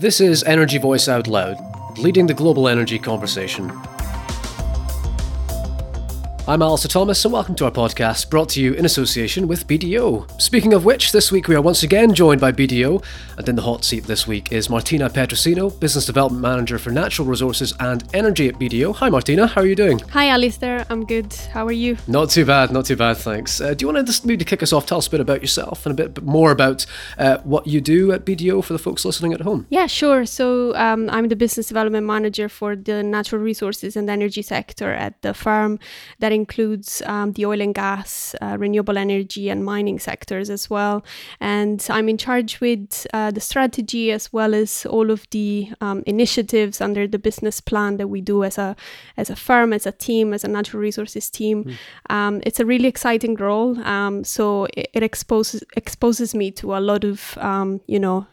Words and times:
This 0.00 0.20
is 0.20 0.44
Energy 0.44 0.78
Voice 0.78 1.08
Out 1.08 1.26
Loud, 1.26 1.58
leading 1.98 2.28
the 2.28 2.32
global 2.32 2.68
energy 2.68 3.00
conversation. 3.00 3.68
I'm 6.48 6.62
Alistair 6.62 6.88
Thomas, 6.88 7.22
and 7.26 7.34
welcome 7.34 7.54
to 7.56 7.66
our 7.66 7.70
podcast 7.70 8.30
brought 8.30 8.48
to 8.48 8.62
you 8.62 8.72
in 8.72 8.86
association 8.86 9.46
with 9.46 9.66
BDO. 9.66 10.40
Speaking 10.40 10.72
of 10.72 10.86
which, 10.86 11.12
this 11.12 11.30
week 11.30 11.46
we 11.46 11.54
are 11.54 11.60
once 11.60 11.82
again 11.82 12.14
joined 12.14 12.40
by 12.40 12.52
BDO, 12.52 13.04
and 13.36 13.46
in 13.50 13.54
the 13.54 13.60
hot 13.60 13.84
seat 13.84 14.04
this 14.04 14.26
week 14.26 14.50
is 14.50 14.70
Martina 14.70 15.10
Petrosino, 15.10 15.78
Business 15.78 16.06
Development 16.06 16.40
Manager 16.40 16.78
for 16.78 16.88
Natural 16.88 17.28
Resources 17.28 17.74
and 17.80 18.02
Energy 18.14 18.48
at 18.48 18.54
BDO. 18.54 18.96
Hi, 18.96 19.10
Martina, 19.10 19.46
how 19.46 19.60
are 19.60 19.66
you 19.66 19.74
doing? 19.74 19.98
Hi, 19.98 20.28
Alistair, 20.28 20.86
I'm 20.88 21.04
good. 21.04 21.34
How 21.52 21.66
are 21.66 21.70
you? 21.70 21.98
Not 22.06 22.30
too 22.30 22.46
bad, 22.46 22.72
not 22.72 22.86
too 22.86 22.96
bad, 22.96 23.18
thanks. 23.18 23.60
Uh, 23.60 23.74
do 23.74 23.82
you 23.82 23.92
want 23.92 23.98
to 23.98 24.10
just 24.10 24.24
maybe 24.24 24.46
kick 24.46 24.62
us 24.62 24.72
off, 24.72 24.86
tell 24.86 24.96
us 24.96 25.06
a 25.06 25.10
bit 25.10 25.20
about 25.20 25.42
yourself 25.42 25.84
and 25.84 26.00
a 26.00 26.08
bit 26.08 26.22
more 26.24 26.50
about 26.50 26.86
uh, 27.18 27.36
what 27.44 27.66
you 27.66 27.82
do 27.82 28.10
at 28.10 28.24
BDO 28.24 28.64
for 28.64 28.72
the 28.72 28.78
folks 28.78 29.04
listening 29.04 29.34
at 29.34 29.42
home? 29.42 29.66
Yeah, 29.68 29.86
sure. 29.86 30.24
So 30.24 30.74
um, 30.76 31.10
I'm 31.10 31.28
the 31.28 31.36
Business 31.36 31.68
Development 31.68 32.06
Manager 32.06 32.48
for 32.48 32.74
the 32.74 33.02
Natural 33.02 33.42
Resources 33.42 33.96
and 33.96 34.08
Energy 34.08 34.40
sector 34.40 34.94
at 34.94 35.20
the 35.20 35.34
firm 35.34 35.78
that 36.20 36.37
includes 36.38 37.02
um, 37.06 37.32
the 37.32 37.44
oil 37.44 37.60
and 37.60 37.74
gas, 37.74 38.34
uh, 38.40 38.56
renewable 38.58 38.96
energy, 38.96 39.50
and 39.50 39.64
mining 39.64 39.98
sectors 39.98 40.48
as 40.50 40.70
well. 40.70 41.04
And 41.40 41.84
I'm 41.90 42.08
in 42.08 42.18
charge 42.18 42.60
with 42.60 43.06
uh, 43.12 43.30
the 43.30 43.40
strategy 43.40 44.12
as 44.12 44.32
well 44.32 44.54
as 44.54 44.86
all 44.86 45.10
of 45.10 45.26
the 45.30 45.68
um, 45.80 46.02
initiatives 46.06 46.80
under 46.80 47.06
the 47.06 47.18
business 47.18 47.60
plan 47.60 47.96
that 47.98 48.08
we 48.08 48.20
do 48.20 48.44
as 48.44 48.58
a 48.58 48.76
as 49.16 49.30
a 49.30 49.36
firm, 49.36 49.72
as 49.72 49.86
a 49.86 49.92
team, 49.92 50.32
as 50.32 50.44
a 50.44 50.48
natural 50.48 50.80
resources 50.80 51.30
team. 51.30 51.64
Mm. 51.64 51.74
Um, 52.14 52.42
it's 52.46 52.60
a 52.60 52.66
really 52.66 52.88
exciting 52.88 53.34
role. 53.34 53.78
Um, 53.84 54.24
so 54.24 54.66
it, 54.76 54.88
it, 54.94 55.02
exposes 55.02 55.62
exposes 55.76 56.34
me 56.34 56.50
to 56.52 56.76
a 56.76 56.80
lot 56.80 57.04
of 57.04 57.36
um, 57.38 57.80
you 57.86 58.00
know 58.00 58.26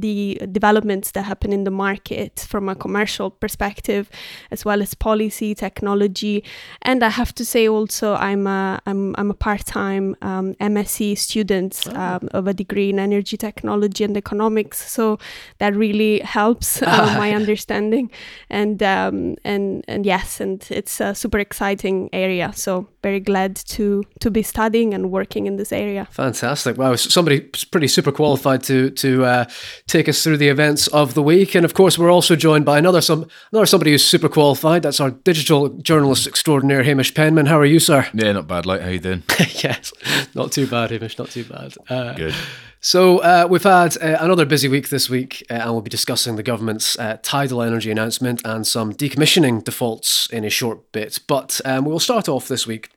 the 0.00 0.40
developments 0.52 1.12
that 1.12 1.22
happen 1.24 1.52
in 1.52 1.64
the 1.64 1.70
market 1.70 2.46
from 2.48 2.68
a 2.68 2.74
commercial 2.74 3.30
perspective, 3.30 4.10
as 4.50 4.64
well 4.64 4.82
as 4.82 4.94
policy, 4.94 5.54
technology, 5.54 6.44
and 6.82 7.02
I 7.02 7.08
have 7.08 7.34
to 7.36 7.44
say 7.44 7.68
also 7.68 8.14
I'm 8.14 8.46
a 8.46 8.80
I'm, 8.86 9.14
I'm 9.16 9.30
a 9.30 9.34
part-time 9.34 10.16
um, 10.22 10.54
MSc 10.54 11.16
student 11.18 11.86
oh. 11.88 12.00
um, 12.00 12.28
of 12.32 12.46
a 12.46 12.54
degree 12.54 12.90
in 12.90 12.98
energy 12.98 13.36
technology 13.36 14.04
and 14.04 14.16
economics, 14.16 14.90
so 14.90 15.18
that 15.58 15.74
really 15.74 16.20
helps 16.20 16.82
uh, 16.82 17.14
my 17.18 17.32
understanding, 17.32 18.10
and 18.50 18.82
um, 18.82 19.36
and 19.44 19.84
and 19.88 20.04
yes, 20.04 20.40
and 20.40 20.66
it's 20.70 21.00
a 21.00 21.14
super 21.14 21.38
exciting 21.38 22.10
area. 22.12 22.52
So 22.54 22.88
very 23.02 23.20
glad 23.20 23.56
to 23.56 24.04
to 24.20 24.30
be 24.30 24.42
studying 24.42 24.92
and 24.94 25.10
working 25.10 25.46
in 25.46 25.56
this 25.56 25.72
area. 25.72 26.06
Fantastic! 26.10 26.76
Wow, 26.76 26.96
somebody 26.96 27.40
pretty 27.70 27.88
super 27.88 28.12
qualified 28.12 28.62
to 28.64 28.90
to. 28.90 29.24
Uh, 29.24 29.44
take 29.86 30.08
us 30.08 30.22
through 30.22 30.36
the 30.36 30.48
events 30.48 30.88
of 30.88 31.14
the 31.14 31.22
week. 31.22 31.54
And 31.54 31.64
of 31.64 31.74
course, 31.74 31.98
we're 31.98 32.10
also 32.10 32.36
joined 32.36 32.64
by 32.64 32.78
another 32.78 33.00
some 33.00 33.28
another 33.52 33.66
somebody 33.66 33.92
who's 33.92 34.04
super 34.04 34.28
qualified. 34.28 34.82
That's 34.82 35.00
our 35.00 35.10
digital 35.10 35.68
journalist 35.68 36.26
extraordinaire, 36.26 36.82
Hamish 36.82 37.14
Penman. 37.14 37.46
How 37.46 37.58
are 37.58 37.64
you, 37.64 37.78
sir? 37.78 38.06
Yeah, 38.12 38.32
not 38.32 38.46
bad. 38.46 38.66
Like, 38.66 38.80
how 38.82 38.88
you 38.88 38.98
doing? 38.98 39.22
yes, 39.38 39.92
not 40.34 40.52
too 40.52 40.66
bad, 40.66 40.90
Hamish. 40.90 41.18
Not 41.18 41.30
too 41.30 41.44
bad. 41.44 41.74
Uh, 41.88 42.14
Good. 42.14 42.34
So 42.80 43.18
uh, 43.18 43.48
we've 43.50 43.62
had 43.64 43.96
uh, 44.00 44.18
another 44.20 44.44
busy 44.44 44.68
week 44.68 44.90
this 44.90 45.10
week, 45.10 45.44
uh, 45.50 45.54
and 45.54 45.72
we'll 45.72 45.80
be 45.80 45.90
discussing 45.90 46.36
the 46.36 46.42
government's 46.42 46.96
uh, 46.98 47.18
tidal 47.22 47.62
energy 47.62 47.90
announcement 47.90 48.42
and 48.44 48.66
some 48.66 48.92
decommissioning 48.92 49.64
defaults 49.64 50.28
in 50.30 50.44
a 50.44 50.50
short 50.50 50.92
bit. 50.92 51.18
But 51.26 51.60
um, 51.64 51.84
we 51.84 51.90
will 51.90 51.98
start 51.98 52.28
off 52.28 52.48
this 52.48 52.66
week 52.66 52.90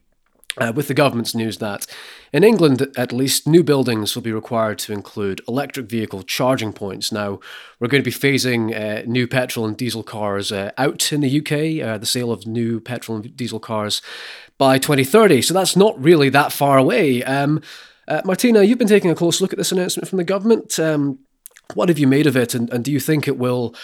uh, 0.58 0.72
with 0.76 0.88
the 0.88 0.94
government's 0.94 1.36
news 1.36 1.58
that 1.60 1.86
in 2.34 2.44
England, 2.44 2.88
at 2.98 3.12
least, 3.12 3.48
new 3.48 3.64
buildings 3.64 4.16
will 4.16 4.22
be 4.22 4.32
required 4.32 4.78
to 4.80 4.94
include 4.94 5.42
electric 5.48 5.88
vehicle 5.88 6.24
charging 6.24 6.74
points. 6.74 7.12
Now, 7.12 7.40
we're 7.80 7.88
going 7.88 8.04
to 8.04 8.10
be 8.10 8.16
phasing 8.16 8.76
uh, 8.76 9.04
new 9.06 9.28
petrol 9.28 9.66
and 9.66 9.78
diesel 9.78 10.04
cars 10.04 10.52
uh, 10.52 10.72
out 10.78 11.12
in 11.12 11.22
the 11.22 11.40
UK, 11.40 11.86
uh, 11.88 11.98
the 11.98 12.06
sale 12.06 12.32
of 12.32 12.46
new 12.46 12.80
petrol 12.80 13.18
and 13.18 13.36
diesel 13.36 13.60
cars 13.60 14.02
by 14.58 14.78
2030. 14.78 15.42
So 15.42 15.54
that's 15.54 15.76
not 15.76 16.02
really 16.02 16.30
that 16.30 16.52
far 16.52 16.78
away. 16.78 17.24
Um, 17.24 17.62
uh, 18.08 18.22
Martina, 18.26 18.64
you've 18.64 18.80
been 18.80 18.88
taking 18.88 19.12
a 19.12 19.16
close 19.16 19.42
look 19.42 19.54
at 19.54 19.58
this 19.58 19.72
announcement 19.72 20.10
from 20.10 20.18
the 20.18 20.24
government. 20.24 20.80
Um, 20.80 21.20
what 21.76 21.90
have 21.90 22.00
you 22.00 22.08
made 22.08 22.26
of 22.26 22.36
it, 22.36 22.56
and, 22.56 22.72
and 22.72 22.84
do 22.84 22.92
you 22.92 23.00
think 23.00 23.28
it 23.28 23.38
will 23.38 23.76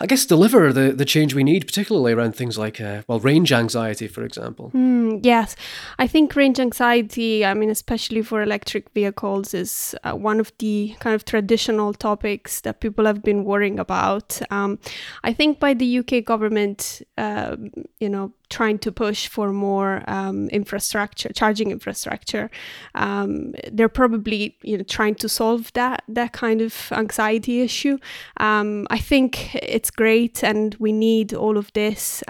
I 0.00 0.06
guess, 0.06 0.24
deliver 0.24 0.72
the, 0.72 0.92
the 0.92 1.04
change 1.04 1.34
we 1.34 1.42
need, 1.42 1.66
particularly 1.66 2.12
around 2.12 2.36
things 2.36 2.56
like, 2.56 2.80
uh, 2.80 3.02
well, 3.08 3.18
range 3.18 3.52
anxiety, 3.52 4.06
for 4.06 4.22
example. 4.22 4.70
Mm, 4.72 5.20
yes. 5.24 5.56
I 5.98 6.06
think 6.06 6.36
range 6.36 6.60
anxiety, 6.60 7.44
I 7.44 7.54
mean, 7.54 7.68
especially 7.68 8.22
for 8.22 8.40
electric 8.40 8.90
vehicles, 8.90 9.54
is 9.54 9.96
uh, 10.04 10.12
one 10.12 10.38
of 10.38 10.52
the 10.58 10.94
kind 11.00 11.16
of 11.16 11.24
traditional 11.24 11.92
topics 11.92 12.60
that 12.60 12.80
people 12.80 13.06
have 13.06 13.24
been 13.24 13.44
worrying 13.44 13.80
about. 13.80 14.40
Um, 14.52 14.78
I 15.24 15.32
think 15.32 15.58
by 15.58 15.74
the 15.74 15.98
UK 15.98 16.24
government, 16.24 17.02
uh, 17.16 17.56
you 17.98 18.08
know, 18.08 18.32
trying 18.50 18.78
to 18.78 18.92
push 18.92 19.28
for 19.28 19.52
more 19.52 20.02
um, 20.06 20.48
infrastructure, 20.48 21.32
charging 21.32 21.70
infrastructure. 21.70 22.50
Um, 22.94 23.54
they're 23.70 23.88
probably 23.88 24.56
you 24.62 24.78
know 24.78 24.84
trying 24.84 25.14
to 25.16 25.28
solve 25.28 25.72
that 25.74 26.02
that 26.08 26.32
kind 26.32 26.60
of 26.60 26.92
anxiety 26.92 27.60
issue. 27.60 27.98
Um, 28.38 28.86
I 28.90 28.98
think 28.98 29.54
it's 29.54 29.90
great, 29.90 30.42
and 30.42 30.74
we 30.78 30.92
need 30.92 31.34
all 31.34 31.56
of 31.56 31.72
this. 31.72 32.22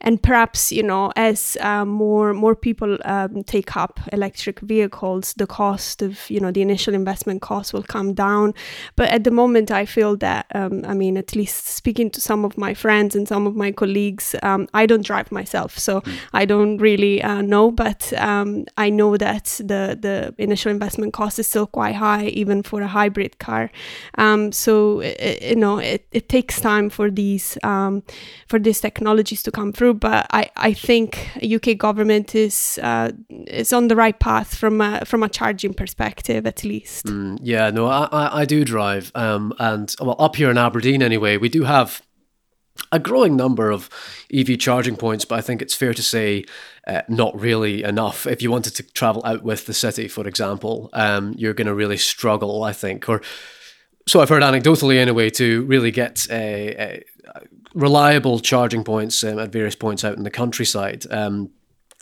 And 0.00 0.22
perhaps 0.22 0.72
you 0.72 0.82
know 0.82 1.12
as 1.16 1.56
uh, 1.60 1.84
more 1.84 2.32
more 2.34 2.54
people 2.54 2.98
um, 3.04 3.42
take 3.44 3.76
up 3.76 4.00
electric 4.12 4.60
vehicles 4.60 5.34
the 5.34 5.46
cost 5.46 6.02
of 6.02 6.30
you 6.30 6.40
know 6.40 6.50
the 6.50 6.62
initial 6.62 6.94
investment 6.94 7.42
cost 7.42 7.72
will 7.72 7.82
come 7.82 8.14
down. 8.14 8.54
But 8.96 9.08
at 9.10 9.24
the 9.24 9.30
moment 9.30 9.70
i 9.70 9.84
feel 9.84 10.16
that 10.16 10.46
um, 10.54 10.84
i 10.86 10.94
mean 10.94 11.16
at 11.16 11.34
least 11.34 11.66
speaking 11.66 12.10
to 12.10 12.20
some 12.20 12.44
of 12.44 12.56
my 12.56 12.74
friends 12.74 13.16
and 13.16 13.26
some 13.26 13.46
of 13.46 13.56
my 13.56 13.72
colleagues 13.72 14.34
um, 14.42 14.68
i 14.74 14.86
don't 14.86 15.04
drive 15.04 15.32
myself. 15.32 15.78
So 15.78 16.00
mm. 16.00 16.18
i 16.32 16.44
don't 16.44 16.78
really 16.78 17.22
uh, 17.22 17.42
know. 17.42 17.70
But 17.70 18.12
um, 18.16 18.64
i 18.76 18.90
know 18.90 19.16
that 19.16 19.44
the 19.58 19.98
the 20.00 20.34
initial 20.38 20.70
investment 20.70 21.12
cost 21.12 21.38
is 21.38 21.46
still 21.46 21.66
quite 21.66 21.96
high 21.96 22.26
even 22.26 22.62
for 22.62 22.82
a 22.82 22.88
hybrid 22.88 23.38
car. 23.38 23.70
Um, 24.16 24.52
so 24.52 25.00
it, 25.00 25.42
you 25.42 25.56
know 25.56 25.78
it, 25.78 26.06
it 26.12 26.28
takes 26.28 26.60
time 26.60 26.90
for 26.90 27.10
these 27.10 27.58
um, 27.62 28.02
for 28.46 28.58
these 28.58 28.80
technologies 28.80 29.42
to 29.42 29.50
come 29.50 29.72
through 29.72 29.87
through, 29.88 29.98
but 29.98 30.26
I, 30.30 30.50
I 30.56 30.72
think 30.72 31.30
UK 31.42 31.76
government 31.76 32.34
is 32.34 32.78
uh, 32.82 33.12
is 33.28 33.72
on 33.72 33.88
the 33.88 33.96
right 33.96 34.18
path 34.18 34.54
from 34.54 34.80
a, 34.80 35.04
from 35.04 35.22
a 35.22 35.28
charging 35.28 35.74
perspective, 35.74 36.46
at 36.46 36.64
least. 36.64 37.06
Mm, 37.06 37.38
yeah, 37.42 37.70
no, 37.70 37.86
I, 37.86 38.40
I 38.40 38.44
do 38.44 38.64
drive, 38.64 39.10
um, 39.14 39.52
and 39.58 39.94
well, 40.00 40.16
up 40.18 40.36
here 40.36 40.50
in 40.50 40.58
Aberdeen 40.58 41.02
anyway, 41.02 41.36
we 41.36 41.48
do 41.48 41.64
have 41.64 42.02
a 42.92 42.98
growing 42.98 43.36
number 43.36 43.70
of 43.70 43.90
EV 44.32 44.58
charging 44.58 44.96
points, 44.96 45.24
but 45.24 45.38
I 45.38 45.40
think 45.40 45.60
it's 45.60 45.74
fair 45.74 45.92
to 45.92 46.02
say 46.02 46.44
uh, 46.86 47.02
not 47.08 47.38
really 47.38 47.82
enough. 47.82 48.26
If 48.26 48.40
you 48.40 48.50
wanted 48.50 48.74
to 48.76 48.82
travel 48.92 49.22
out 49.24 49.42
with 49.42 49.66
the 49.66 49.74
city, 49.74 50.08
for 50.08 50.26
example, 50.28 50.88
um, 50.92 51.34
you're 51.36 51.54
going 51.54 51.66
to 51.66 51.74
really 51.74 51.98
struggle, 51.98 52.62
I 52.62 52.72
think, 52.72 53.08
or 53.08 53.20
so 54.06 54.20
I've 54.20 54.30
heard 54.30 54.42
anecdotally 54.42 54.96
anyway, 54.96 55.28
to 55.30 55.64
really 55.64 55.90
get 55.90 56.26
a, 56.30 57.02
a 57.34 57.42
reliable 57.74 58.40
charging 58.40 58.84
points 58.84 59.22
um, 59.24 59.38
at 59.38 59.52
various 59.52 59.74
points 59.74 60.04
out 60.04 60.16
in 60.16 60.24
the 60.24 60.30
countryside. 60.30 61.04
Um, 61.10 61.50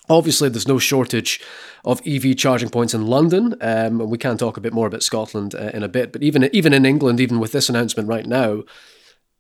obviously, 0.09 0.49
there's 0.49 0.69
no 0.69 0.79
shortage 0.79 1.41
of 1.85 2.01
EV 2.07 2.37
charging 2.37 2.69
points 2.69 2.95
in 2.95 3.07
London. 3.07 3.55
Um, 3.61 4.01
and 4.01 4.11
we 4.11 4.19
can 4.19 4.37
talk 4.37 4.57
a 4.57 4.61
bit 4.61 4.73
more 4.73 4.87
about 4.87 5.03
Scotland 5.03 5.55
uh, 5.55 5.71
in 5.73 5.83
a 5.83 5.89
bit, 5.89 6.13
but 6.13 6.23
even 6.23 6.49
even 6.53 6.73
in 6.73 6.87
England, 6.87 7.21
even 7.21 7.39
with 7.39 7.53
this 7.53 7.69
announcement 7.69 8.09
right 8.09 8.27
now, 8.27 8.63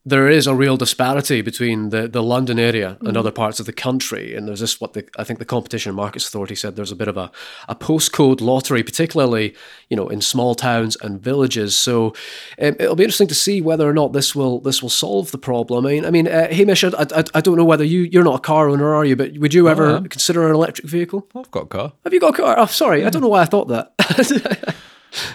there 0.07 0.29
is 0.29 0.47
a 0.47 0.55
real 0.55 0.77
disparity 0.77 1.43
between 1.43 1.91
the, 1.91 2.07
the 2.07 2.23
London 2.23 2.61
area 2.61 2.91
and 3.01 3.09
mm-hmm. 3.09 3.17
other 3.17 3.33
parts 3.33 3.59
of 3.59 3.67
the 3.67 3.73
country. 3.73 4.37
And 4.37 4.47
there's 4.47 4.61
this 4.61 4.81
what 4.81 4.93
the 4.93 5.05
I 5.19 5.25
think 5.25 5.41
the 5.41 5.45
Competition 5.45 5.91
and 5.91 5.97
Markets 5.97 6.29
Authority 6.29 6.55
said 6.55 6.77
there's 6.77 6.93
a 6.93 6.97
bit 6.97 7.09
of 7.09 7.17
a, 7.17 7.33
a 7.69 7.75
postcode 7.75 8.41
lottery, 8.41 8.85
particularly 8.85 9.55
you 9.91 9.97
know 9.97 10.09
in 10.09 10.21
small 10.21 10.55
towns 10.55 10.97
and 11.03 11.21
villages. 11.21 11.77
So 11.77 12.15
um, 12.63 12.77
it'll 12.79 12.95
be 12.95 13.03
interesting 13.03 13.27
to 13.27 13.35
see 13.35 13.61
whether 13.61 13.89
or 13.89 13.93
not 13.93 14.13
this 14.13 14.33
will 14.33 14.61
this 14.61 14.81
will 14.81 14.91
solve 14.91 15.33
the 15.33 15.39
problem. 15.39 15.85
I 15.85 15.91
mean, 15.91 16.05
I 16.05 16.11
mean, 16.11 16.29
uh, 16.29 16.49
Hamish, 16.53 16.85
I, 16.85 16.91
I, 16.99 17.25
I 17.35 17.41
don't 17.41 17.57
know 17.57 17.65
whether 17.65 17.85
you 17.85 18.03
you're 18.03 18.25
not 18.25 18.37
a 18.37 18.43
car 18.43 18.69
owner, 18.69 18.95
are 18.95 19.05
you? 19.05 19.17
But 19.17 19.37
would 19.39 19.55
you 19.55 19.69
ever 19.69 20.03
consider 20.03 20.47
an 20.47 20.55
electric 20.55 20.87
vehicle? 20.87 21.27
I've 21.35 21.51
got 21.51 21.65
a 21.65 21.67
car. 21.67 21.93
Have 22.05 22.15
you 22.15 22.21
got 22.21 22.39
a 22.39 22.43
car? 22.43 22.55
Oh, 22.57 22.67
sorry, 22.67 23.01
yeah. 23.01 23.09
I 23.09 23.11
don't 23.11 23.23
know 23.23 23.29
why 23.29 23.43
I 23.43 23.47
thought 23.47 23.67
that. 23.69 24.77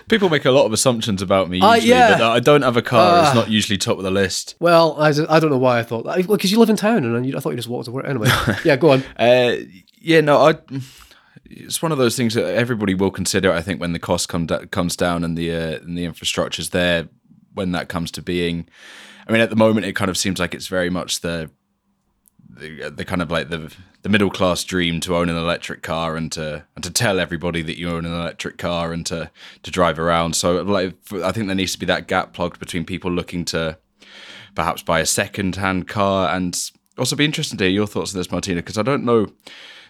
People 0.08 0.30
make 0.30 0.46
a 0.46 0.52
lot 0.52 0.66
of 0.66 0.74
assumptions 0.74 1.22
about 1.22 1.50
me 1.50 1.60
uh, 1.60 1.74
usually, 1.74 1.94
uh, 1.94 1.98
yeah. 1.98 2.18
but 2.18 2.32
I 2.32 2.40
don't 2.40 2.62
have 2.62 2.78
a 2.78 2.82
car. 2.82 3.20
Uh, 3.20 3.26
it's 3.26 3.36
not 3.36 3.50
usually 3.50 3.78
top 3.78 3.98
of 3.98 4.04
the 4.04 4.12
list. 4.12 4.56
Well, 4.60 4.96
I, 5.00 5.10
I 5.10 5.40
don't 5.40 5.50
know 5.50 5.58
why 5.58 5.80
I 5.80 5.84
thought 5.84 6.06
that. 6.06 6.28
Well, 6.28 6.38
because 6.38 6.52
you 6.52 6.60
live 6.60 6.70
in 6.70 6.76
town, 6.76 7.04
and 7.04 7.36
I 7.36 7.40
thought 7.40 7.52
you 7.52 7.56
just 7.56 7.68
walked 7.68 7.86
to 7.86 7.92
work 7.92 8.06
anyway. 8.06 8.30
yeah, 8.66 8.76
go 8.76 8.92
on. 8.92 9.04
Uh, 9.18 9.56
yeah, 10.00 10.22
no, 10.22 10.38
I. 10.38 10.56
It's 11.46 11.82
one 11.82 11.92
of 11.92 11.98
those 11.98 12.16
things 12.16 12.34
that 12.36 12.46
everybody 12.56 12.94
will 12.94 13.12
consider. 13.12 13.52
I 13.52 13.62
think 13.62 13.82
when 13.82 13.94
the 13.94 14.00
cost 14.00 14.30
come 14.30 14.46
da- 14.46 14.66
comes 14.68 14.96
down 14.96 15.24
and 15.24 15.38
the 15.38 15.54
uh, 15.54 15.80
and 15.80 15.98
the 15.98 16.06
infrastructure's 16.06 16.70
there, 16.70 17.10
when 17.54 17.72
that 17.72 17.90
comes 17.90 18.12
to 18.12 18.22
being. 18.22 18.68
I 19.28 19.32
mean, 19.32 19.42
at 19.42 19.50
the 19.50 19.56
moment, 19.56 19.86
it 19.86 19.96
kind 19.96 20.10
of 20.10 20.18
seems 20.18 20.40
like 20.40 20.54
it's 20.54 20.68
very 20.68 20.90
much 20.90 21.22
the 21.22 21.50
the, 22.58 22.90
the 22.90 23.06
kind 23.06 23.22
of 23.22 23.32
like 23.32 23.50
the 23.50 23.74
the 24.02 24.10
middle 24.10 24.32
class 24.32 24.64
dream 24.64 25.00
to 25.00 25.16
own 25.16 25.30
an 25.30 25.38
electric 25.38 25.84
car 25.84 26.16
and 26.16 26.32
to 26.32 26.66
and 26.76 26.84
to 26.84 26.92
tell 26.92 27.20
everybody 27.20 27.62
that 27.62 27.78
you 27.78 27.90
own 27.90 28.06
an 28.06 28.14
electric 28.14 28.58
car 28.58 28.92
and 28.94 29.06
to 29.06 29.32
to 29.64 29.72
drive 29.72 30.00
around. 30.00 30.36
So 30.36 30.62
like 30.62 30.96
I 31.14 31.32
think 31.32 31.48
there 31.48 31.56
needs 31.56 31.74
to 31.74 31.80
be 31.80 31.86
that 31.86 32.08
gap 32.08 32.34
plugged 32.34 32.60
between 32.60 32.86
people 32.86 33.12
looking 33.12 33.46
to 33.46 33.78
perhaps 34.56 34.84
buy 34.84 35.00
a 35.00 35.06
second 35.06 35.56
hand 35.56 35.88
car 35.88 36.34
and 36.36 36.58
also 36.98 37.16
be 37.16 37.26
interested 37.26 37.58
to 37.60 37.64
hear 37.66 37.74
your 37.74 37.88
thoughts 37.88 38.14
on 38.14 38.20
this, 38.20 38.32
Martina, 38.32 38.62
because 38.62 38.78
I 38.78 38.84
don't 38.84 39.06
know. 39.06 39.28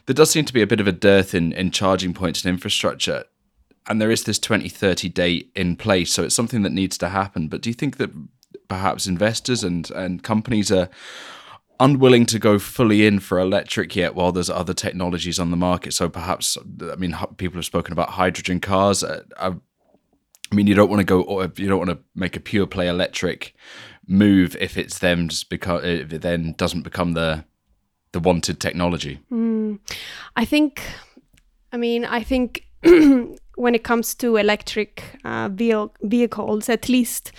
There 0.06 0.14
does 0.16 0.32
seem 0.32 0.46
to 0.46 0.54
be 0.54 0.62
a 0.62 0.68
bit 0.68 0.80
of 0.80 0.88
a 0.88 0.92
dearth 0.92 1.36
in, 1.36 1.54
in 1.54 1.70
charging 1.72 2.14
points 2.14 2.44
and 2.44 2.52
infrastructure 2.52 3.24
and 3.88 4.02
there 4.02 4.12
is 4.12 4.24
this 4.24 4.40
2030 4.40 5.10
date 5.10 5.52
in 5.56 5.76
place 5.76 6.14
so 6.14 6.24
it's 6.24 6.36
something 6.36 6.62
that 6.62 6.72
needs 6.72 6.98
to 6.98 7.10
happen 7.10 7.48
but 7.48 7.62
do 7.62 7.70
you 7.70 7.74
think 7.74 7.98
that 7.98 8.12
perhaps 8.68 9.08
investors 9.08 9.64
and 9.64 9.90
and 9.92 10.24
companies 10.24 10.72
are 10.72 10.90
unwilling 11.82 12.26
to 12.28 12.40
go 12.40 12.60
fully 12.60 13.06
in 13.06 13.20
for 13.20 13.40
electric 13.40 13.96
yet 13.96 14.16
while 14.16 14.32
there's 14.32 14.50
other 14.50 14.74
technologies 14.74 15.40
on 15.40 15.52
the 15.52 15.58
market. 15.58 15.94
So 15.94 16.10
perhaps 16.10 16.58
i 16.92 16.96
mean 16.96 17.16
people 17.38 17.58
have 17.58 17.66
spoken 17.66 17.92
about 17.92 18.12
hydrogen 18.12 18.60
cars. 18.60 19.04
Uh, 19.04 19.24
I, 19.38 19.48
I 20.52 20.56
mean 20.56 20.68
you 20.68 20.76
don't 20.76 20.90
want 20.90 21.00
to 21.00 21.06
go 21.06 21.42
you 21.56 21.68
don't 21.68 21.80
want 21.80 21.90
to 21.90 22.00
make 22.16 22.36
a 22.36 22.40
pure 22.40 22.68
play 22.68 22.88
electric 22.88 23.54
move 24.08 24.56
if 24.60 24.78
it's 24.78 25.00
them 25.00 25.30
just 25.30 25.50
because 25.50 25.84
if 25.84 26.14
it 26.14 26.22
then 26.22 26.54
doesn't 26.58 26.84
become 26.84 27.14
the 27.14 27.46
the 28.14 28.20
wanted 28.20 28.60
technology. 28.60 29.20
Mm, 29.32 29.80
i 30.36 30.46
think 30.46 30.82
i 31.72 31.78
mean 31.78 32.04
i 32.04 32.22
think 32.22 32.66
when 33.62 33.76
it 33.76 33.84
comes 33.84 34.16
to 34.16 34.38
electric 34.38 35.04
uh, 35.24 35.50
vehicles, 35.50 36.70
at 36.70 36.90
least, 36.90 37.32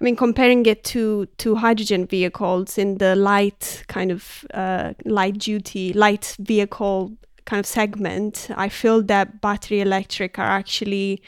I 0.00 0.04
mean, 0.04 0.16
comparing 0.16 0.64
it 0.64 0.82
to 0.84 1.26
to 1.38 1.56
hydrogen 1.56 2.06
vehicles 2.06 2.78
in 2.78 2.98
the 2.98 3.14
light 3.14 3.84
kind 3.88 4.10
of 4.10 4.46
uh, 4.54 4.94
light 5.04 5.38
duty 5.38 5.92
light 5.92 6.36
vehicle 6.40 7.12
kind 7.44 7.60
of 7.60 7.66
segment, 7.66 8.48
I 8.56 8.70
feel 8.70 9.02
that 9.02 9.40
battery 9.42 9.80
electric 9.80 10.38
are 10.38 10.48
actually 10.48 11.22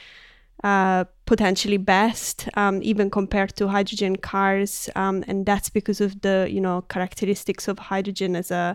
uh, 0.65 1.05
potentially 1.27 1.77
best, 1.77 2.49
um, 2.55 2.81
even 2.83 3.11
compared 3.11 3.57
to 3.57 3.69
hydrogen 3.69 4.17
cars, 4.17 4.89
um, 4.97 5.23
and 5.29 5.45
that's 5.45 5.69
because 5.69 6.01
of 6.01 6.23
the 6.23 6.49
you 6.51 6.61
know 6.61 6.83
characteristics 6.89 7.69
of 7.69 7.79
hydrogen 7.79 8.35
as 8.37 8.51
a 8.51 8.75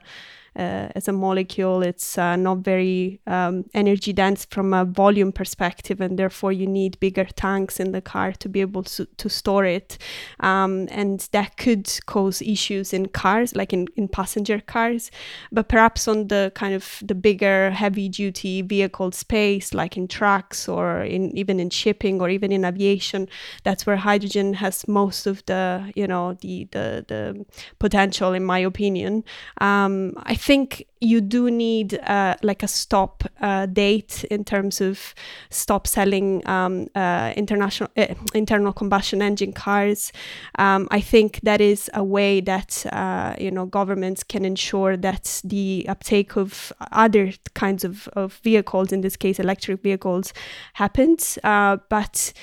uh, 0.58 0.90
as 0.96 1.08
a 1.08 1.14
molecule. 1.14 1.84
It's 1.84 2.18
uh, 2.18 2.36
not 2.36 2.60
very 2.60 3.22
um, 3.28 3.66
energy 3.74 4.14
dense 4.14 4.46
from 4.46 4.74
a 4.74 4.86
volume 4.86 5.32
perspective, 5.32 6.02
and 6.02 6.18
therefore 6.18 6.52
you 6.52 6.68
need 6.68 7.00
bigger 7.00 7.26
tanks 7.26 7.80
in 7.80 7.92
the 7.92 8.02
car 8.02 8.32
to 8.34 8.50
be 8.50 8.62
able 8.62 8.84
to, 8.84 9.06
to 9.06 9.30
store 9.30 9.66
it. 9.66 9.98
Um, 10.40 10.88
and 10.92 11.28
that 11.32 11.58
could 11.58 11.88
cause 12.06 12.42
issues 12.42 12.94
in 12.94 13.08
cars, 13.08 13.56
like 13.56 13.74
in, 13.74 13.88
in 13.96 14.08
passenger 14.08 14.60
cars, 14.60 15.12
but 15.52 15.70
perhaps 15.70 16.08
on 16.08 16.28
the 16.28 16.52
kind 16.56 16.74
of 16.74 17.04
the 17.06 17.16
bigger 17.16 17.72
heavy 17.72 18.10
duty 18.10 18.62
vehicle 18.62 19.12
space, 19.12 19.74
like 19.74 19.98
in 19.98 20.08
trucks 20.08 20.68
or 20.68 21.02
in 21.02 21.36
even 21.38 21.60
in 21.60 21.70
shipping 21.70 22.22
or 22.22 22.30
even 22.30 22.52
in 22.52 22.66
aviation, 22.66 23.28
that's 23.64 23.86
where 23.86 23.98
hydrogen 23.98 24.54
has 24.56 24.88
most 24.88 25.28
of 25.28 25.46
the 25.46 25.92
you 25.96 26.08
know 26.08 26.34
the 26.42 26.68
the, 26.72 27.06
the 27.08 27.46
potential, 27.80 28.34
in 28.34 28.44
my 28.44 28.60
opinion. 28.60 29.24
Um, 29.62 30.14
I 30.18 30.36
think 30.48 30.88
you 31.02 31.20
do 31.20 31.52
need 31.52 32.00
uh, 32.08 32.36
like 32.42 32.64
a 32.64 32.68
stop 32.68 33.24
uh, 33.42 33.66
date 33.66 34.24
in 34.32 34.46
terms 34.46 34.80
of 34.80 35.14
stop 35.50 35.86
selling 35.86 36.42
um, 36.48 36.88
uh, 36.96 37.34
international 37.36 37.90
uh, 37.98 38.14
internal 38.34 38.72
combustion 38.72 39.22
engine 39.22 39.52
cars. 39.52 40.14
Um, 40.58 40.88
I 40.90 41.02
think 41.02 41.42
that 41.44 41.60
is 41.60 41.92
a 41.94 42.04
way 42.04 42.40
that 42.42 42.86
uh, 42.94 43.36
you 43.38 43.52
know 43.52 43.66
governments 43.66 44.24
can 44.24 44.46
ensure 44.46 44.96
that 44.98 45.42
the 45.44 45.86
uptake 45.90 46.38
of 46.38 46.72
other 46.94 47.34
kinds 47.54 47.84
of, 47.84 48.08
of 48.14 48.40
vehicles, 48.44 48.92
in 48.94 49.02
this 49.02 49.18
case 49.18 49.40
electric 49.40 49.84
vehicles, 49.84 50.34
happens. 50.74 51.38
Uh, 51.44 51.78
but 51.90 52.34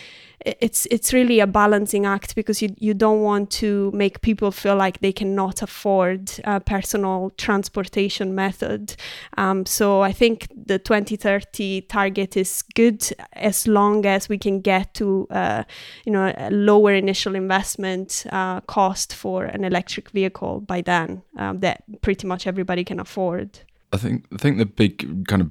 it's 0.44 0.86
it's 0.90 1.12
really 1.12 1.40
a 1.40 1.46
balancing 1.46 2.06
act 2.06 2.34
because 2.34 2.60
you 2.60 2.74
you 2.78 2.94
don't 2.94 3.22
want 3.22 3.50
to 3.50 3.90
make 3.92 4.20
people 4.20 4.50
feel 4.50 4.76
like 4.76 5.00
they 5.00 5.12
cannot 5.12 5.62
afford 5.62 6.30
a 6.44 6.60
personal 6.60 7.30
transportation 7.36 8.34
method. 8.34 8.96
Um, 9.38 9.66
so 9.66 10.02
I 10.02 10.12
think 10.12 10.48
the 10.54 10.78
2030 10.78 11.82
target 11.82 12.36
is 12.36 12.62
good 12.74 13.08
as 13.32 13.66
long 13.66 14.06
as 14.06 14.28
we 14.28 14.38
can 14.38 14.60
get 14.60 14.94
to 14.94 15.26
uh, 15.30 15.64
you 16.04 16.12
know 16.12 16.32
a 16.36 16.50
lower 16.50 16.92
initial 16.92 17.34
investment 17.34 18.26
uh, 18.30 18.60
cost 18.62 19.14
for 19.14 19.44
an 19.44 19.64
electric 19.64 20.10
vehicle 20.10 20.60
by 20.60 20.80
then 20.82 21.22
um, 21.38 21.60
that 21.60 21.82
pretty 22.02 22.26
much 22.26 22.46
everybody 22.46 22.84
can 22.84 23.00
afford. 23.00 23.60
I 23.92 23.96
think 23.96 24.26
I 24.32 24.36
think 24.36 24.58
the 24.58 24.66
big 24.66 25.26
kind 25.26 25.42
of 25.42 25.50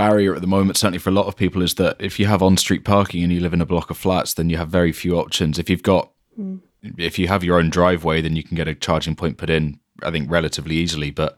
barrier 0.00 0.34
at 0.34 0.40
the 0.40 0.46
moment, 0.46 0.78
certainly 0.78 0.98
for 0.98 1.10
a 1.10 1.18
lot 1.20 1.26
of 1.26 1.36
people, 1.36 1.62
is 1.62 1.74
that 1.74 1.96
if 1.98 2.18
you 2.18 2.26
have 2.26 2.42
on 2.42 2.56
street 2.56 2.84
parking 2.84 3.22
and 3.22 3.32
you 3.32 3.40
live 3.40 3.52
in 3.52 3.60
a 3.60 3.66
block 3.66 3.90
of 3.90 3.98
flats, 3.98 4.34
then 4.34 4.48
you 4.50 4.56
have 4.56 4.68
very 4.68 4.92
few 4.92 5.18
options. 5.18 5.58
If 5.58 5.68
you've 5.68 5.82
got, 5.82 6.10
mm. 6.38 6.60
if 6.96 7.18
you 7.18 7.28
have 7.28 7.44
your 7.44 7.58
own 7.58 7.70
driveway, 7.70 8.22
then 8.22 8.36
you 8.36 8.42
can 8.42 8.56
get 8.56 8.68
a 8.68 8.74
charging 8.74 9.14
point 9.14 9.36
put 9.36 9.50
in, 9.50 9.78
I 10.02 10.10
think, 10.10 10.30
relatively 10.30 10.76
easily. 10.76 11.10
But 11.10 11.36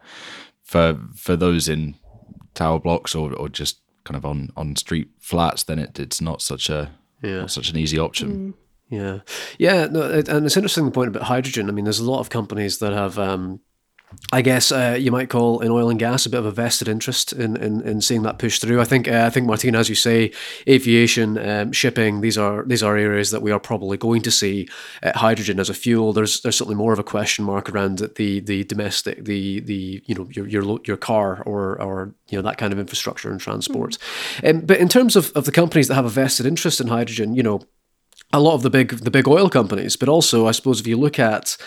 for 0.63 0.97
for 1.15 1.35
those 1.35 1.67
in 1.67 1.95
tower 2.53 2.79
blocks 2.79 3.15
or, 3.15 3.33
or 3.33 3.49
just 3.49 3.81
kind 4.05 4.17
of 4.17 4.25
on, 4.25 4.49
on 4.55 4.75
street 4.75 5.09
flats, 5.19 5.63
then 5.63 5.79
it, 5.79 5.99
it's 5.99 6.21
not 6.21 6.41
such 6.41 6.69
a 6.69 6.91
yeah. 7.21 7.41
not 7.41 7.51
such 7.51 7.69
an 7.69 7.77
easy 7.77 7.99
option. 7.99 8.29
Mm. 8.29 8.53
Yeah, 8.89 9.19
yeah, 9.57 9.87
no, 9.91 10.01
it, 10.01 10.27
and 10.29 10.45
it's 10.45 10.57
interesting 10.57 10.85
the 10.85 10.91
point 10.91 11.09
about 11.09 11.23
hydrogen. 11.23 11.67
I 11.67 11.71
mean, 11.71 11.85
there's 11.85 11.99
a 11.99 12.11
lot 12.11 12.19
of 12.19 12.29
companies 12.29 12.77
that 12.77 12.93
have 12.93 13.17
um, 13.17 13.59
I 14.31 14.41
guess 14.41 14.71
uh, 14.71 14.97
you 14.99 15.11
might 15.11 15.29
call 15.29 15.59
in 15.59 15.71
oil 15.71 15.89
and 15.89 15.99
gas 15.99 16.25
a 16.25 16.29
bit 16.29 16.39
of 16.39 16.45
a 16.45 16.51
vested 16.51 16.87
interest 16.87 17.33
in, 17.33 17.55
in, 17.57 17.81
in 17.81 18.01
seeing 18.01 18.23
that 18.23 18.39
push 18.39 18.59
through. 18.59 18.81
I 18.81 18.85
think 18.85 19.07
uh, 19.07 19.23
I 19.25 19.29
think 19.29 19.47
Martina, 19.47 19.77
as 19.77 19.89
you 19.89 19.95
say, 19.95 20.31
aviation, 20.67 21.37
um, 21.37 21.71
shipping 21.71 22.21
these 22.21 22.37
are 22.37 22.63
these 22.63 22.81
are 22.81 22.97
areas 22.97 23.31
that 23.31 23.41
we 23.41 23.51
are 23.51 23.59
probably 23.59 23.97
going 23.97 24.21
to 24.23 24.31
see 24.31 24.67
uh, 25.03 25.17
hydrogen 25.17 25.59
as 25.59 25.69
a 25.69 25.73
fuel. 25.73 26.13
There's 26.13 26.41
there's 26.41 26.57
certainly 26.57 26.75
more 26.75 26.93
of 26.93 26.99
a 26.99 27.03
question 27.03 27.45
mark 27.45 27.69
around 27.69 27.99
the 27.99 28.39
the 28.39 28.63
domestic 28.63 29.25
the 29.25 29.59
the 29.59 30.03
you 30.05 30.15
know 30.15 30.27
your 30.31 30.47
your 30.47 30.79
your 30.85 30.97
car 30.97 31.43
or 31.45 31.81
or 31.81 32.13
you 32.29 32.37
know 32.37 32.41
that 32.41 32.57
kind 32.57 32.73
of 32.73 32.79
infrastructure 32.79 33.31
and 33.31 33.39
transport. 33.39 33.97
Mm. 34.37 34.49
Um, 34.49 34.59
but 34.61 34.77
in 34.77 34.89
terms 34.89 35.15
of, 35.15 35.31
of 35.35 35.45
the 35.45 35.51
companies 35.51 35.87
that 35.87 35.95
have 35.95 36.05
a 36.05 36.09
vested 36.09 36.45
interest 36.45 36.81
in 36.81 36.87
hydrogen, 36.87 37.35
you 37.35 37.43
know, 37.43 37.61
a 38.31 38.39
lot 38.39 38.55
of 38.55 38.63
the 38.63 38.69
big 38.69 38.89
the 38.99 39.11
big 39.11 39.27
oil 39.27 39.49
companies, 39.49 39.95
but 39.95 40.09
also 40.09 40.47
I 40.47 40.51
suppose 40.51 40.79
if 40.79 40.87
you 40.87 40.97
look 40.97 41.19
at 41.19 41.57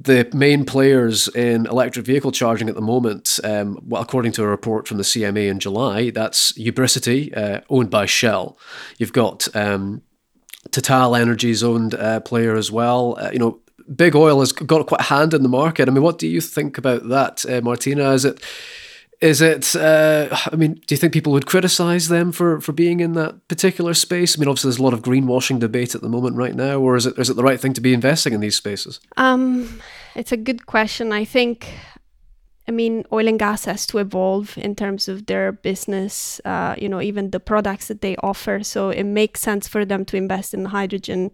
the 0.00 0.28
main 0.34 0.64
players 0.64 1.28
in 1.28 1.66
electric 1.66 2.04
vehicle 2.04 2.32
charging 2.32 2.68
at 2.68 2.74
the 2.74 2.80
moment, 2.80 3.38
um, 3.44 3.78
well, 3.86 4.02
according 4.02 4.32
to 4.32 4.42
a 4.42 4.46
report 4.46 4.88
from 4.88 4.96
the 4.96 5.04
CMA 5.04 5.48
in 5.48 5.60
July, 5.60 6.10
that's 6.10 6.52
Ubitricity, 6.52 7.36
uh, 7.36 7.60
owned 7.70 7.90
by 7.90 8.04
Shell. 8.04 8.58
You've 8.98 9.12
got 9.12 9.46
um, 9.54 10.02
TotalEnergies 10.70 11.62
owned 11.62 11.94
uh, 11.94 12.20
player 12.20 12.56
as 12.56 12.72
well. 12.72 13.16
Uh, 13.20 13.30
you 13.32 13.38
know, 13.38 13.60
big 13.94 14.16
oil 14.16 14.40
has 14.40 14.52
got 14.52 14.86
quite 14.86 15.00
a 15.00 15.04
hand 15.04 15.32
in 15.32 15.42
the 15.42 15.48
market. 15.48 15.88
I 15.88 15.92
mean, 15.92 16.02
what 16.02 16.18
do 16.18 16.26
you 16.26 16.40
think 16.40 16.76
about 16.76 17.08
that, 17.08 17.44
uh, 17.48 17.60
Martina? 17.60 18.10
Is 18.12 18.24
it 18.24 18.42
is 19.20 19.40
it? 19.40 19.74
Uh, 19.76 20.36
I 20.52 20.56
mean, 20.56 20.74
do 20.86 20.94
you 20.94 20.96
think 20.96 21.12
people 21.12 21.32
would 21.32 21.46
criticize 21.46 22.08
them 22.08 22.32
for 22.32 22.60
for 22.60 22.72
being 22.72 23.00
in 23.00 23.12
that 23.14 23.48
particular 23.48 23.94
space? 23.94 24.36
I 24.36 24.40
mean, 24.40 24.48
obviously, 24.48 24.68
there's 24.68 24.78
a 24.78 24.82
lot 24.82 24.94
of 24.94 25.02
greenwashing 25.02 25.60
debate 25.60 25.94
at 25.94 26.00
the 26.00 26.08
moment 26.08 26.36
right 26.36 26.54
now, 26.54 26.78
or 26.78 26.96
is 26.96 27.06
it 27.06 27.18
is 27.18 27.30
it 27.30 27.36
the 27.36 27.42
right 27.42 27.60
thing 27.60 27.74
to 27.74 27.80
be 27.80 27.94
investing 27.94 28.32
in 28.32 28.40
these 28.40 28.56
spaces? 28.56 29.00
Um, 29.16 29.80
it's 30.14 30.32
a 30.32 30.36
good 30.36 30.66
question. 30.66 31.12
I 31.12 31.24
think. 31.24 31.68
I 32.66 32.70
mean, 32.70 33.04
oil 33.12 33.28
and 33.28 33.38
gas 33.38 33.66
has 33.66 33.86
to 33.88 33.98
evolve 33.98 34.56
in 34.56 34.74
terms 34.74 35.06
of 35.06 35.26
their 35.26 35.52
business, 35.52 36.40
uh, 36.46 36.74
you 36.78 36.88
know, 36.88 37.02
even 37.02 37.30
the 37.30 37.38
products 37.38 37.88
that 37.88 38.00
they 38.00 38.16
offer. 38.22 38.64
So 38.64 38.88
it 38.88 39.04
makes 39.04 39.42
sense 39.42 39.68
for 39.68 39.84
them 39.84 40.06
to 40.06 40.16
invest 40.16 40.54
in 40.54 40.64
hydrogen 40.64 41.30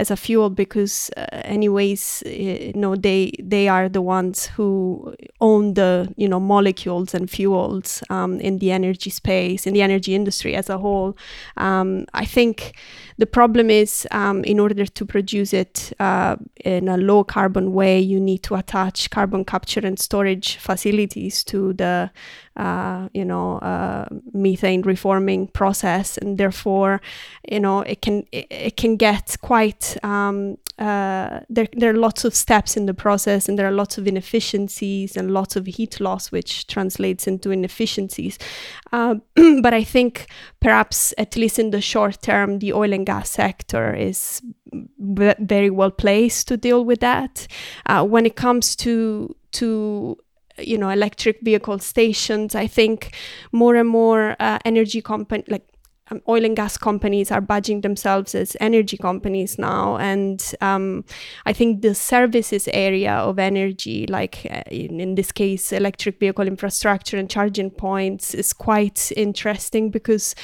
as 0.00 0.10
a 0.10 0.16
fuel 0.16 0.48
because 0.48 1.10
uh, 1.16 1.26
anyways 1.44 2.22
you 2.26 2.72
know 2.74 2.96
they 2.96 3.32
they 3.38 3.68
are 3.68 3.88
the 3.88 4.00
ones 4.02 4.46
who 4.56 5.14
own 5.40 5.74
the 5.74 6.12
you 6.16 6.28
know 6.28 6.40
molecules 6.40 7.14
and 7.14 7.30
fuels 7.30 8.02
um, 8.08 8.40
in 8.40 8.58
the 8.58 8.72
energy 8.72 9.10
space 9.10 9.66
in 9.66 9.74
the 9.74 9.82
energy 9.82 10.14
industry 10.14 10.56
as 10.56 10.70
a 10.70 10.78
whole. 10.78 11.16
Um, 11.56 12.06
i 12.14 12.24
think 12.24 12.74
the 13.20 13.26
problem 13.26 13.68
is, 13.68 14.08
um, 14.12 14.42
in 14.44 14.58
order 14.58 14.86
to 14.86 15.04
produce 15.04 15.52
it 15.52 15.92
uh, 16.00 16.36
in 16.64 16.88
a 16.88 16.96
low 16.96 17.22
carbon 17.22 17.74
way, 17.74 18.00
you 18.00 18.18
need 18.18 18.42
to 18.44 18.54
attach 18.54 19.10
carbon 19.10 19.44
capture 19.44 19.86
and 19.86 19.98
storage 19.98 20.56
facilities 20.56 21.44
to 21.44 21.74
the, 21.74 22.10
uh, 22.56 23.08
you 23.14 23.24
know, 23.24 23.58
uh, 23.58 24.06
methane 24.32 24.82
reforming 24.82 25.48
process, 25.48 26.18
and 26.18 26.38
therefore, 26.38 27.00
you 27.50 27.60
know, 27.60 27.80
it 27.80 28.02
can 28.02 28.26
it, 28.32 28.46
it 28.50 28.76
can 28.76 28.96
get 28.96 29.36
quite 29.40 29.96
um, 30.04 30.56
uh, 30.80 31.40
there, 31.50 31.68
there 31.74 31.90
are 31.90 31.98
lots 31.98 32.24
of 32.24 32.34
steps 32.34 32.74
in 32.74 32.86
the 32.86 32.94
process 32.94 33.48
and 33.48 33.58
there 33.58 33.66
are 33.66 33.72
lots 33.72 33.98
of 33.98 34.08
inefficiencies 34.08 35.14
and 35.14 35.30
lots 35.30 35.54
of 35.54 35.66
heat 35.66 36.00
loss, 36.00 36.32
which 36.32 36.66
translates 36.66 37.26
into 37.26 37.50
inefficiencies. 37.50 38.38
Uh, 38.90 39.16
but 39.62 39.74
I 39.74 39.84
think 39.84 40.26
perhaps, 40.58 41.12
at 41.18 41.36
least 41.36 41.58
in 41.58 41.70
the 41.70 41.82
short 41.82 42.22
term, 42.22 42.60
the 42.60 42.72
oil 42.72 42.94
and 42.94 43.04
gas 43.04 43.28
sector 43.28 43.94
is 43.94 44.40
very 44.98 45.68
well 45.68 45.90
placed 45.90 46.48
to 46.48 46.56
deal 46.56 46.82
with 46.82 47.00
that. 47.00 47.46
Uh, 47.84 48.02
when 48.02 48.24
it 48.24 48.36
comes 48.36 48.74
to 48.76 49.36
to 49.52 50.16
you 50.58 50.78
know 50.78 50.90
electric 50.90 51.40
vehicle 51.42 51.78
stations. 51.78 52.54
I 52.54 52.66
think 52.66 53.14
more 53.52 53.76
and 53.76 53.88
more 53.88 54.36
uh, 54.40 54.58
energy 54.64 55.02
company 55.02 55.44
like 55.48 55.66
um, 56.10 56.20
oil 56.28 56.44
and 56.44 56.56
gas 56.56 56.76
companies 56.76 57.30
are 57.30 57.40
badging 57.40 57.82
themselves 57.82 58.34
as 58.34 58.56
energy 58.60 58.96
companies 58.96 59.58
now. 59.58 59.96
And 59.96 60.42
um, 60.60 61.04
i 61.46 61.52
think 61.52 61.82
the 61.82 61.94
services 61.94 62.68
area 62.72 63.12
of 63.12 63.38
energy 63.38 64.06
like 64.06 64.46
uh, 64.50 64.62
in, 64.70 65.00
in 65.00 65.14
this 65.14 65.32
case 65.32 65.72
electric 65.72 66.18
vehicle 66.18 66.46
infrastructure 66.46 67.16
and 67.16 67.30
charging 67.30 67.70
points 67.70 68.34
is 68.34 68.52
quite 68.52 69.12
interesting 69.16 69.90
because 69.90 70.34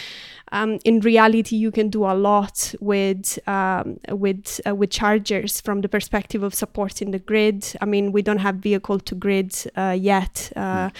um, 0.52 0.78
in 0.84 1.00
reality, 1.00 1.56
you 1.56 1.70
can 1.70 1.88
do 1.88 2.04
a 2.04 2.14
lot 2.14 2.74
with 2.80 3.38
um, 3.48 3.98
with 4.10 4.60
uh, 4.66 4.74
with 4.74 4.90
chargers 4.90 5.60
from 5.60 5.80
the 5.80 5.88
perspective 5.88 6.42
of 6.42 6.54
supporting 6.54 7.10
the 7.10 7.18
grid. 7.18 7.72
I 7.80 7.84
mean, 7.84 8.12
we 8.12 8.22
don't 8.22 8.38
have 8.38 8.56
vehicle 8.56 9.00
to 9.00 9.14
grid 9.14 9.54
uh, 9.76 9.96
yet. 9.98 10.52
Uh, 10.56 10.88
mm 10.88 10.92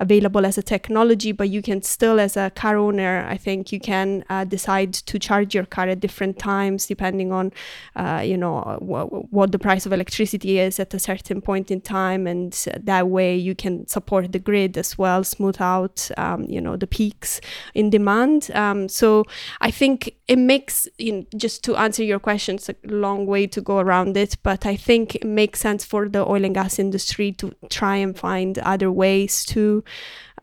available 0.00 0.46
as 0.46 0.56
a 0.56 0.62
technology, 0.62 1.32
but 1.32 1.48
you 1.48 1.62
can 1.62 1.82
still, 1.82 2.20
as 2.20 2.36
a 2.36 2.50
car 2.50 2.76
owner, 2.76 3.26
I 3.28 3.36
think 3.36 3.72
you 3.72 3.80
can 3.80 4.24
uh, 4.30 4.44
decide 4.44 4.92
to 4.94 5.18
charge 5.18 5.54
your 5.54 5.64
car 5.64 5.88
at 5.88 6.00
different 6.00 6.38
times 6.38 6.86
depending 6.86 7.32
on, 7.32 7.52
uh, 7.96 8.22
you 8.24 8.36
know, 8.36 8.60
wh- 8.80 9.32
what 9.32 9.52
the 9.52 9.58
price 9.58 9.86
of 9.86 9.92
electricity 9.92 10.58
is 10.58 10.78
at 10.78 10.94
a 10.94 10.98
certain 10.98 11.40
point 11.40 11.70
in 11.70 11.80
time, 11.80 12.26
and 12.26 12.52
that 12.80 13.08
way 13.08 13.36
you 13.36 13.54
can 13.54 13.86
support 13.86 14.32
the 14.32 14.38
grid 14.38 14.78
as 14.78 14.96
well, 14.96 15.24
smooth 15.24 15.60
out, 15.60 16.10
um, 16.16 16.44
you 16.44 16.60
know, 16.60 16.76
the 16.76 16.86
peaks 16.86 17.40
in 17.74 17.90
demand. 17.90 18.50
Um, 18.54 18.87
so 18.90 19.24
I 19.60 19.70
think 19.70 20.14
it 20.26 20.38
makes, 20.38 20.88
you 20.98 21.12
know, 21.12 21.26
just 21.36 21.64
to 21.64 21.76
answer 21.76 22.02
your 22.02 22.18
question, 22.18 22.56
it's 22.56 22.68
a 22.68 22.76
long 22.84 23.26
way 23.26 23.46
to 23.46 23.60
go 23.60 23.78
around 23.78 24.16
it, 24.16 24.36
but 24.42 24.66
I 24.66 24.76
think 24.76 25.14
it 25.14 25.24
makes 25.24 25.60
sense 25.60 25.84
for 25.84 26.08
the 26.08 26.26
oil 26.26 26.44
and 26.44 26.54
gas 26.54 26.78
industry 26.78 27.32
to 27.32 27.54
try 27.70 27.96
and 27.96 28.16
find 28.16 28.58
other 28.58 28.90
ways 28.90 29.44
to 29.46 29.84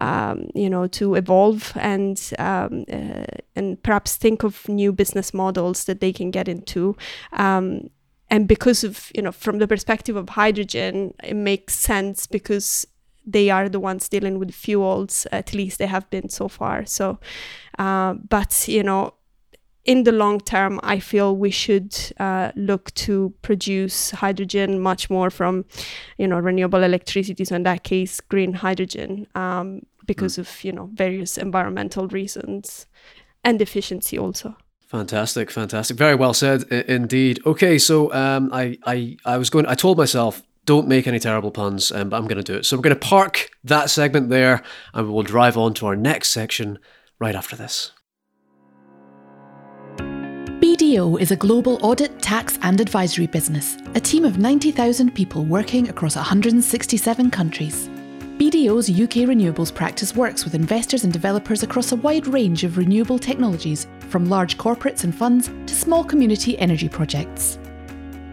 um, 0.01 0.49
you 0.53 0.69
know 0.69 0.87
to 0.87 1.15
evolve 1.15 1.71
and 1.75 2.21
um, 2.39 2.85
uh, 2.91 3.25
and 3.55 3.81
perhaps 3.81 4.17
think 4.17 4.43
of 4.43 4.67
new 4.67 4.91
business 4.91 5.33
models 5.33 5.85
that 5.85 6.01
they 6.01 6.11
can 6.11 6.31
get 6.31 6.47
into. 6.47 6.95
Um, 7.33 7.89
and 8.29 8.47
because 8.47 8.83
of 8.83 9.11
you 9.15 9.21
know 9.21 9.31
from 9.31 9.59
the 9.59 9.67
perspective 9.67 10.15
of 10.15 10.29
hydrogen 10.29 11.13
it 11.23 11.35
makes 11.35 11.75
sense 11.75 12.27
because 12.27 12.85
they 13.25 13.49
are 13.49 13.67
the 13.69 13.79
ones 13.79 14.09
dealing 14.09 14.39
with 14.39 14.53
fuels 14.53 15.27
at 15.31 15.53
least 15.53 15.79
they 15.79 15.87
have 15.87 16.09
been 16.09 16.29
so 16.29 16.47
far 16.47 16.85
so 16.85 17.19
uh, 17.79 18.13
but 18.13 18.67
you 18.67 18.83
know 18.83 19.13
in 19.85 20.03
the 20.03 20.11
long 20.11 20.39
term, 20.39 20.79
I 20.83 20.99
feel 20.99 21.37
we 21.37 21.51
should 21.51 21.95
uh, 22.19 22.51
look 22.55 22.91
to 22.95 23.33
produce 23.43 24.11
hydrogen 24.11 24.81
much 24.81 25.09
more 25.09 25.29
from, 25.29 25.65
you 26.17 26.27
know, 26.27 26.39
renewable 26.39 26.83
electricity. 26.83 27.45
So 27.45 27.55
in 27.55 27.63
that 27.63 27.83
case, 27.83 28.19
green 28.19 28.53
hydrogen, 28.53 29.27
um, 29.35 29.81
because 30.05 30.35
mm. 30.35 30.39
of 30.39 30.63
you 30.63 30.71
know 30.71 30.89
various 30.93 31.37
environmental 31.37 32.07
reasons 32.07 32.87
and 33.43 33.61
efficiency 33.61 34.17
also. 34.17 34.55
Fantastic, 34.87 35.51
fantastic. 35.51 35.97
Very 35.97 36.15
well 36.15 36.33
said, 36.33 36.63
indeed. 36.63 37.39
Okay, 37.45 37.77
so 37.77 38.13
um, 38.13 38.49
I, 38.53 38.77
I, 38.85 39.17
I 39.25 39.37
was 39.37 39.49
going. 39.49 39.65
I 39.65 39.75
told 39.75 39.97
myself 39.97 40.41
don't 40.65 40.87
make 40.87 41.07
any 41.07 41.19
terrible 41.19 41.51
puns, 41.51 41.91
um, 41.91 42.09
but 42.09 42.17
I'm 42.17 42.27
going 42.27 42.43
to 42.43 42.43
do 42.43 42.57
it. 42.57 42.65
So 42.65 42.75
we're 42.75 42.83
going 42.83 42.95
to 42.95 42.99
park 42.99 43.49
that 43.63 43.89
segment 43.89 44.29
there, 44.29 44.63
and 44.93 45.13
we'll 45.13 45.23
drive 45.23 45.57
on 45.57 45.73
to 45.75 45.85
our 45.85 45.95
next 45.95 46.29
section 46.29 46.79
right 47.19 47.35
after 47.35 47.55
this. 47.55 47.91
BDO 50.59 51.21
is 51.21 51.31
a 51.31 51.35
global 51.35 51.79
audit, 51.85 52.21
tax, 52.21 52.57
and 52.61 52.81
advisory 52.81 53.27
business, 53.27 53.77
a 53.93 53.99
team 53.99 54.25
of 54.25 54.39
90,000 54.39 55.13
people 55.13 55.45
working 55.45 55.89
across 55.89 56.15
167 56.15 57.29
countries. 57.29 57.87
BDO's 58.37 58.89
UK 58.89 59.27
renewables 59.29 59.73
practice 59.73 60.15
works 60.15 60.43
with 60.43 60.55
investors 60.55 61.03
and 61.05 61.13
developers 61.13 61.63
across 61.63 61.91
a 61.91 61.95
wide 61.95 62.27
range 62.27 62.63
of 62.63 62.77
renewable 62.77 63.17
technologies, 63.19 63.87
from 64.09 64.29
large 64.29 64.57
corporates 64.57 65.03
and 65.03 65.15
funds 65.15 65.49
to 65.67 65.75
small 65.75 66.03
community 66.03 66.57
energy 66.59 66.89
projects. 66.89 67.57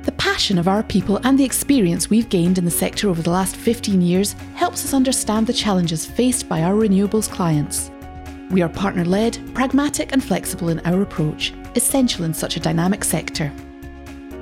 The 0.02 0.12
passion 0.12 0.58
of 0.58 0.66
our 0.66 0.82
people 0.82 1.20
and 1.22 1.38
the 1.38 1.44
experience 1.44 2.10
we've 2.10 2.28
gained 2.28 2.58
in 2.58 2.64
the 2.64 2.70
sector 2.70 3.08
over 3.08 3.22
the 3.22 3.30
last 3.30 3.54
15 3.54 4.02
years 4.02 4.32
helps 4.56 4.84
us 4.84 4.94
understand 4.94 5.46
the 5.46 5.52
challenges 5.52 6.04
faced 6.04 6.48
by 6.48 6.62
our 6.62 6.74
renewables 6.74 7.30
clients. 7.30 7.90
We 8.50 8.62
are 8.62 8.68
partner 8.68 9.04
led, 9.04 9.38
pragmatic, 9.54 10.12
and 10.12 10.22
flexible 10.22 10.70
in 10.70 10.80
our 10.80 11.02
approach 11.02 11.52
essential 11.74 12.24
in 12.24 12.34
such 12.34 12.56
a 12.56 12.60
dynamic 12.60 13.04
sector. 13.04 13.52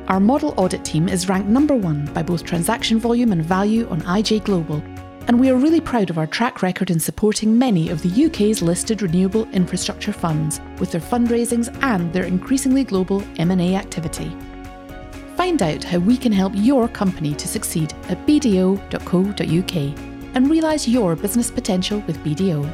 Our 0.09 0.19
model 0.19 0.55
audit 0.57 0.85
team 0.85 1.09
is 1.09 1.29
ranked 1.29 1.49
number 1.49 1.77
one 1.77 2.07
by 2.13 2.23
both 2.23 2.43
transaction 2.43 2.99
volume 2.99 3.31
and 3.31 3.45
value 3.45 3.89
on 3.89 4.01
IJ 4.01 4.43
Global, 4.45 4.83
and 5.29 5.39
we 5.39 5.51
are 5.51 5.57
really 5.57 5.81
proud 5.81 6.11
of 6.11 6.19
our 6.19 6.27
track 6.27 6.63
record 6.63 6.91
in 6.91 6.99
supporting 6.99 7.57
many 7.57 7.91
of 7.91 8.03
the 8.03 8.25
UK's 8.27 8.63
listed 8.63 9.03
renewable 9.03 9.49
infrastructure 9.51 10.13
funds 10.13 10.61
with 10.79 10.91
their 10.91 11.01
fundraisings 11.01 11.69
and 11.83 12.13
their 12.13 12.25
increasingly 12.25 12.83
global 12.83 13.23
M&A 13.39 13.77
activity. 13.77 14.35
Find 15.41 15.63
out 15.63 15.83
how 15.83 15.99
we 16.01 16.19
can 16.19 16.33
help 16.33 16.53
your 16.55 16.87
company 16.87 17.35
to 17.37 17.49
succeed 17.49 17.95
at 18.11 18.27
bdo.co.uk 18.27 19.77
and 20.35 20.51
realise 20.51 20.87
your 20.87 21.17
business 21.17 21.51
potential 21.51 22.05
with 22.07 22.19
BDO. 22.19 22.71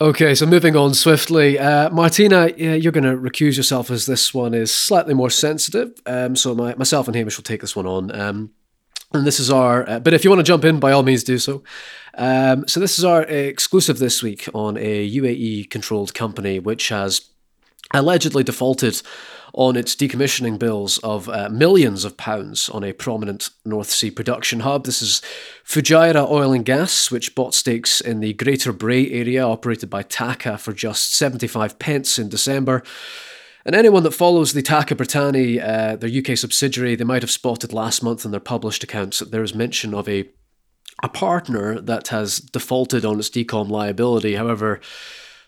Okay, 0.00 0.34
so 0.34 0.46
moving 0.46 0.74
on 0.74 0.94
swiftly, 0.94 1.60
uh, 1.60 1.90
Martina, 1.90 2.50
yeah, 2.56 2.74
you're 2.74 2.90
going 2.90 3.04
to 3.04 3.16
recuse 3.16 3.56
yourself 3.56 3.88
as 3.88 4.06
this 4.06 4.34
one 4.34 4.52
is 4.52 4.74
slightly 4.74 5.14
more 5.14 5.30
sensitive. 5.30 5.92
Um, 6.04 6.34
so 6.34 6.52
my, 6.52 6.74
myself 6.74 7.06
and 7.06 7.14
Hamish 7.14 7.36
will 7.36 7.44
take 7.44 7.60
this 7.60 7.76
one 7.76 7.86
on. 7.86 8.10
Um, 8.20 8.50
and 9.12 9.24
this 9.24 9.38
is 9.38 9.48
our, 9.48 9.88
uh, 9.88 10.00
but 10.00 10.12
if 10.12 10.24
you 10.24 10.30
want 10.30 10.40
to 10.40 10.44
jump 10.44 10.64
in, 10.64 10.80
by 10.80 10.90
all 10.90 11.04
means 11.04 11.22
do 11.22 11.38
so. 11.38 11.62
Um, 12.14 12.66
so 12.66 12.80
this 12.80 12.98
is 12.98 13.04
our 13.04 13.22
exclusive 13.22 14.00
this 14.00 14.24
week 14.24 14.48
on 14.52 14.76
a 14.76 15.08
UAE 15.08 15.70
controlled 15.70 16.14
company 16.14 16.58
which 16.58 16.88
has 16.88 17.30
allegedly 17.92 18.42
defaulted 18.42 19.02
on 19.52 19.74
its 19.74 19.96
decommissioning 19.96 20.58
bills 20.58 20.98
of 20.98 21.28
uh, 21.30 21.48
millions 21.48 22.04
of 22.04 22.16
pounds 22.16 22.68
on 22.68 22.84
a 22.84 22.92
prominent 22.92 23.48
North 23.64 23.88
Sea 23.88 24.10
production 24.10 24.60
hub. 24.60 24.84
This 24.84 25.00
is 25.00 25.22
Fujairah 25.64 26.30
Oil 26.30 26.52
and 26.52 26.64
Gas, 26.64 27.10
which 27.10 27.34
bought 27.34 27.54
stakes 27.54 28.00
in 28.00 28.20
the 28.20 28.34
Greater 28.34 28.72
Brae 28.72 29.10
area 29.10 29.46
operated 29.46 29.88
by 29.88 30.02
TAQA 30.02 30.60
for 30.60 30.74
just 30.74 31.14
75 31.14 31.78
pence 31.78 32.18
in 32.18 32.28
December. 32.28 32.82
And 33.64 33.74
anyone 33.74 34.02
that 34.02 34.12
follows 34.12 34.52
the 34.52 34.62
TAQA 34.62 34.96
Bratani, 34.96 35.60
uh, 35.60 35.96
their 35.96 36.10
UK 36.10 36.36
subsidiary, 36.36 36.94
they 36.94 37.04
might 37.04 37.22
have 37.22 37.30
spotted 37.30 37.72
last 37.72 38.02
month 38.02 38.24
in 38.24 38.30
their 38.30 38.40
published 38.40 38.84
accounts 38.84 39.20
that 39.20 39.30
there 39.30 39.42
is 39.42 39.54
mention 39.54 39.94
of 39.94 40.08
a 40.08 40.28
a 41.02 41.08
partner 41.10 41.78
that 41.78 42.08
has 42.08 42.38
defaulted 42.38 43.04
on 43.04 43.18
its 43.18 43.28
decom 43.28 43.68
liability. 43.68 44.34
However, 44.34 44.80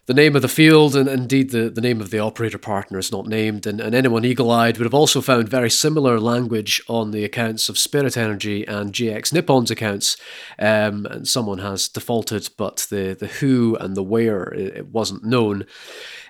the 0.09 0.15
name 0.15 0.35
of 0.35 0.41
the 0.41 0.49
field 0.49 0.97
and 0.97 1.07
indeed 1.07 1.51
the, 1.51 1.69
the 1.69 1.83
name 1.83 2.01
of 2.01 2.09
the 2.09 2.19
operator 2.19 2.57
partner 2.57 2.99
is 2.99 3.13
not 3.13 3.27
named. 3.27 3.67
And, 3.67 3.79
and 3.79 3.95
anyone 3.95 4.25
eagle 4.25 4.51
eyed 4.51 4.79
would 4.79 4.87
have 4.87 4.95
also 4.95 5.21
found 5.21 5.51
very 5.51 5.69
similar 5.69 6.19
language 6.19 6.81
on 6.89 7.11
the 7.11 7.25
accounts 7.25 7.69
of 7.69 7.77
Spirit 7.77 8.17
Energy 8.17 8.67
and 8.67 8.95
JX 8.95 9.35
Nippon's 9.35 9.71
accounts. 9.71 10.17
Um, 10.59 11.05
and 11.05 11.29
someone 11.29 11.59
has 11.59 11.89
defaulted, 11.89 12.49
but 12.57 12.87
the, 12.89 13.19
the 13.21 13.27
who 13.27 13.77
and 13.79 13.95
the 13.95 14.03
where 14.03 14.45
it, 14.55 14.87
wasn't 14.87 15.25
known. 15.25 15.67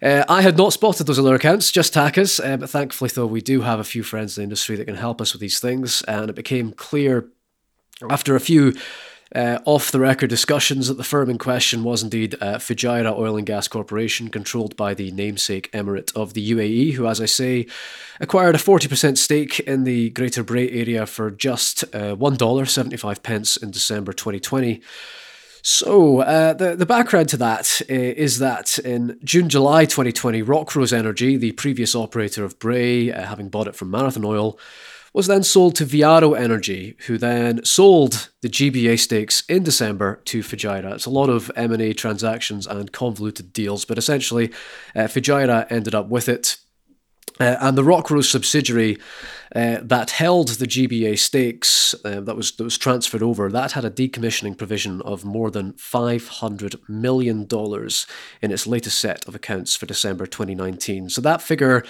Uh, 0.03 0.25
I 0.29 0.43
had 0.43 0.57
not 0.57 0.73
spotted 0.73 1.07
those 1.07 1.21
other 1.21 1.37
accounts, 1.37 1.71
just 1.71 1.95
TAQA's, 1.95 2.41
uh, 2.41 2.57
but 2.57 2.71
thankfully, 2.71 3.11
though, 3.15 3.27
we 3.27 3.41
do 3.41 3.61
have 3.61 3.79
a 3.79 3.85
few 3.85 4.03
friends 4.03 4.37
in 4.37 4.43
the 4.43 4.45
industry 4.47 4.75
that 4.75 4.87
can 4.87 4.97
help 4.97 5.21
us 5.21 5.33
with 5.33 5.41
these 5.41 5.61
things. 5.61 6.03
And 6.03 6.29
it 6.29 6.35
became 6.35 6.73
clear 6.73 7.29
after 8.11 8.35
a 8.35 8.41
few 8.41 8.75
uh, 9.35 9.59
off 9.65 9.91
the 9.91 10.01
record 10.01 10.31
discussions 10.31 10.89
that 10.89 10.97
the 10.97 11.05
firm 11.05 11.29
in 11.29 11.39
question 11.39 11.85
was 11.85 12.03
indeed 12.03 12.35
uh, 12.41 12.57
Fujairah 12.57 13.17
Oil 13.17 13.37
and 13.37 13.47
Gas 13.47 13.69
Corporation, 13.69 14.29
controlled 14.29 14.77
by 14.77 14.95
the 14.95 15.11
namesake 15.11 15.71
emirate 15.73 16.15
of 16.17 16.35
the 16.35 16.51
UAE, 16.53 16.95
who, 16.95 17.07
as 17.07 17.21
I 17.21 17.27
say, 17.27 17.67
acquired 18.21 18.55
a 18.55 18.59
40% 18.59 19.19
stake 19.19 19.61
in 19.61 19.85
the 19.85 20.11
Greater 20.11 20.43
Brae 20.43 20.71
area 20.71 21.07
for 21.07 21.31
just 21.31 21.85
uh, 21.95 22.17
$1.75 22.17 23.23
pence 23.23 23.57
in 23.57 23.71
December 23.71 24.13
2020. 24.13 24.81
So, 25.61 26.21
uh, 26.21 26.55
the, 26.55 26.77
the 26.77 26.87
background 26.87 27.29
to 27.31 27.37
that 27.39 27.83
uh, 27.91 27.95
is 27.95 28.39
that 28.39 28.79
in 28.79 29.19
June 29.25 29.49
July 29.49 29.85
2020, 29.85 30.43
Rockrose 30.43 30.93
Energy, 30.93 31.37
the 31.37 31.53
previous 31.53 31.95
operator 31.95 32.45
of 32.45 32.59
Brae, 32.59 33.11
uh, 33.11 33.27
having 33.27 33.49
bought 33.49 33.67
it 33.67 33.75
from 33.75 33.91
Marathon 33.91 34.25
Oil, 34.25 34.59
was 35.13 35.27
then 35.27 35.43
sold 35.43 35.75
to 35.77 35.85
Viaro 35.85 36.39
Energy, 36.39 36.97
who 37.07 37.19
then 37.19 37.65
sold 37.65 38.31
the 38.43 38.49
GBA 38.49 38.99
stakes 38.99 39.43
in 39.49 39.63
December 39.63 40.21
to 40.27 40.41
Fujairah. 40.41 40.95
It's 40.95 41.07
a 41.07 41.11
lot 41.11 41.29
of 41.29 41.51
M&A 41.57 41.93
transactions 41.93 42.67
and 42.67 42.93
convoluted 42.93 43.53
deals, 43.53 43.85
but 43.85 43.99
essentially 43.99 44.53
uh, 44.95 45.03
Fujairah 45.03 45.71
ended 45.71 45.95
up 45.95 46.09
with 46.09 46.29
it. 46.29 46.59
Uh, 47.41 47.57
and 47.61 47.79
the 47.79 47.85
Rockrose 47.85 48.29
subsidiary 48.29 48.99
uh, 49.55 49.79
that 49.83 50.11
held 50.11 50.49
the 50.49 50.67
GBA 50.67 51.19
stakes 51.19 51.95
uh, 52.05 52.21
that 52.21 52.37
was 52.37 52.53
that 52.53 52.65
was 52.65 52.77
transferred 52.77 53.23
over 53.23 53.51
that 53.51 53.73
had 53.73 53.85
a 53.85 53.91
decommissioning 53.91 54.59
provision 54.59 55.01
of 55.03 55.25
more 55.25 55.51
than 55.51 55.73
five 55.75 56.27
hundred 56.29 56.77
million 56.89 57.47
dollars 57.47 58.07
in 58.43 58.51
its 58.51 58.67
latest 58.67 58.99
set 58.99 59.27
of 59.29 59.35
accounts 59.35 59.77
for 59.77 59.87
December 59.87 60.27
2019. 60.27 61.09
So 61.11 61.21
that 61.21 61.41
figure 61.41 61.85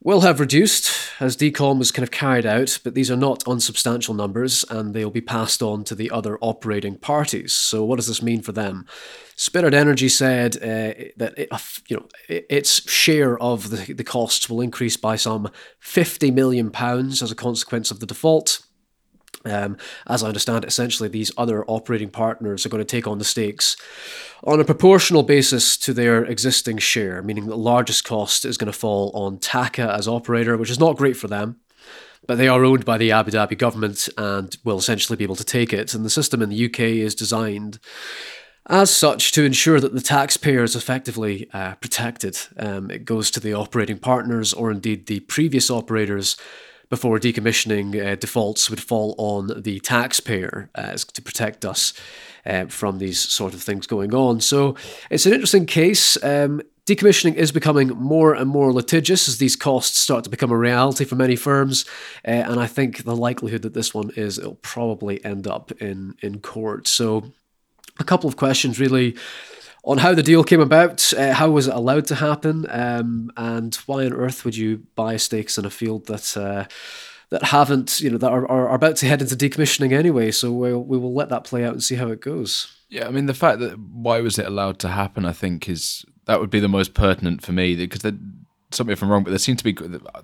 will 0.00 0.20
have 0.20 0.40
reduced 0.40 0.92
as 1.20 1.36
decom 1.36 1.78
was 1.78 1.90
kind 1.90 2.04
of 2.04 2.10
carried 2.10 2.46
out, 2.46 2.78
but 2.84 2.94
these 2.94 3.10
are 3.10 3.16
not 3.16 3.46
unsubstantial 3.46 4.14
numbers 4.14 4.64
and 4.70 4.94
they'll 4.94 5.10
be 5.10 5.20
passed 5.20 5.62
on 5.62 5.82
to 5.84 5.94
the 5.94 6.10
other 6.10 6.38
operating 6.40 6.96
parties. 6.96 7.52
So, 7.52 7.84
what 7.84 7.96
does 7.96 8.06
this 8.06 8.22
mean 8.22 8.42
for 8.42 8.52
them? 8.52 8.86
Spirit 9.34 9.74
Energy 9.74 10.08
said 10.08 10.56
uh, 10.56 11.10
that 11.16 11.34
it, 11.36 11.48
you 11.88 11.96
know 11.96 12.06
its 12.28 12.90
share 12.90 13.38
of 13.38 13.70
the, 13.70 13.92
the 13.92 14.04
costs 14.04 14.48
will 14.48 14.60
increase 14.60 14.96
by 14.96 15.16
some 15.16 15.50
50 15.80 16.30
million 16.30 16.70
pounds 16.70 17.22
as 17.22 17.30
a 17.30 17.36
consequence 17.36 17.90
of 17.90 18.00
the 18.00 18.06
default. 18.06 18.60
Um, 19.48 19.76
as 20.06 20.22
I 20.22 20.28
understand 20.28 20.64
it, 20.64 20.68
essentially 20.68 21.08
these 21.08 21.32
other 21.36 21.64
operating 21.66 22.10
partners 22.10 22.64
are 22.64 22.68
going 22.68 22.80
to 22.80 22.84
take 22.84 23.06
on 23.06 23.18
the 23.18 23.24
stakes 23.24 23.76
on 24.44 24.60
a 24.60 24.64
proportional 24.64 25.22
basis 25.22 25.76
to 25.78 25.92
their 25.92 26.24
existing 26.24 26.78
share, 26.78 27.22
meaning 27.22 27.46
the 27.46 27.56
largest 27.56 28.04
cost 28.04 28.44
is 28.44 28.56
going 28.56 28.70
to 28.70 28.78
fall 28.78 29.10
on 29.14 29.38
TAQA 29.38 29.92
as 29.96 30.06
operator, 30.06 30.56
which 30.56 30.70
is 30.70 30.78
not 30.78 30.96
great 30.96 31.16
for 31.16 31.28
them. 31.28 31.56
But 32.26 32.36
they 32.36 32.48
are 32.48 32.64
owned 32.64 32.84
by 32.84 32.98
the 32.98 33.10
Abu 33.10 33.30
Dhabi 33.30 33.56
government 33.56 34.08
and 34.18 34.54
will 34.64 34.78
essentially 34.78 35.16
be 35.16 35.24
able 35.24 35.36
to 35.36 35.44
take 35.44 35.72
it. 35.72 35.94
And 35.94 36.04
the 36.04 36.10
system 36.10 36.42
in 36.42 36.50
the 36.50 36.66
UK 36.66 36.80
is 36.80 37.14
designed 37.14 37.78
as 38.68 38.94
such 38.94 39.32
to 39.32 39.44
ensure 39.44 39.80
that 39.80 39.94
the 39.94 40.00
taxpayer 40.00 40.62
is 40.62 40.76
effectively 40.76 41.48
uh, 41.54 41.74
protected. 41.76 42.38
Um, 42.58 42.90
it 42.90 43.04
goes 43.06 43.30
to 43.30 43.40
the 43.40 43.54
operating 43.54 43.98
partners 43.98 44.52
or 44.52 44.70
indeed 44.70 45.06
the 45.06 45.20
previous 45.20 45.70
operators 45.70 46.36
before 46.88 47.18
decommissioning 47.18 47.94
uh, 48.04 48.16
defaults 48.16 48.70
would 48.70 48.80
fall 48.80 49.14
on 49.18 49.62
the 49.62 49.80
taxpayer 49.80 50.70
uh, 50.74 50.96
to 50.96 51.22
protect 51.22 51.64
us 51.64 51.92
uh, 52.46 52.66
from 52.66 52.98
these 52.98 53.18
sort 53.18 53.54
of 53.54 53.62
things 53.62 53.86
going 53.86 54.14
on. 54.14 54.40
So 54.40 54.74
it's 55.10 55.26
an 55.26 55.32
interesting 55.32 55.66
case. 55.66 56.22
Um, 56.22 56.62
decommissioning 56.86 57.34
is 57.34 57.52
becoming 57.52 57.88
more 57.88 58.32
and 58.34 58.48
more 58.48 58.72
litigious 58.72 59.28
as 59.28 59.38
these 59.38 59.56
costs 59.56 59.98
start 59.98 60.24
to 60.24 60.30
become 60.30 60.50
a 60.50 60.56
reality 60.56 61.04
for 61.04 61.16
many 61.16 61.36
firms, 61.36 61.84
uh, 62.26 62.30
and 62.30 62.58
I 62.58 62.66
think 62.66 63.04
the 63.04 63.16
likelihood 63.16 63.62
that 63.62 63.74
this 63.74 63.92
one 63.92 64.10
is 64.16 64.38
it'll 64.38 64.54
probably 64.56 65.22
end 65.24 65.46
up 65.46 65.70
in 65.72 66.14
in 66.22 66.40
court. 66.40 66.88
So 66.88 67.32
a 68.00 68.04
couple 68.04 68.28
of 68.28 68.36
questions 68.36 68.80
really 68.80 69.16
on 69.88 69.96
how 69.98 70.12
the 70.14 70.22
deal 70.22 70.44
came 70.44 70.60
about, 70.60 71.14
uh, 71.14 71.32
how 71.32 71.48
was 71.48 71.66
it 71.66 71.74
allowed 71.74 72.06
to 72.06 72.14
happen, 72.14 72.66
um, 72.68 73.32
and 73.38 73.74
why 73.86 74.04
on 74.04 74.12
earth 74.12 74.44
would 74.44 74.54
you 74.54 74.82
buy 74.94 75.16
stakes 75.16 75.56
in 75.56 75.64
a 75.64 75.70
field 75.70 76.06
that 76.06 76.36
uh, 76.36 76.66
that 77.30 77.44
haven't, 77.44 77.98
you 77.98 78.10
know, 78.10 78.18
that 78.18 78.30
are, 78.30 78.46
are 78.50 78.74
about 78.74 78.96
to 78.96 79.06
head 79.06 79.22
into 79.22 79.34
decommissioning 79.34 79.92
anyway? 79.92 80.30
So 80.30 80.52
we'll, 80.52 80.84
we 80.84 80.98
will 80.98 81.14
let 81.14 81.30
that 81.30 81.44
play 81.44 81.64
out 81.64 81.72
and 81.72 81.82
see 81.82 81.94
how 81.94 82.08
it 82.08 82.20
goes. 82.20 82.76
Yeah, 82.90 83.06
I 83.06 83.10
mean, 83.10 83.26
the 83.26 83.34
fact 83.34 83.60
that 83.60 83.78
why 83.78 84.20
was 84.20 84.38
it 84.38 84.46
allowed 84.46 84.78
to 84.80 84.88
happen, 84.88 85.24
I 85.24 85.32
think, 85.32 85.70
is 85.70 86.04
that 86.26 86.38
would 86.38 86.50
be 86.50 86.60
the 86.60 86.68
most 86.68 86.92
pertinent 86.92 87.42
for 87.42 87.52
me 87.52 87.74
because, 87.74 88.02
tell 88.70 88.86
me 88.86 88.92
if 88.92 89.02
I'm 89.02 89.10
wrong, 89.10 89.24
but 89.24 89.30
there 89.30 89.38
seem 89.38 89.56
to 89.56 89.64
be 89.64 89.74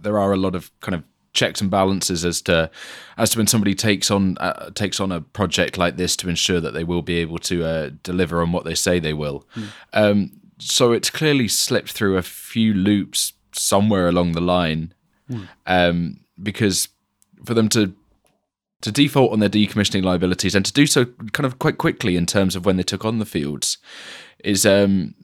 there 0.01 0.19
are 0.19 0.33
a 0.33 0.37
lot 0.37 0.55
of 0.55 0.71
kind 0.81 0.95
of 0.95 1.05
checks 1.35 1.61
and 1.61 1.71
balances 1.71 2.25
as 2.25 2.41
to 2.43 2.71
as 3.19 3.31
to 3.31 3.39
when 3.39 3.47
somebody 3.47 3.75
takes 3.75 4.11
on 4.11 4.39
uh, 4.39 4.71
takes 4.71 5.01
on 5.01 5.13
a 5.13 5.21
project 5.21 5.77
like 5.77 5.97
this 5.97 6.17
to 6.17 6.29
ensure 6.29 6.61
that 6.61 6.73
they 6.73 6.85
will 6.85 7.03
be 7.03 7.17
able 7.17 7.39
to 7.39 7.65
uh, 7.65 7.91
deliver 8.03 8.41
on 8.41 8.53
what 8.53 8.65
they 8.65 8.75
say 8.75 8.99
they 8.99 9.13
will. 9.13 9.47
Mm. 9.55 9.69
Um, 9.93 10.31
so 10.59 10.93
it's 10.93 11.11
clearly 11.11 11.49
slipped 11.49 11.93
through 11.93 12.17
a 12.17 12.23
few 12.23 12.73
loops 12.73 13.33
somewhere 13.53 14.09
along 14.09 14.33
the 14.33 14.41
line, 14.41 14.95
mm. 15.31 15.49
um, 15.67 16.21
because 16.43 16.89
for 17.45 17.55
them 17.55 17.69
to 17.71 17.95
to 18.81 18.93
default 18.93 19.33
on 19.33 19.41
their 19.41 19.49
decommissioning 19.49 20.05
liabilities 20.05 20.55
and 20.55 20.65
to 20.65 20.73
do 20.73 20.87
so 20.87 21.07
kind 21.33 21.47
of 21.47 21.59
quite 21.59 21.79
quickly 21.79 22.17
in 22.17 22.27
terms 22.27 22.55
of 22.55 22.67
when 22.67 22.77
they 22.77 22.83
took 22.83 23.05
on 23.05 23.19
the 23.19 23.25
fields 23.25 23.79
is 24.45 24.67
um, 24.67 25.15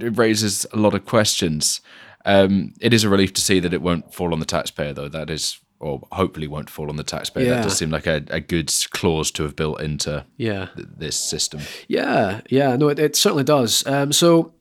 it 0.00 0.18
raises 0.18 0.66
a 0.72 0.76
lot 0.76 0.94
of 0.94 1.04
questions. 1.04 1.80
Um, 2.26 2.74
it 2.80 2.92
is 2.92 3.04
a 3.04 3.08
relief 3.08 3.32
to 3.34 3.40
see 3.40 3.60
that 3.60 3.72
it 3.72 3.80
won't 3.80 4.12
fall 4.12 4.32
on 4.32 4.40
the 4.40 4.44
taxpayer, 4.44 4.92
though. 4.92 5.08
That 5.08 5.30
is, 5.30 5.60
or 5.80 6.02
hopefully 6.12 6.48
won't 6.48 6.68
fall 6.68 6.90
on 6.90 6.96
the 6.96 7.04
taxpayer. 7.04 7.46
Yeah. 7.46 7.54
That 7.54 7.62
does 7.62 7.78
seem 7.78 7.90
like 7.90 8.06
a, 8.06 8.24
a 8.28 8.40
good 8.40 8.72
clause 8.90 9.30
to 9.30 9.44
have 9.44 9.56
built 9.56 9.80
into 9.80 10.26
yeah. 10.36 10.68
Th- 10.74 10.88
this 10.98 11.16
system. 11.16 11.60
Yeah, 11.88 12.40
yeah, 12.50 12.76
no, 12.76 12.88
it, 12.88 12.98
it 12.98 13.16
certainly 13.16 13.44
does. 13.44 13.86
Um, 13.86 14.12
so 14.12 14.52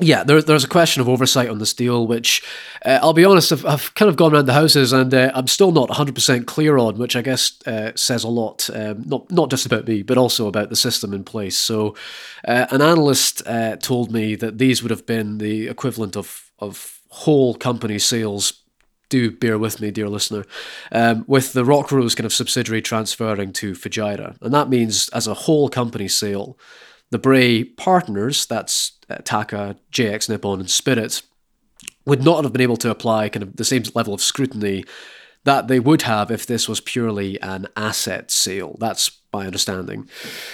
yeah, 0.00 0.24
there, 0.24 0.42
there's 0.42 0.64
a 0.64 0.68
question 0.68 1.00
of 1.00 1.08
oversight 1.08 1.48
on 1.48 1.58
this 1.58 1.74
deal, 1.74 2.06
which 2.06 2.42
uh, 2.84 2.98
I'll 3.02 3.12
be 3.12 3.24
honest, 3.24 3.52
I've, 3.52 3.64
I've, 3.66 3.94
kind 3.94 4.08
of 4.08 4.16
gone 4.16 4.34
around 4.34 4.46
the 4.46 4.52
houses 4.52 4.92
and 4.92 5.12
uh, 5.12 5.30
I'm 5.34 5.46
still 5.46 5.72
not 5.72 5.88
100% 5.88 6.46
clear 6.46 6.78
on, 6.78 6.98
which 6.98 7.16
I 7.16 7.22
guess 7.22 7.58
uh, 7.66 7.92
says 7.94 8.24
a 8.24 8.28
lot, 8.28 8.68
um, 8.74 9.02
not, 9.06 9.30
not 9.30 9.50
just 9.50 9.66
about 9.66 9.86
me, 9.86 10.02
but 10.02 10.18
also 10.18 10.46
about 10.46 10.70
the 10.70 10.76
system 10.76 11.12
in 11.12 11.24
place. 11.24 11.56
So, 11.56 11.94
uh, 12.46 12.66
an 12.70 12.82
analyst 12.82 13.42
uh, 13.46 13.76
told 13.76 14.12
me 14.12 14.34
that 14.36 14.58
these 14.58 14.82
would 14.82 14.90
have 14.90 15.06
been 15.06 15.38
the 15.38 15.68
equivalent 15.68 16.16
of, 16.16 16.50
of 16.58 17.00
whole 17.08 17.54
company 17.54 17.98
sales. 17.98 18.62
Do 19.08 19.32
bear 19.32 19.58
with 19.58 19.80
me, 19.80 19.90
dear 19.90 20.08
listener, 20.08 20.44
um, 20.92 21.24
with 21.26 21.52
the 21.52 21.64
Rock 21.64 21.88
Rockrose 21.88 22.14
kind 22.14 22.26
of 22.26 22.32
subsidiary 22.32 22.80
transferring 22.80 23.52
to 23.54 23.72
Fujairah. 23.72 24.40
And 24.40 24.54
that 24.54 24.68
means, 24.68 25.08
as 25.08 25.26
a 25.26 25.34
whole 25.34 25.68
company 25.68 26.06
sale, 26.06 26.56
the 27.10 27.18
Brae 27.18 27.64
partners, 27.64 28.46
that's 28.46 28.92
uh, 29.10 29.18
TAQA, 29.18 29.76
JX 29.92 30.28
Nippon, 30.28 30.60
and 30.60 30.70
Spirit, 30.70 31.22
would 32.04 32.22
not 32.22 32.44
have 32.44 32.52
been 32.52 32.62
able 32.62 32.76
to 32.78 32.90
apply 32.90 33.28
kind 33.28 33.42
of 33.42 33.56
the 33.56 33.64
same 33.64 33.82
level 33.94 34.14
of 34.14 34.22
scrutiny 34.22 34.84
that 35.44 35.68
they 35.68 35.80
would 35.80 36.02
have 36.02 36.30
if 36.30 36.46
this 36.46 36.68
was 36.68 36.80
purely 36.80 37.40
an 37.40 37.66
asset 37.76 38.30
sale. 38.30 38.76
That's 38.78 39.10
my 39.32 39.46
understanding. 39.46 40.08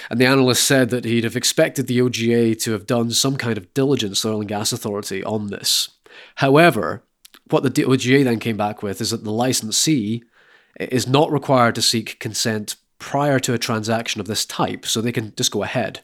And 0.09 0.19
the 0.19 0.25
analyst 0.25 0.63
said 0.63 0.89
that 0.91 1.03
he'd 1.03 1.23
have 1.23 1.35
expected 1.35 1.87
the 1.87 1.99
OGA 1.99 2.61
to 2.61 2.71
have 2.71 2.85
done 2.85 3.11
some 3.11 3.37
kind 3.37 3.57
of 3.57 3.73
diligence, 3.73 4.21
the 4.21 4.29
Oil 4.29 4.39
and 4.39 4.47
Gas 4.47 4.71
Authority, 4.71 5.23
on 5.23 5.47
this. 5.47 5.89
However, 6.35 7.03
what 7.49 7.63
the 7.63 7.83
OGA 7.83 8.23
then 8.23 8.39
came 8.39 8.57
back 8.57 8.81
with 8.81 9.01
is 9.01 9.11
that 9.11 9.23
the 9.23 9.31
licensee 9.31 10.23
is 10.79 11.07
not 11.07 11.31
required 11.31 11.75
to 11.75 11.81
seek 11.81 12.19
consent 12.19 12.75
prior 12.99 13.39
to 13.39 13.53
a 13.53 13.59
transaction 13.59 14.21
of 14.21 14.27
this 14.27 14.45
type, 14.45 14.85
so 14.85 15.01
they 15.01 15.11
can 15.11 15.33
just 15.35 15.51
go 15.51 15.63
ahead. 15.63 16.01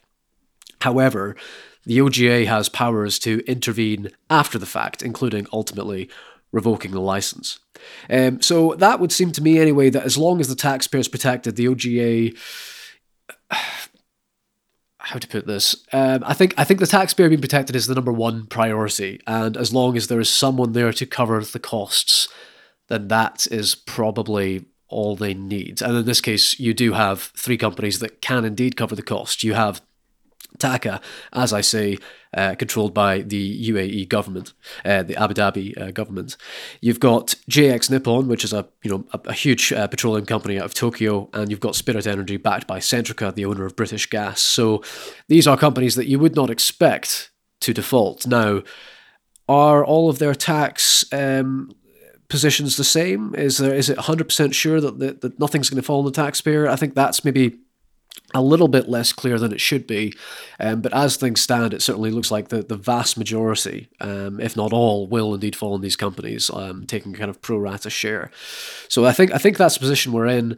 However, 0.81 1.35
the 1.85 1.99
OGA 1.99 2.45
has 2.45 2.69
powers 2.69 3.19
to 3.19 3.43
intervene 3.45 4.09
after 4.29 4.57
the 4.57 4.65
fact, 4.65 5.01
including 5.01 5.47
ultimately 5.51 6.09
revoking 6.51 6.91
the 6.91 7.01
license. 7.01 7.59
Um, 8.09 8.41
so 8.41 8.75
that 8.75 8.99
would 8.99 9.11
seem 9.11 9.31
to 9.33 9.43
me, 9.43 9.59
anyway, 9.59 9.89
that 9.89 10.03
as 10.03 10.17
long 10.17 10.39
as 10.39 10.47
the 10.47 10.55
taxpayer 10.55 11.01
is 11.01 11.07
protected, 11.07 11.55
the 11.55 11.67
OGA. 11.67 12.37
How 14.99 15.19
to 15.19 15.27
put 15.27 15.45
this? 15.45 15.75
Um, 15.91 16.23
I 16.25 16.33
think 16.33 16.53
I 16.57 16.63
think 16.63 16.79
the 16.79 16.87
taxpayer 16.87 17.27
being 17.27 17.41
protected 17.41 17.75
is 17.75 17.87
the 17.87 17.95
number 17.95 18.13
one 18.13 18.45
priority, 18.45 19.19
and 19.27 19.57
as 19.57 19.73
long 19.73 19.97
as 19.97 20.07
there 20.07 20.21
is 20.21 20.29
someone 20.29 20.71
there 20.71 20.93
to 20.93 21.05
cover 21.05 21.41
the 21.41 21.59
costs, 21.59 22.29
then 22.87 23.09
that 23.09 23.45
is 23.51 23.75
probably 23.75 24.63
all 24.87 25.17
they 25.17 25.33
need. 25.33 25.81
And 25.81 25.97
in 25.97 26.05
this 26.05 26.21
case, 26.21 26.57
you 26.57 26.73
do 26.73 26.93
have 26.93 27.33
three 27.35 27.57
companies 27.57 27.99
that 27.99 28.21
can 28.21 28.45
indeed 28.45 28.77
cover 28.77 28.95
the 28.95 29.01
cost. 29.01 29.43
You 29.43 29.55
have 29.55 29.81
TAQA, 30.59 31.01
as 31.31 31.53
I 31.53 31.61
say, 31.61 31.97
uh, 32.33 32.55
controlled 32.55 32.93
by 32.93 33.19
the 33.19 33.69
UAE 33.69 34.09
government, 34.09 34.53
uh, 34.83 35.03
the 35.03 35.15
Abu 35.15 35.33
Dhabi 35.33 35.79
uh, 35.79 35.91
government. 35.91 36.35
You've 36.81 36.99
got 36.99 37.35
JX 37.49 37.89
Nippon, 37.91 38.27
which 38.27 38.43
is 38.43 38.53
a 38.53 38.67
you 38.83 38.91
know 38.91 39.05
a, 39.13 39.19
a 39.25 39.33
huge 39.33 39.71
uh, 39.71 39.87
petroleum 39.87 40.25
company 40.25 40.57
out 40.57 40.65
of 40.65 40.73
Tokyo, 40.73 41.29
and 41.33 41.51
you've 41.51 41.59
got 41.59 41.75
Spirit 41.75 42.07
Energy, 42.07 42.37
backed 42.37 42.67
by 42.67 42.79
Centrica, 42.79 43.33
the 43.33 43.45
owner 43.45 43.65
of 43.65 43.75
British 43.75 44.09
Gas. 44.09 44.41
So 44.41 44.83
these 45.27 45.47
are 45.47 45.57
companies 45.57 45.95
that 45.95 46.07
you 46.07 46.19
would 46.19 46.35
not 46.35 46.49
expect 46.49 47.31
to 47.61 47.73
default. 47.73 48.25
Now, 48.27 48.61
are 49.47 49.83
all 49.85 50.09
of 50.09 50.19
their 50.19 50.35
tax 50.35 51.05
um, 51.13 51.71
positions 52.29 52.77
the 52.77 52.83
same? 52.83 53.35
Is 53.35 53.57
there 53.57 53.75
is 53.75 53.89
it 53.89 53.97
hundred 53.97 54.25
percent 54.25 54.55
sure 54.55 54.81
that, 54.81 54.99
that 54.99 55.21
that 55.21 55.39
nothing's 55.39 55.69
going 55.69 55.81
to 55.81 55.85
fall 55.85 55.99
on 55.99 56.05
the 56.05 56.11
taxpayer? 56.11 56.67
I 56.67 56.75
think 56.75 56.95
that's 56.95 57.23
maybe 57.23 57.59
a 58.33 58.41
little 58.41 58.67
bit 58.67 58.89
less 58.89 59.13
clear 59.13 59.37
than 59.37 59.53
it 59.53 59.61
should 59.61 59.85
be. 59.85 60.13
Um, 60.59 60.81
but 60.81 60.93
as 60.93 61.15
things 61.15 61.41
stand, 61.41 61.73
it 61.73 61.81
certainly 61.81 62.11
looks 62.11 62.31
like 62.31 62.49
the, 62.49 62.63
the 62.63 62.75
vast 62.75 63.17
majority, 63.17 63.89
um, 64.01 64.39
if 64.39 64.55
not 64.55 64.73
all, 64.73 65.07
will 65.07 65.33
indeed 65.33 65.55
fall 65.55 65.73
on 65.73 65.81
these 65.81 65.95
companies, 65.95 66.49
um, 66.51 66.85
taking 66.85 67.13
kind 67.13 67.29
of 67.29 67.41
pro 67.41 67.57
rata 67.57 67.89
share. 67.89 68.31
So 68.87 69.05
I 69.05 69.11
think 69.11 69.31
I 69.33 69.37
think 69.37 69.57
that's 69.57 69.75
the 69.75 69.81
position 69.81 70.13
we're 70.13 70.27
in. 70.27 70.57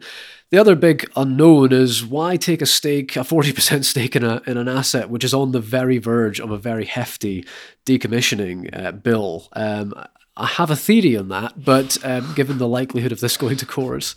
The 0.50 0.58
other 0.58 0.76
big 0.76 1.10
unknown 1.16 1.72
is 1.72 2.04
why 2.04 2.36
take 2.36 2.62
a 2.62 2.66
stake, 2.66 3.16
a 3.16 3.20
40% 3.20 3.84
stake 3.84 4.14
in, 4.14 4.22
a, 4.22 4.40
in 4.46 4.56
an 4.56 4.68
asset 4.68 5.10
which 5.10 5.24
is 5.24 5.34
on 5.34 5.50
the 5.50 5.60
very 5.60 5.98
verge 5.98 6.40
of 6.40 6.52
a 6.52 6.58
very 6.58 6.84
hefty 6.84 7.44
decommissioning 7.84 8.70
uh, 8.72 8.92
bill. 8.92 9.48
Um, 9.54 9.92
I 10.36 10.46
have 10.46 10.70
a 10.70 10.76
theory 10.76 11.16
on 11.16 11.28
that, 11.28 11.64
but 11.64 11.96
um, 12.04 12.34
given 12.34 12.58
the 12.58 12.68
likelihood 12.68 13.12
of 13.12 13.20
this 13.20 13.36
going 13.38 13.56
to 13.56 13.66
court, 13.66 14.14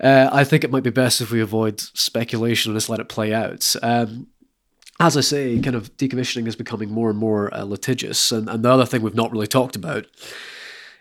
uh, 0.00 0.28
I 0.32 0.44
think 0.44 0.64
it 0.64 0.70
might 0.70 0.84
be 0.84 0.90
best 0.90 1.20
if 1.20 1.30
we 1.30 1.40
avoid 1.40 1.80
speculation 1.80 2.72
and 2.72 2.76
just 2.76 2.88
let 2.88 3.00
it 3.00 3.08
play 3.08 3.34
out. 3.34 3.74
Um, 3.82 4.28
as 4.98 5.16
I 5.16 5.20
say, 5.20 5.58
kind 5.60 5.76
of 5.76 5.94
decommissioning 5.96 6.46
is 6.46 6.56
becoming 6.56 6.90
more 6.90 7.10
and 7.10 7.18
more 7.18 7.52
uh, 7.54 7.64
litigious, 7.64 8.32
and, 8.32 8.48
and 8.48 8.64
the 8.64 8.70
other 8.70 8.86
thing 8.86 9.02
we've 9.02 9.14
not 9.14 9.32
really 9.32 9.46
talked 9.46 9.76
about 9.76 10.06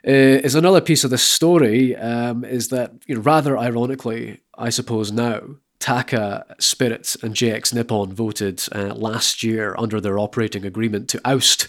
uh, 0.08 0.12
is 0.44 0.56
another 0.56 0.82
piece 0.82 1.04
of 1.04 1.12
this 1.12 1.24
story 1.24 1.96
um, 1.96 2.44
is 2.44 2.68
that 2.70 2.92
you 3.06 3.16
know 3.16 3.22
rather 3.22 3.58
ironically, 3.58 4.42
I 4.58 4.70
suppose 4.70 5.12
now 5.12 5.42
TAQA, 5.80 6.62
Spirit, 6.62 7.16
and 7.22 7.36
JX 7.36 7.74
Nippon 7.74 8.14
voted 8.14 8.64
uh, 8.72 8.94
last 8.96 9.44
year 9.44 9.76
under 9.78 10.02
their 10.02 10.18
operating 10.18 10.66
agreement 10.66 11.10
to 11.10 11.22
oust 11.24 11.68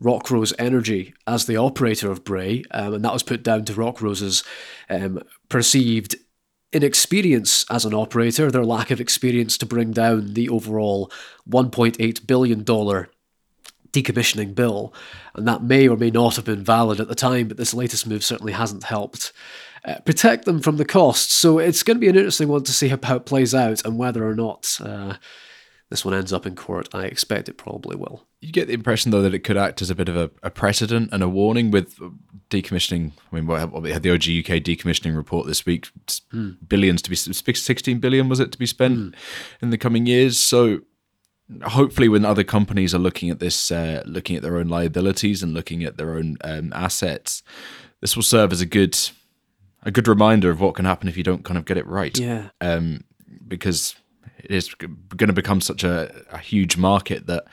Rockrose 0.00 0.54
Energy 0.58 1.14
as 1.26 1.46
the 1.46 1.56
operator 1.56 2.10
of 2.10 2.24
Brae, 2.24 2.64
um, 2.70 2.94
and 2.94 3.04
that 3.04 3.12
was 3.12 3.22
put 3.22 3.42
down 3.42 3.64
to 3.66 3.74
Rockrose's 3.74 4.42
um, 4.88 5.22
perceived 5.48 6.16
inexperience 6.72 7.66
as 7.70 7.84
an 7.84 7.94
operator, 7.94 8.50
their 8.50 8.64
lack 8.64 8.90
of 8.90 9.00
experience 9.00 9.58
to 9.58 9.66
bring 9.66 9.92
down 9.92 10.34
the 10.34 10.48
overall 10.48 11.10
$1.8 11.48 12.26
billion 12.26 12.64
decommissioning 13.92 14.54
bill, 14.54 14.94
and 15.34 15.46
that 15.46 15.62
may 15.62 15.88
or 15.88 15.96
may 15.96 16.10
not 16.10 16.36
have 16.36 16.44
been 16.44 16.64
valid 16.64 17.00
at 17.00 17.08
the 17.08 17.14
time, 17.14 17.48
but 17.48 17.56
this 17.56 17.74
latest 17.74 18.06
move 18.06 18.24
certainly 18.24 18.52
hasn't 18.52 18.84
helped. 18.84 19.32
Uh, 19.82 19.98
protect 20.00 20.44
them 20.44 20.60
from 20.60 20.76
the 20.76 20.84
costs. 20.84 21.32
So 21.32 21.58
it's 21.58 21.82
going 21.82 21.96
to 21.96 22.00
be 22.00 22.08
an 22.08 22.16
interesting 22.16 22.48
one 22.48 22.64
to 22.64 22.72
see 22.72 22.88
how, 22.88 23.16
it 23.16 23.24
plays 23.24 23.54
out 23.54 23.84
and 23.86 23.98
whether 23.98 24.28
or 24.28 24.34
not 24.34 24.78
uh, 24.84 25.14
this 25.90 26.04
one 26.04 26.14
ends 26.14 26.32
up 26.32 26.46
in 26.46 26.54
court. 26.54 26.88
I 26.94 27.04
expect 27.04 27.48
it 27.48 27.58
probably 27.58 27.96
will. 27.96 28.24
You 28.40 28.52
get 28.52 28.68
the 28.68 28.74
impression, 28.74 29.10
though, 29.10 29.22
that 29.22 29.34
it 29.34 29.40
could 29.40 29.56
act 29.56 29.82
as 29.82 29.90
a 29.90 29.94
bit 29.94 30.08
of 30.08 30.16
a, 30.16 30.30
a 30.42 30.48
precedent 30.48 31.10
and 31.12 31.22
a 31.22 31.28
warning 31.28 31.72
with 31.72 31.98
decommissioning. 32.48 33.12
I 33.32 33.40
mean, 33.40 33.46
we 33.82 33.90
had 33.90 34.04
the 34.04 34.12
OG 34.12 34.22
UK 34.22 34.62
decommissioning 34.62 35.16
report 35.16 35.48
this 35.48 35.66
week. 35.66 35.88
Hmm. 36.30 36.52
Billions 36.66 37.02
to 37.02 37.10
be 37.10 37.16
16 37.16 37.98
billion 37.98 38.28
was 38.28 38.38
it 38.38 38.52
to 38.52 38.58
be 38.58 38.66
spent 38.66 38.98
hmm. 38.98 39.08
in 39.60 39.70
the 39.70 39.78
coming 39.78 40.06
years. 40.06 40.38
So 40.38 40.80
hopefully, 41.64 42.08
when 42.08 42.24
other 42.24 42.44
companies 42.44 42.94
are 42.94 42.98
looking 42.98 43.28
at 43.28 43.40
this, 43.40 43.72
uh, 43.72 44.02
looking 44.06 44.36
at 44.36 44.42
their 44.42 44.58
own 44.58 44.68
liabilities 44.68 45.42
and 45.42 45.52
looking 45.52 45.82
at 45.82 45.96
their 45.96 46.12
own 46.12 46.36
um, 46.44 46.72
assets, 46.72 47.42
this 48.00 48.14
will 48.14 48.22
serve 48.22 48.52
as 48.52 48.60
a 48.60 48.66
good 48.66 48.96
a 49.82 49.90
good 49.90 50.06
reminder 50.06 50.50
of 50.50 50.60
what 50.60 50.74
can 50.74 50.84
happen 50.84 51.08
if 51.08 51.16
you 51.16 51.22
don't 51.22 51.44
kind 51.44 51.58
of 51.58 51.64
get 51.64 51.78
it 51.78 51.86
right. 51.86 52.16
Yeah. 52.18 52.50
Um, 52.60 53.04
because 53.48 53.96
it 54.44 54.50
is 54.50 54.74
going 54.74 55.28
to 55.28 55.32
become 55.32 55.60
such 55.60 55.84
a, 55.84 56.24
a 56.30 56.38
huge 56.38 56.76
market 56.76 57.26
that 57.26 57.44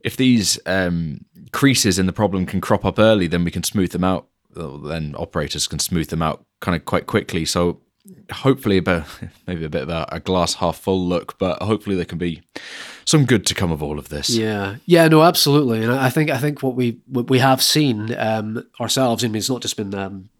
if 0.00 0.16
these 0.16 0.58
um, 0.66 1.24
creases 1.52 1.98
in 1.98 2.06
the 2.06 2.12
problem 2.12 2.46
can 2.46 2.60
crop 2.60 2.84
up 2.84 2.98
early, 2.98 3.26
then 3.26 3.44
we 3.44 3.50
can 3.50 3.62
smooth 3.62 3.92
them 3.92 4.04
out. 4.04 4.28
Then 4.54 5.14
operators 5.16 5.66
can 5.66 5.78
smooth 5.78 6.08
them 6.08 6.22
out 6.22 6.44
kind 6.60 6.74
of 6.76 6.84
quite 6.84 7.06
quickly. 7.06 7.44
So 7.44 7.80
hopefully, 8.30 8.78
about 8.78 9.06
maybe 9.46 9.64
a 9.64 9.68
bit 9.68 9.82
of 9.82 9.88
a, 9.88 10.06
a, 10.10 10.20
glass 10.20 10.54
half 10.54 10.78
full 10.78 11.06
look, 11.06 11.38
but 11.38 11.62
hopefully 11.62 11.96
there 11.96 12.04
can 12.04 12.18
be 12.18 12.42
some 13.04 13.24
good 13.24 13.46
to 13.46 13.54
come 13.54 13.70
of 13.70 13.82
all 13.82 13.98
of 13.98 14.08
this. 14.08 14.30
Yeah, 14.30 14.76
yeah, 14.86 15.08
no, 15.08 15.22
absolutely. 15.22 15.82
And 15.82 15.92
I 15.92 16.10
think 16.10 16.30
I 16.30 16.38
think 16.38 16.62
what 16.62 16.74
we 16.74 17.00
what 17.06 17.28
we 17.30 17.38
have 17.38 17.62
seen 17.62 18.14
um, 18.18 18.64
ourselves. 18.80 19.24
I 19.24 19.28
mean, 19.28 19.36
it's 19.36 19.50
not 19.50 19.62
just 19.62 19.76
been 19.76 19.94
um, 19.94 20.30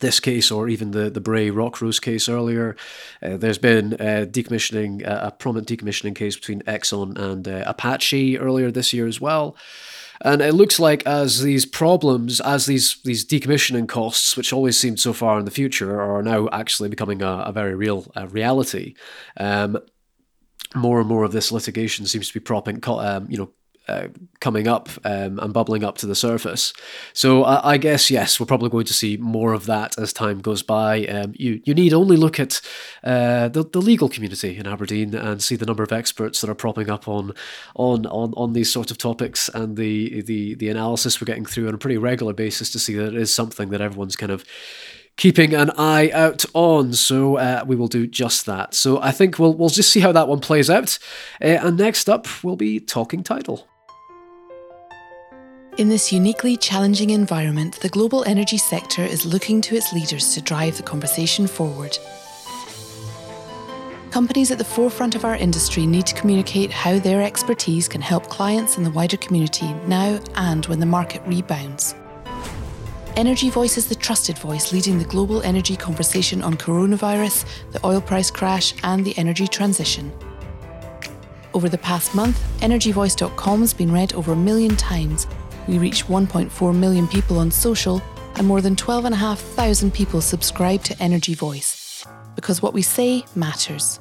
this 0.00 0.20
case 0.20 0.50
or 0.50 0.68
even 0.68 0.90
the, 0.90 1.10
the 1.10 1.20
Brae 1.20 1.50
Rockrose 1.50 2.00
case 2.00 2.28
earlier. 2.28 2.76
Uh, 3.22 3.36
there's 3.36 3.58
been 3.58 3.94
uh, 3.94 4.26
decommissioning, 4.28 5.06
uh, 5.06 5.28
a 5.28 5.30
prominent 5.30 5.68
decommissioning 5.68 6.14
case 6.14 6.36
between 6.36 6.62
Exxon 6.62 7.18
and 7.18 7.48
uh, 7.48 7.64
Apache 7.66 8.38
earlier 8.38 8.70
this 8.70 8.92
year 8.92 9.06
as 9.06 9.20
well. 9.20 9.56
And 10.22 10.40
it 10.40 10.54
looks 10.54 10.80
like 10.80 11.06
as 11.06 11.42
these 11.42 11.66
problems, 11.66 12.40
as 12.40 12.64
these 12.64 13.02
these 13.04 13.22
decommissioning 13.22 13.86
costs, 13.86 14.34
which 14.34 14.50
always 14.50 14.80
seemed 14.80 14.98
so 14.98 15.12
far 15.12 15.38
in 15.38 15.44
the 15.44 15.50
future, 15.50 16.00
are 16.00 16.22
now 16.22 16.48
actually 16.52 16.88
becoming 16.88 17.20
a, 17.20 17.44
a 17.46 17.52
very 17.52 17.74
real 17.74 18.10
reality. 18.30 18.94
Um, 19.36 19.78
more 20.74 21.00
and 21.00 21.08
more 21.08 21.24
of 21.24 21.32
this 21.32 21.52
litigation 21.52 22.06
seems 22.06 22.28
to 22.28 22.34
be 22.34 22.40
propping, 22.40 22.82
um, 22.86 23.26
you 23.30 23.36
know, 23.38 23.50
uh, 23.88 24.08
coming 24.40 24.66
up 24.66 24.88
um, 25.04 25.38
and 25.38 25.52
bubbling 25.52 25.84
up 25.84 25.96
to 25.98 26.06
the 26.06 26.14
surface. 26.14 26.72
So 27.12 27.44
I, 27.44 27.72
I, 27.72 27.76
guess 27.76 28.10
yes, 28.10 28.40
we're 28.40 28.46
probably 28.46 28.68
going 28.68 28.86
to 28.86 28.94
see 28.94 29.16
more 29.16 29.52
of 29.52 29.66
that 29.66 29.98
as 29.98 30.12
time 30.12 30.40
goes 30.40 30.62
by. 30.62 31.06
Um, 31.06 31.34
you 31.36 31.60
you 31.64 31.74
need 31.74 31.92
only 31.92 32.16
look 32.16 32.40
at 32.40 32.60
uh, 33.04 33.48
the 33.48 33.64
the 33.64 33.80
legal 33.80 34.08
community 34.08 34.56
in 34.56 34.66
Aberdeen 34.66 35.14
and 35.14 35.42
see 35.42 35.56
the 35.56 35.66
number 35.66 35.82
of 35.82 35.92
experts 35.92 36.40
that 36.40 36.50
are 36.50 36.54
propping 36.54 36.90
up 36.90 37.06
on 37.06 37.32
on 37.74 38.06
on, 38.06 38.34
on 38.36 38.52
these 38.52 38.72
sort 38.72 38.90
of 38.90 38.98
topics 38.98 39.48
and 39.50 39.76
the 39.76 40.22
the 40.22 40.54
the 40.54 40.68
analysis 40.68 41.20
we're 41.20 41.26
getting 41.26 41.46
through 41.46 41.68
on 41.68 41.74
a 41.74 41.78
pretty 41.78 41.98
regular 41.98 42.32
basis 42.32 42.70
to 42.72 42.78
see 42.78 42.94
that 42.94 43.14
it 43.14 43.14
is 43.14 43.32
something 43.32 43.70
that 43.70 43.80
everyone's 43.80 44.16
kind 44.16 44.32
of 44.32 44.44
keeping 45.16 45.54
an 45.54 45.70
eye 45.78 46.10
out 46.12 46.44
on. 46.54 46.92
So 46.92 47.36
uh, 47.36 47.64
we 47.66 47.76
will 47.76 47.88
do 47.88 48.06
just 48.06 48.46
that. 48.46 48.74
So 48.74 49.00
I 49.00 49.12
think 49.12 49.38
we'll 49.38 49.54
we'll 49.54 49.68
just 49.68 49.90
see 49.90 50.00
how 50.00 50.12
that 50.12 50.28
one 50.28 50.40
plays 50.40 50.70
out. 50.70 50.98
Uh, 51.40 51.58
and 51.62 51.76
next 51.76 52.08
up, 52.08 52.26
we'll 52.42 52.56
be 52.56 52.80
talking 52.80 53.22
title. 53.22 53.68
In 55.76 55.90
this 55.90 56.10
uniquely 56.10 56.56
challenging 56.56 57.10
environment, 57.10 57.78
the 57.80 57.90
global 57.90 58.24
energy 58.24 58.56
sector 58.56 59.02
is 59.02 59.26
looking 59.26 59.60
to 59.60 59.76
its 59.76 59.92
leaders 59.92 60.32
to 60.32 60.40
drive 60.40 60.78
the 60.78 60.82
conversation 60.82 61.46
forward. 61.46 61.98
Companies 64.10 64.50
at 64.50 64.56
the 64.56 64.64
forefront 64.64 65.14
of 65.14 65.26
our 65.26 65.36
industry 65.36 65.86
need 65.86 66.06
to 66.06 66.14
communicate 66.14 66.70
how 66.70 66.98
their 66.98 67.20
expertise 67.20 67.88
can 67.88 68.00
help 68.00 68.26
clients 68.30 68.78
and 68.78 68.86
the 68.86 68.90
wider 68.90 69.18
community 69.18 69.70
now 69.86 70.18
and 70.36 70.64
when 70.64 70.80
the 70.80 70.86
market 70.86 71.20
rebounds. 71.26 71.94
Energy 73.16 73.50
Voice 73.50 73.76
is 73.76 73.86
the 73.86 73.94
trusted 73.94 74.38
voice 74.38 74.72
leading 74.72 74.96
the 74.96 75.04
global 75.04 75.42
energy 75.42 75.76
conversation 75.76 76.40
on 76.40 76.54
coronavirus, 76.54 77.44
the 77.72 77.86
oil 77.86 78.00
price 78.00 78.30
crash, 78.30 78.72
and 78.82 79.04
the 79.04 79.16
energy 79.18 79.46
transition. 79.46 80.10
Over 81.52 81.68
the 81.68 81.78
past 81.78 82.14
month, 82.14 82.42
energyvoice.com 82.60 83.60
has 83.60 83.74
been 83.74 83.92
read 83.92 84.14
over 84.14 84.32
a 84.32 84.36
million 84.36 84.74
times 84.76 85.26
we 85.66 85.78
reach 85.78 86.06
1.4 86.06 86.74
million 86.74 87.08
people 87.08 87.38
on 87.38 87.50
social, 87.50 88.02
and 88.36 88.46
more 88.46 88.60
than 88.60 88.76
12,500 88.76 89.92
people 89.92 90.20
subscribe 90.20 90.82
to 90.84 91.02
Energy 91.02 91.34
Voice. 91.34 92.06
Because 92.34 92.62
what 92.62 92.74
we 92.74 92.82
say 92.82 93.24
matters. 93.34 93.98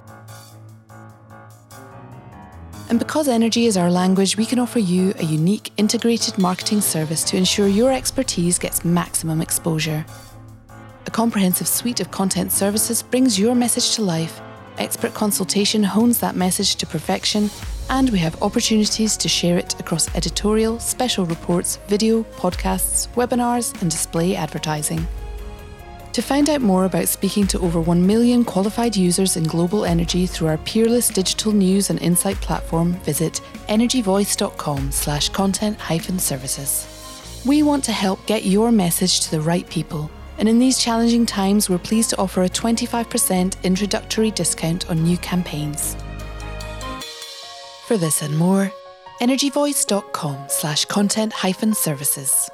And 2.89 2.99
because 2.99 3.27
energy 3.27 3.65
is 3.65 3.77
our 3.77 3.89
language, 3.89 4.37
we 4.37 4.45
can 4.45 4.59
offer 4.59 4.79
you 4.79 5.13
a 5.17 5.23
unique 5.23 5.71
integrated 5.77 6.37
marketing 6.37 6.81
service 6.81 7.23
to 7.25 7.37
ensure 7.37 7.67
your 7.67 7.91
expertise 7.91 8.59
gets 8.59 8.85
maximum 8.85 9.41
exposure. 9.41 10.05
A 11.07 11.11
comprehensive 11.11 11.67
suite 11.67 11.99
of 11.99 12.11
content 12.11 12.51
services 12.51 13.01
brings 13.01 13.39
your 13.39 13.55
message 13.55 13.95
to 13.95 14.03
life. 14.03 14.39
Expert 14.77 15.13
consultation 15.13 15.83
hones 15.83 16.19
that 16.19 16.35
message 16.35 16.75
to 16.75 16.85
perfection 16.85 17.49
and 17.89 18.09
we 18.09 18.19
have 18.19 18.41
opportunities 18.41 19.15
to 19.17 19.29
share 19.29 19.57
it 19.57 19.79
across 19.79 20.13
editorial, 20.15 20.79
special 20.79 21.25
reports, 21.25 21.77
video, 21.87 22.23
podcasts, 22.37 23.07
webinars, 23.15 23.79
and 23.81 23.91
display 23.91 24.35
advertising. 24.35 25.07
To 26.13 26.21
find 26.21 26.49
out 26.49 26.61
more 26.61 26.85
about 26.85 27.09
speaking 27.09 27.45
to 27.47 27.59
over 27.59 27.81
1 27.81 28.07
million 28.07 28.45
qualified 28.45 28.95
users 28.95 29.35
in 29.35 29.43
global 29.43 29.83
energy 29.83 30.25
through 30.25 30.47
our 30.47 30.57
peerless 30.59 31.09
digital 31.09 31.51
news 31.51 31.89
and 31.89 32.01
insight 32.01 32.37
platform, 32.37 32.93
visit 33.01 33.41
energyvoice.com 33.67 34.91
slash 34.93 35.27
content 35.27 35.77
hyphen 35.77 36.17
services. 36.17 36.87
We 37.45 37.63
want 37.63 37.83
to 37.83 37.91
help 37.91 38.25
get 38.27 38.45
your 38.45 38.71
message 38.71 39.19
to 39.21 39.31
the 39.31 39.41
right 39.41 39.69
people. 39.69 40.09
And 40.37 40.47
in 40.47 40.57
these 40.57 40.79
challenging 40.79 41.25
times, 41.25 41.69
we're 41.69 41.79
pleased 41.79 42.11
to 42.11 42.17
offer 42.17 42.43
a 42.43 42.49
25% 42.49 43.61
introductory 43.63 44.31
discount 44.31 44.89
on 44.89 45.03
new 45.03 45.17
campaigns. 45.17 45.97
For 47.87 47.97
this 47.97 48.23
and 48.23 48.35
more, 48.35 48.71
energyvoice.com 49.21 50.45
slash 50.47 50.85
content 50.85 51.31
hyphen 51.31 51.75
services. 51.75 52.49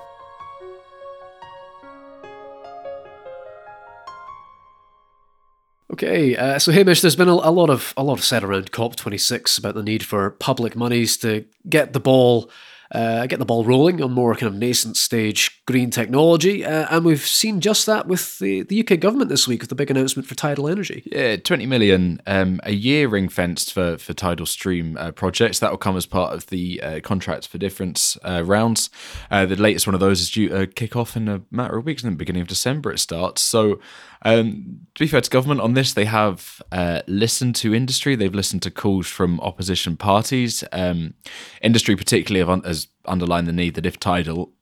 Okay, 5.93 6.35
uh, 6.35 6.59
so 6.59 6.73
Hamish, 6.73 6.99
there's 6.99 7.15
been 7.15 7.29
a, 7.29 7.33
a, 7.33 7.51
lot 7.51 7.69
of 7.69 7.93
a 7.95 8.03
lot 8.03 8.17
of 8.17 8.25
said 8.25 8.43
around 8.43 8.73
COP26 8.73 9.57
about 9.57 9.75
the 9.75 9.83
need 9.83 10.03
for 10.03 10.31
public 10.31 10.75
monies 10.75 11.15
to 11.17 11.45
get 11.69 11.93
the 11.93 11.99
ball 12.01 12.49
uh, 12.91 13.25
get 13.25 13.39
the 13.39 13.45
ball 13.45 13.63
rolling 13.63 14.01
on 14.01 14.11
more 14.11 14.35
kind 14.35 14.53
of 14.53 14.59
nascent 14.59 14.97
stage 14.97 15.61
green 15.65 15.89
technology. 15.89 16.65
Uh, 16.65 16.87
and 16.89 17.05
we've 17.05 17.25
seen 17.25 17.61
just 17.61 17.85
that 17.85 18.07
with 18.07 18.39
the, 18.39 18.63
the 18.63 18.81
UK 18.81 18.99
government 18.99 19.29
this 19.29 19.47
week 19.47 19.61
with 19.61 19.69
the 19.69 19.75
big 19.75 19.89
announcement 19.89 20.27
for 20.27 20.35
tidal 20.35 20.67
energy. 20.67 21.03
Yeah, 21.05 21.37
20 21.37 21.65
million 21.65 22.21
um, 22.27 22.59
a 22.63 22.73
year 22.73 23.07
ring 23.07 23.29
fenced 23.29 23.73
for, 23.73 23.97
for 23.97 24.13
tidal 24.13 24.45
stream 24.45 24.97
uh, 24.97 25.11
projects. 25.11 25.59
That 25.59 25.71
will 25.71 25.77
come 25.77 25.95
as 25.95 26.05
part 26.05 26.33
of 26.33 26.47
the 26.47 26.81
uh, 26.81 26.99
contracts 27.01 27.47
for 27.47 27.57
difference 27.57 28.17
uh, 28.23 28.43
rounds. 28.45 28.89
Uh, 29.29 29.45
the 29.45 29.55
latest 29.55 29.87
one 29.87 29.93
of 29.93 29.99
those 29.99 30.21
is 30.21 30.29
due 30.29 30.49
to 30.49 30.67
kick 30.67 30.95
off 30.95 31.15
in 31.15 31.27
a 31.27 31.41
matter 31.49 31.77
of 31.77 31.85
weeks, 31.85 32.03
in 32.03 32.09
the 32.09 32.15
beginning 32.17 32.41
of 32.41 32.47
December 32.47 32.91
it 32.91 32.99
starts. 32.99 33.41
So 33.41 33.79
um, 34.23 34.81
to 34.95 35.03
be 35.03 35.07
fair 35.07 35.21
to 35.21 35.29
government 35.29 35.61
on 35.61 35.73
this, 35.73 35.93
they 35.93 36.05
have 36.05 36.61
uh, 36.71 37.01
listened 37.07 37.55
to 37.55 37.73
industry. 37.73 38.15
They've 38.15 38.33
listened 38.33 38.61
to 38.63 38.71
calls 38.71 39.07
from 39.07 39.39
opposition 39.39 39.97
parties. 39.97 40.63
Um, 40.71 41.15
industry, 41.61 41.95
particularly, 41.95 42.49
un- 42.49 42.63
has 42.63 42.87
underlined 43.05 43.47
the 43.47 43.53
need 43.53 43.73
that 43.75 43.85
if 43.85 43.99
Tidal 43.99 44.53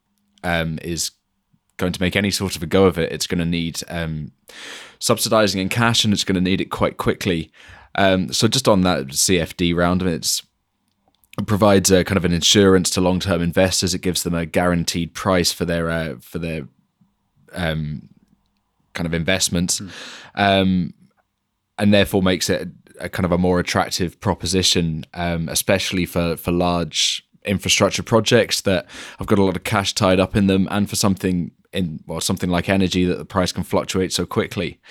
um, 0.43 0.79
is 0.81 1.11
going 1.77 1.93
to 1.93 2.01
make 2.01 2.15
any 2.15 2.31
sort 2.31 2.55
of 2.55 2.63
a 2.63 2.67
go 2.67 2.85
of 2.85 2.97
it, 2.97 3.11
it's 3.11 3.27
going 3.27 3.39
to 3.39 3.45
need 3.45 3.81
um, 3.89 4.31
subsidising 4.99 5.59
in 5.59 5.67
cash, 5.67 6.05
and 6.05 6.13
it's 6.13 6.23
going 6.23 6.35
to 6.35 6.41
need 6.41 6.61
it 6.61 6.71
quite 6.71 6.97
quickly. 6.97 7.51
Um, 7.95 8.31
so, 8.31 8.47
just 8.47 8.67
on 8.67 8.81
that 8.81 9.07
CFD 9.07 9.75
round, 9.75 10.01
it's 10.03 10.41
it 11.37 11.47
provides 11.47 11.91
a 11.91 12.05
kind 12.05 12.17
of 12.17 12.25
an 12.25 12.33
insurance 12.33 12.89
to 12.91 13.01
long-term 13.01 13.41
investors. 13.41 13.93
It 13.93 14.01
gives 14.01 14.23
them 14.23 14.33
a 14.33 14.45
guaranteed 14.45 15.13
price 15.13 15.51
for 15.51 15.65
their 15.65 15.89
uh, 15.89 16.15
for 16.21 16.39
their 16.39 16.67
um, 17.51 18.09
kind 18.99 19.07
of 19.07 19.13
investments, 19.13 19.79
mm. 19.79 19.89
um, 20.35 20.93
and 21.77 21.93
therefore 21.93 22.21
makes 22.21 22.49
it 22.49 22.67
a, 22.99 23.05
a, 23.05 23.09
kind 23.09 23.25
of 23.25 23.31
a 23.31 23.37
more 23.37 23.57
attractive 23.61 24.19
proposition, 24.19 25.05
um, 25.13 25.47
especially 25.47 26.05
for 26.05 26.35
for 26.35 26.51
large 26.51 27.23
infrastructure 27.45 28.03
projects 28.03 28.59
that 28.61 28.85
I've 29.17 29.27
got 29.27 29.39
a 29.39 29.43
lot 29.43 29.55
of 29.55 29.63
cash 29.63 29.93
tied 29.93 30.19
up 30.19 30.35
in 30.35 30.47
them, 30.47 30.67
and 30.69 30.89
for 30.89 30.97
something 30.97 31.51
in 31.71 32.01
well 32.07 32.19
something 32.19 32.49
like 32.49 32.67
energy 32.67 33.05
that 33.05 33.17
the 33.17 33.25
price 33.25 33.53
can 33.53 33.63
fluctuate 33.63 34.11
so 34.11 34.25
quickly. 34.25 34.81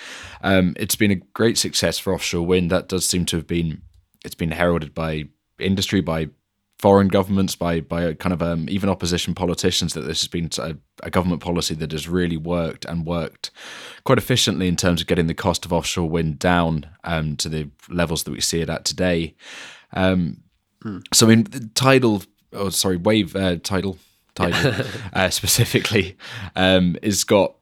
Um, 0.41 0.73
it's 0.75 0.95
been 0.95 1.11
a 1.11 1.21
great 1.33 1.59
success 1.59 1.99
for 1.99 2.11
offshore 2.11 2.47
wind. 2.47 2.71
That 2.71 2.89
does 2.89 3.05
seem 3.05 3.25
to 3.25 3.35
have 3.35 3.45
been 3.45 3.83
it's 4.25 4.35
been 4.35 4.51
heralded 4.51 4.95
by 4.95 5.25
industry, 5.59 6.01
by 6.01 6.29
foreign 6.79 7.09
governments, 7.09 7.55
by 7.55 7.81
by 7.81 8.13
kind 8.13 8.33
of 8.33 8.41
um, 8.41 8.65
even 8.69 8.89
opposition 8.89 9.35
politicians 9.35 9.93
that 9.93 10.01
this 10.01 10.21
has 10.21 10.27
been 10.29 10.49
a, 10.57 10.75
a, 11.03 11.09
government 11.09 11.41
policy 11.41 11.75
that 11.75 11.91
has 11.91 12.07
really 12.07 12.37
worked 12.37 12.85
and 12.85 13.05
worked 13.05 13.51
quite 14.05 14.17
efficiently 14.17 14.67
in 14.67 14.75
terms 14.75 15.01
of 15.01 15.07
getting 15.07 15.27
the 15.27 15.33
cost 15.33 15.65
of 15.65 15.73
offshore 15.73 16.09
wind 16.09 16.39
down 16.39 16.87
um, 17.03 17.35
to 17.35 17.49
the 17.49 17.69
levels 17.89 18.23
that 18.23 18.31
we 18.31 18.41
see 18.41 18.61
it 18.61 18.69
at 18.69 18.85
today. 18.85 19.35
Um, 19.93 20.41
hmm. 20.81 20.99
So 21.13 21.27
I 21.27 21.35
mean, 21.35 21.71
tidal, 21.75 22.23
oh 22.53 22.69
sorry, 22.69 22.97
wave 22.97 23.35
uh, 23.35 23.57
tidal, 23.57 23.99
tidal 24.33 24.85
uh, 25.13 25.29
specifically, 25.29 26.17
um, 26.55 26.95
is 27.01 27.23
got 27.25 27.55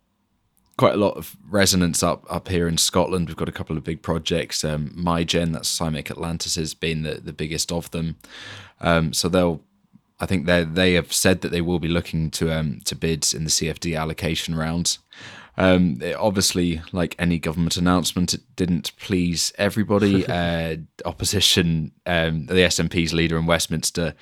quite 0.78 0.94
a 0.94 0.98
lot 0.98 1.18
of 1.18 1.36
resonance 1.50 2.04
up 2.04 2.26
up 2.30 2.48
here 2.48 2.68
in 2.68 2.78
Scotland. 2.78 3.28
We've 3.28 3.36
got 3.36 3.50
a 3.50 3.54
couple 3.54 3.76
of 3.76 3.84
big 3.84 4.02
projects. 4.02 4.64
Um, 4.64 4.90
MeyGen, 4.96 5.54
that's 5.54 5.78
SIMEC 5.78 6.12
Atlantis, 6.12 6.56
has 6.56 6.74
been 6.74 7.04
the, 7.04 7.16
the 7.16 7.34
biggest 7.34 7.72
of 7.72 7.90
them. 7.92 8.18
Um, 8.80 9.12
so 9.12 9.28
they'll, 9.28 9.62
I 10.20 10.26
think 10.26 10.46
they 10.46 10.64
they 10.64 10.94
have 10.94 11.12
said 11.12 11.42
that 11.42 11.50
they 11.50 11.62
will 11.62 11.80
be 11.80 11.88
looking 11.88 12.30
to 12.32 12.52
um, 12.52 12.82
to 12.86 12.96
bid 12.96 13.34
in 13.34 13.44
the 13.44 13.50
CFD 13.50 14.00
allocation 14.00 14.56
rounds. 14.56 15.00
Um, 15.58 16.02
it, 16.02 16.16
obviously, 16.16 16.82
like 16.92 17.16
any 17.18 17.40
government 17.40 17.78
announcement, 17.78 18.34
it 18.34 18.42
didn't 18.56 18.96
please 18.98 19.52
everybody. 19.58 20.26
uh, 20.28 20.78
opposition, 21.06 21.92
um, 22.06 22.46
the 22.46 22.54
SNP's 22.54 23.14
leader 23.14 23.38
in 23.38 23.46
Westminster, 23.46 24.14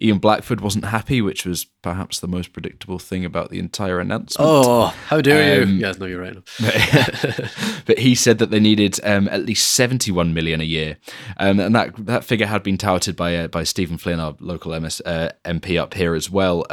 Ian 0.00 0.18
Blackford, 0.18 0.60
wasn't 0.60 0.86
happy, 0.86 1.20
which 1.20 1.44
was 1.44 1.66
perhaps 1.82 2.20
the 2.20 2.28
most 2.28 2.52
predictable 2.52 2.98
thing 2.98 3.24
about 3.24 3.50
the 3.50 3.58
entire 3.58 4.00
announcement. 4.00 4.48
Oh, 4.48 4.86
how 5.06 5.20
dare 5.20 5.62
um, 5.62 5.68
you! 5.68 5.74
Yes, 5.76 5.98
no, 5.98 6.06
you're 6.06 6.20
right. 6.20 6.36
But, 6.58 7.84
but, 7.86 7.98
he 7.98 8.14
said 8.14 8.38
that 8.38 8.50
they 8.50 8.60
needed 8.60 8.98
um, 9.04 9.28
at 9.28 9.44
least 9.44 9.72
71 9.72 10.34
million 10.34 10.60
a 10.60 10.64
year, 10.64 10.96
um, 11.38 11.60
and 11.60 11.74
that 11.74 11.94
that 12.06 12.24
figure 12.24 12.46
had 12.46 12.62
been 12.62 12.78
touted 12.78 13.16
by 13.16 13.36
uh, 13.36 13.48
by 13.48 13.64
Stephen 13.64 13.98
Flynn, 13.98 14.20
our 14.20 14.36
local 14.40 14.78
MS, 14.78 15.02
uh, 15.04 15.30
MP 15.44 15.80
up 15.80 15.94
here 15.94 16.14
as 16.14 16.30
well. 16.30 16.64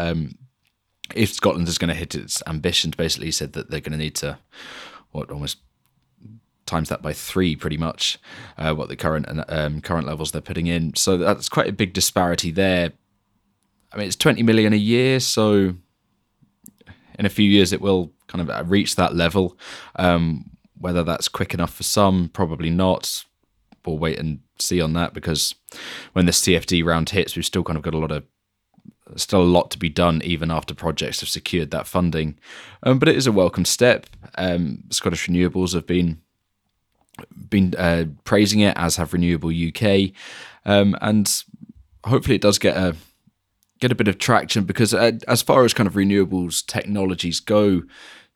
If 1.14 1.34
Scotland 1.34 1.68
is 1.68 1.78
going 1.78 1.90
to 1.90 1.96
hit 1.96 2.16
its 2.16 2.42
ambitions, 2.48 2.96
basically, 2.96 3.28
he 3.28 3.32
said 3.32 3.54
that 3.54 3.70
they're 3.70 3.80
going 3.80 3.92
to 3.92 3.98
need 3.98 4.16
to 4.16 4.40
what 5.12 5.30
almost 5.30 5.58
times 6.66 6.90
that 6.90 7.02
by 7.02 7.14
three, 7.14 7.56
pretty 7.56 7.78
much, 7.78 8.18
uh, 8.58 8.74
what 8.74 8.90
the 8.90 8.96
current 8.96 9.28
um, 9.50 9.82
current 9.82 10.08
levels 10.08 10.32
they're 10.32 10.42
putting 10.42 10.68
in. 10.68 10.96
So 10.96 11.18
that's 11.18 11.50
quite 11.50 11.68
a 11.68 11.74
big 11.74 11.94
disparity 11.94 12.52
there. 12.52 12.92
I 13.94 13.98
mean, 13.98 14.08
it's 14.08 14.16
twenty 14.16 14.44
million 14.44 14.74
a 14.74 14.78
year, 14.78 15.20
so 15.20 15.76
in 17.18 17.26
a 17.26 17.30
few 17.30 17.50
years 17.50 17.72
it 17.72 17.82
will 17.82 18.12
kind 18.28 18.50
of 18.50 18.72
reach 18.72 18.96
that 18.96 19.16
level. 19.16 19.58
Um, 19.96 20.52
whether 20.78 21.04
that's 21.04 21.28
quick 21.28 21.54
enough 21.54 21.74
for 21.74 21.84
some, 21.84 22.30
probably 22.30 22.70
not. 22.70 23.24
We'll 23.86 23.98
wait 23.98 24.20
and 24.20 24.40
see 24.60 24.82
on 24.82 24.94
that 24.94 25.14
because 25.14 25.56
when 26.14 26.26
the 26.26 26.32
CFD 26.32 26.84
round 26.84 27.12
hits, 27.12 27.36
we've 27.36 27.46
still 27.46 27.64
kind 27.64 27.78
of 27.78 27.84
got 27.84 27.94
a 27.94 27.98
lot 27.98 28.12
of 28.12 28.24
still 29.16 29.42
a 29.42 29.44
lot 29.44 29.72
to 29.72 29.78
be 29.78 29.90
done 29.90 30.22
even 30.24 30.52
after 30.52 30.74
projects 30.74 31.20
have 31.20 31.30
secured 31.30 31.72
that 31.72 31.88
funding. 31.88 32.38
Um, 32.84 33.00
but 33.00 33.10
it 33.10 33.16
is 33.16 33.28
a 33.28 33.32
welcome 33.32 33.66
step. 33.66 34.08
Um, 34.36 34.84
Scottish 34.90 35.28
Renewables 35.28 35.74
have 35.74 35.88
been 35.88 36.22
been 37.50 37.74
uh, 37.78 38.06
praising 38.26 38.60
it, 38.60 38.76
as 38.78 38.98
have 38.98 39.14
Renewable 39.14 39.50
UK, 39.50 40.12
um, 40.66 40.98
and 41.02 41.44
hopefully 42.04 42.36
it 42.36 42.42
does 42.42 42.60
get 42.60 42.76
a 42.76 42.96
get 43.80 43.92
a 43.92 43.96
bit 43.96 44.08
of 44.08 44.18
traction 44.18 44.64
because 44.64 44.94
uh, 44.94 45.12
as 45.28 45.42
far 45.42 45.64
as 45.66 45.74
kind 45.74 45.88
of 45.88 45.94
renewables 45.94 46.66
technologies 46.66 47.40
go, 47.40 47.84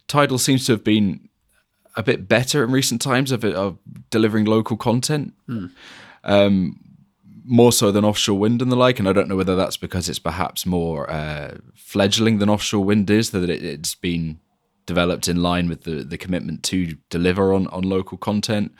Tidal 0.08 0.38
seems 0.38 0.66
to 0.66 0.74
have 0.74 0.84
been 0.84 1.30
a 1.96 2.04
bit 2.04 2.28
better 2.28 2.64
in 2.64 2.72
recent 2.72 3.02
times 3.02 3.32
of, 3.32 3.44
of 3.44 3.78
delivering 4.10 4.46
local 4.46 4.78
content. 4.78 5.34
Mm. 5.48 5.72
More 7.52 7.72
so 7.72 7.92
than 7.92 8.06
offshore 8.06 8.38
wind 8.38 8.62
and 8.62 8.72
the 8.72 8.76
like. 8.76 9.00
And 9.00 9.10
I 9.10 9.14
don't 9.14 9.28
know 9.28 9.36
whether 9.36 9.56
that's 9.56 9.78
because 9.78 10.08
it's 10.08 10.20
perhaps 10.20 10.66
more 10.66 11.10
uh, 11.10 11.58
fledgling 11.74 12.38
than 12.38 12.50
offshore 12.50 12.86
wind 12.86 13.10
is, 13.10 13.32
that 13.32 13.50
it, 13.50 13.64
it's 13.64 13.96
been 13.96 14.40
developed 14.90 15.28
in 15.28 15.42
line 15.42 15.70
with 15.70 15.84
the, 15.84 16.04
the 16.04 16.18
commitment 16.18 16.64
to 16.64 16.98
deliver 17.12 17.54
on, 17.54 17.68
on 17.68 17.84
local 17.84 18.18
content. 18.18 18.74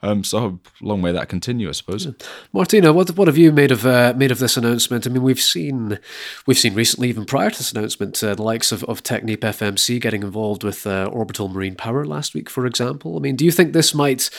Um, 0.00 0.22
so 0.22 0.60
long 0.80 1.02
may 1.02 1.10
that 1.10 1.28
continue, 1.28 1.68
I 1.68 1.72
suppose. 1.72 2.06
Martina, 2.52 2.92
what 2.92 3.16
what 3.16 3.26
have 3.26 3.36
you 3.36 3.50
made 3.50 3.72
of 3.72 3.84
uh, 3.84 4.14
made 4.16 4.30
of 4.30 4.38
this 4.38 4.56
announcement? 4.56 5.06
I 5.06 5.10
mean, 5.10 5.24
we've 5.24 5.40
seen 5.40 5.98
we've 6.46 6.58
seen 6.58 6.74
recently, 6.74 7.08
even 7.08 7.24
prior 7.24 7.50
to 7.50 7.58
this 7.58 7.72
announcement, 7.72 8.22
uh, 8.22 8.36
the 8.36 8.42
likes 8.42 8.70
of, 8.70 8.84
of 8.84 9.02
Technip 9.02 9.38
FMC 9.38 10.00
getting 10.00 10.22
involved 10.22 10.62
with 10.62 10.86
uh, 10.86 11.10
orbital 11.12 11.48
marine 11.48 11.74
power 11.74 12.04
last 12.04 12.34
week, 12.34 12.48
for 12.48 12.64
example. 12.66 13.16
I 13.16 13.20
mean, 13.20 13.34
do 13.34 13.44
you 13.44 13.50
think 13.50 13.72
this 13.72 13.92
might 13.92 14.30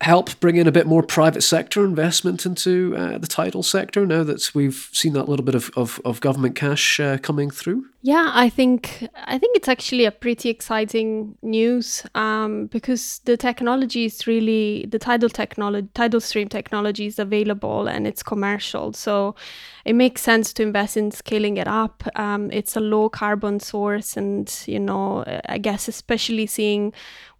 help 0.00 0.38
bring 0.40 0.56
in 0.56 0.66
a 0.66 0.72
bit 0.72 0.86
more 0.86 1.02
private 1.02 1.42
sector 1.42 1.84
investment 1.84 2.44
into 2.44 2.94
uh, 2.96 3.18
the 3.18 3.26
tidal 3.26 3.62
sector 3.62 4.06
now 4.06 4.22
that 4.24 4.54
we've 4.54 4.88
seen 4.92 5.12
that 5.12 5.28
little 5.28 5.44
bit 5.44 5.54
of, 5.54 5.70
of, 5.76 6.00
of 6.04 6.20
government 6.20 6.56
cash 6.56 7.00
uh, 7.00 7.18
coming 7.18 7.50
through? 7.50 7.84
Yeah, 8.02 8.32
I 8.34 8.50
think 8.50 9.08
I 9.14 9.38
think 9.38 9.56
it's 9.56 9.66
actually 9.68 10.04
a 10.04 10.10
pretty 10.10 10.50
exciting 10.50 11.38
news 11.40 12.04
um, 12.14 12.66
because 12.66 13.20
the 13.24 13.38
technology 13.38 14.04
is 14.04 14.26
really 14.26 14.84
the 14.86 14.98
tidal 14.98 15.30
technology, 15.30 15.88
tidal 15.94 16.20
stream 16.20 16.48
technology 16.48 17.06
is 17.06 17.18
available 17.18 17.88
and 17.88 18.06
it's 18.06 18.22
commercial. 18.22 18.92
So 18.92 19.36
it 19.86 19.94
makes 19.94 20.20
sense 20.20 20.52
to 20.54 20.62
invest 20.62 20.98
in 20.98 21.12
scaling 21.12 21.56
it 21.56 21.66
up. 21.66 22.04
Um, 22.16 22.50
it's 22.50 22.76
a 22.76 22.80
low 22.80 23.08
carbon 23.08 23.58
source, 23.58 24.18
and 24.18 24.52
you 24.66 24.80
know, 24.80 25.24
I 25.48 25.56
guess 25.56 25.88
especially 25.88 26.46
seeing 26.46 26.92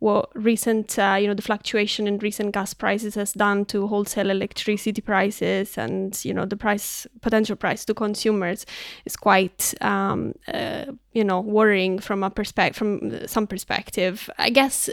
what 0.05 0.29
recent, 0.35 0.99
uh, 0.99 1.17
you 1.19 1.27
know, 1.27 1.33
the 1.33 1.40
fluctuation 1.40 2.07
in 2.07 2.19
recent 2.19 2.53
gas 2.53 2.75
prices 2.75 3.14
has 3.14 3.33
done 3.33 3.64
to 3.64 3.87
wholesale 3.87 4.29
electricity 4.29 5.01
prices, 5.01 5.79
and 5.79 6.23
you 6.27 6.35
know, 6.35 6.45
the 6.45 6.59
price 6.59 7.07
potential 7.23 7.57
price 7.57 7.87
to 7.87 7.95
consumers 7.95 8.67
is 9.07 9.17
quite 9.17 9.73
um, 9.81 10.35
uh, 10.53 10.85
you 11.14 11.24
know 11.24 11.40
worrying 11.40 11.98
from 11.98 12.22
a 12.22 12.31
perspective 12.31 12.77
from 12.77 13.27
some 13.27 13.46
perspective. 13.46 14.29
I 14.38 14.50
guess 14.50 14.90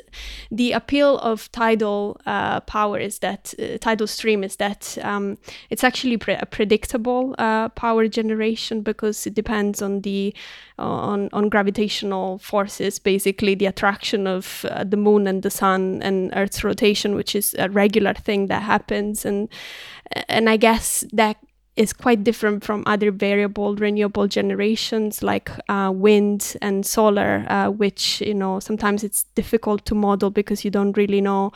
the 0.51 0.71
appeal 0.71 1.17
of 1.17 1.51
tidal 1.51 2.21
uh, 2.25 2.61
power 2.61 2.99
is 2.99 3.19
that 3.19 3.53
uh, 3.59 3.77
tidal 3.79 4.07
stream 4.07 4.43
is 4.43 4.55
that 4.57 4.97
um, 5.01 5.37
it's 5.69 5.83
actually 5.83 6.17
pre- 6.17 6.35
a 6.35 6.45
predictable 6.45 7.35
uh, 7.39 7.69
power 7.69 8.07
generation 8.07 8.81
because 8.81 9.25
it 9.25 9.33
depends 9.33 9.81
on 9.81 10.01
the 10.01 10.33
on 10.77 11.29
on 11.33 11.49
gravitational 11.49 12.37
forces 12.39 12.97
basically 12.97 13.53
the 13.55 13.65
attraction 13.67 14.25
of 14.27 14.65
uh, 14.69 14.83
the 14.83 14.97
moon 14.97 15.27
and 15.27 15.43
the 15.43 15.49
sun 15.49 16.01
and 16.01 16.31
earth's 16.35 16.63
rotation 16.63 17.15
which 17.15 17.35
is 17.35 17.55
a 17.59 17.69
regular 17.69 18.13
thing 18.13 18.47
that 18.47 18.61
happens. 18.61 19.25
And 19.25 19.49
and 20.27 20.49
i 20.49 20.57
guess 20.57 21.05
that 21.13 21.37
is 21.77 21.93
quite 21.93 22.23
different 22.23 22.63
from 22.65 22.83
other 22.85 23.11
variable 23.11 23.75
renewable 23.75 24.27
generations 24.27 25.23
like 25.23 25.49
uh, 25.69 25.89
wind 25.93 26.57
and 26.61 26.85
solar, 26.85 27.45
uh, 27.47 27.69
which 27.69 28.21
you 28.21 28.33
know 28.33 28.59
sometimes 28.59 29.03
it's 29.03 29.23
difficult 29.35 29.85
to 29.85 29.95
model 29.95 30.29
because 30.29 30.65
you 30.65 30.71
don't 30.71 30.97
really 30.97 31.21
know 31.21 31.51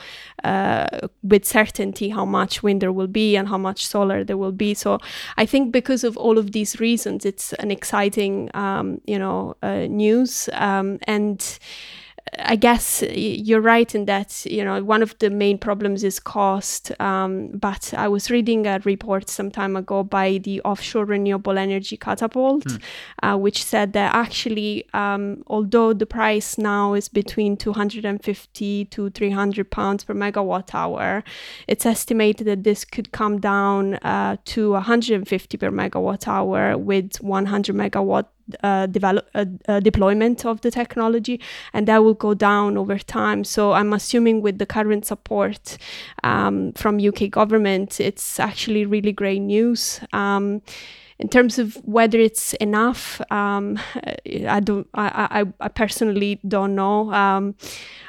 uh, 0.46 0.88
with 1.22 1.46
certainty 1.46 2.10
how 2.10 2.24
much 2.24 2.64
wind 2.64 2.82
there 2.82 2.94
will 2.94 3.08
be 3.08 3.36
and 3.36 3.50
how 3.50 3.58
much 3.58 3.86
solar 3.86 4.24
there 4.24 4.38
will 4.38 4.54
be. 4.54 4.74
So 4.74 5.00
I 5.36 5.46
think 5.46 5.74
because 5.74 6.06
of 6.06 6.16
all 6.16 6.38
of 6.38 6.54
these 6.54 6.80
reasons, 6.80 7.26
it's 7.26 7.52
an 7.54 7.70
exciting 7.70 8.50
um, 8.54 9.02
you 9.06 9.20
know 9.20 9.56
uh, 9.62 9.88
news 9.88 10.50
um, 10.54 11.00
and. 11.04 11.60
I 12.40 12.56
guess 12.56 13.04
you're 13.12 13.62
right 13.62 13.94
in 13.94 14.06
that 14.06 14.46
you 14.46 14.64
know 14.64 14.84
one 14.84 15.02
of 15.02 15.18
the 15.20 15.30
main 15.30 15.58
problems 15.58 16.04
is 16.04 16.20
cost. 16.20 16.92
Um, 17.00 17.50
but 17.50 17.94
I 17.96 18.08
was 18.08 18.30
reading 18.30 18.68
a 18.68 18.80
report 18.84 19.30
some 19.30 19.52
time 19.52 19.76
ago 19.76 20.04
by 20.04 20.40
the 20.40 20.62
Offshore 20.62 21.06
Renewable 21.06 21.58
Energy 21.58 21.98
Catapult, 21.98 22.64
hmm. 22.64 22.78
uh, 23.24 23.38
which 23.38 23.64
said 23.64 23.94
that 23.94 24.14
actually, 24.14 24.86
um, 24.94 25.44
although 25.48 25.94
the 25.94 26.06
price 26.06 26.58
now 26.58 26.94
is 26.94 27.08
between 27.08 27.58
250 27.58 28.86
to 28.86 29.10
300 29.10 29.72
pounds 29.72 30.04
per 30.04 30.14
megawatt 30.14 30.74
hour, 30.74 31.24
it's 31.68 31.86
estimated 31.86 32.48
that 32.48 32.64
this 32.64 32.86
could 32.86 33.12
come 33.12 33.40
down 33.40 33.96
uh, 33.96 34.38
to 34.46 34.72
150 34.72 35.58
per 35.58 35.72
megawatt 35.72 36.28
hour 36.28 36.78
with 36.78 37.18
100 37.22 37.76
megawatt 37.76 38.26
uh, 38.64 38.86
develop 38.88 39.28
uh, 39.36 39.46
uh, 39.68 39.80
deployment 39.80 40.46
of 40.46 40.62
the 40.62 40.72
technology, 40.72 41.40
and 41.74 41.88
that 41.88 42.04
will 42.04 42.14
go 42.14 42.34
down 42.34 42.78
over 42.78 42.98
time. 42.98 43.44
So 43.44 43.74
I'm 43.74 43.94
assuming 43.94 44.42
with 44.42 44.58
the 44.58 44.66
current 44.66 45.06
support 45.06 45.78
um, 46.24 46.74
from 46.74 47.00
UK 47.00 47.30
government, 47.30 48.00
it's 48.00 48.40
actually 48.40 48.86
really 48.86 49.12
great 49.12 49.42
news. 49.42 50.00
Um, 50.14 50.62
in 51.18 51.30
terms 51.30 51.58
of 51.58 51.76
whether 51.86 52.20
it's 52.20 52.54
enough, 52.56 53.22
um, 53.32 53.80
I 54.48 54.60
don't. 54.60 54.88
I, 54.94 55.42
I, 55.42 55.44
I 55.62 55.68
personally 55.70 56.40
don't 56.46 56.76
know. 56.76 57.14
Um, 57.14 57.56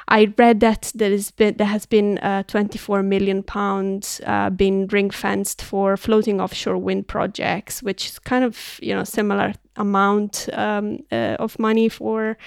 I 0.09 0.33
read 0.37 0.59
that 0.59 0.91
there 0.93 1.11
has 1.11 1.31
been 1.31 1.55
there 1.55 1.67
has 1.67 1.85
been 1.85 2.17
uh, 2.17 2.43
24 2.43 3.03
million 3.03 3.43
pounds 3.43 4.19
uh, 4.25 4.49
been 4.49 4.87
ring 4.87 5.09
fenced 5.09 5.61
for 5.61 5.95
floating 5.95 6.41
offshore 6.41 6.77
wind 6.77 7.07
projects, 7.07 7.81
which 7.81 8.07
is 8.07 8.19
kind 8.19 8.43
of 8.43 8.77
you 8.81 8.93
know 8.93 9.05
similar 9.05 9.53
amount 9.77 10.49
um, 10.53 10.99
uh, 11.11 11.37
of 11.39 11.57
money 11.59 11.87
for 11.87 12.37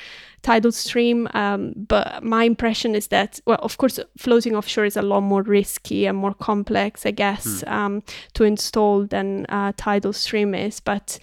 tidal 0.42 0.72
stream. 0.72 1.28
Um, 1.34 1.72
but 1.76 2.22
my 2.22 2.44
impression 2.44 2.94
is 2.94 3.08
that, 3.08 3.40
well, 3.46 3.58
of 3.62 3.76
course, 3.78 3.98
floating 4.16 4.56
offshore 4.56 4.84
is 4.84 4.96
a 4.96 5.02
lot 5.02 5.20
more 5.20 5.42
risky 5.42 6.06
and 6.06 6.16
more 6.16 6.34
complex, 6.34 7.06
I 7.06 7.10
guess, 7.10 7.62
mm. 7.62 7.70
um, 7.70 8.02
to 8.34 8.44
install 8.44 9.06
than 9.06 9.46
uh, 9.48 9.72
tidal 9.76 10.12
stream 10.12 10.54
is. 10.54 10.80
But 10.80 11.18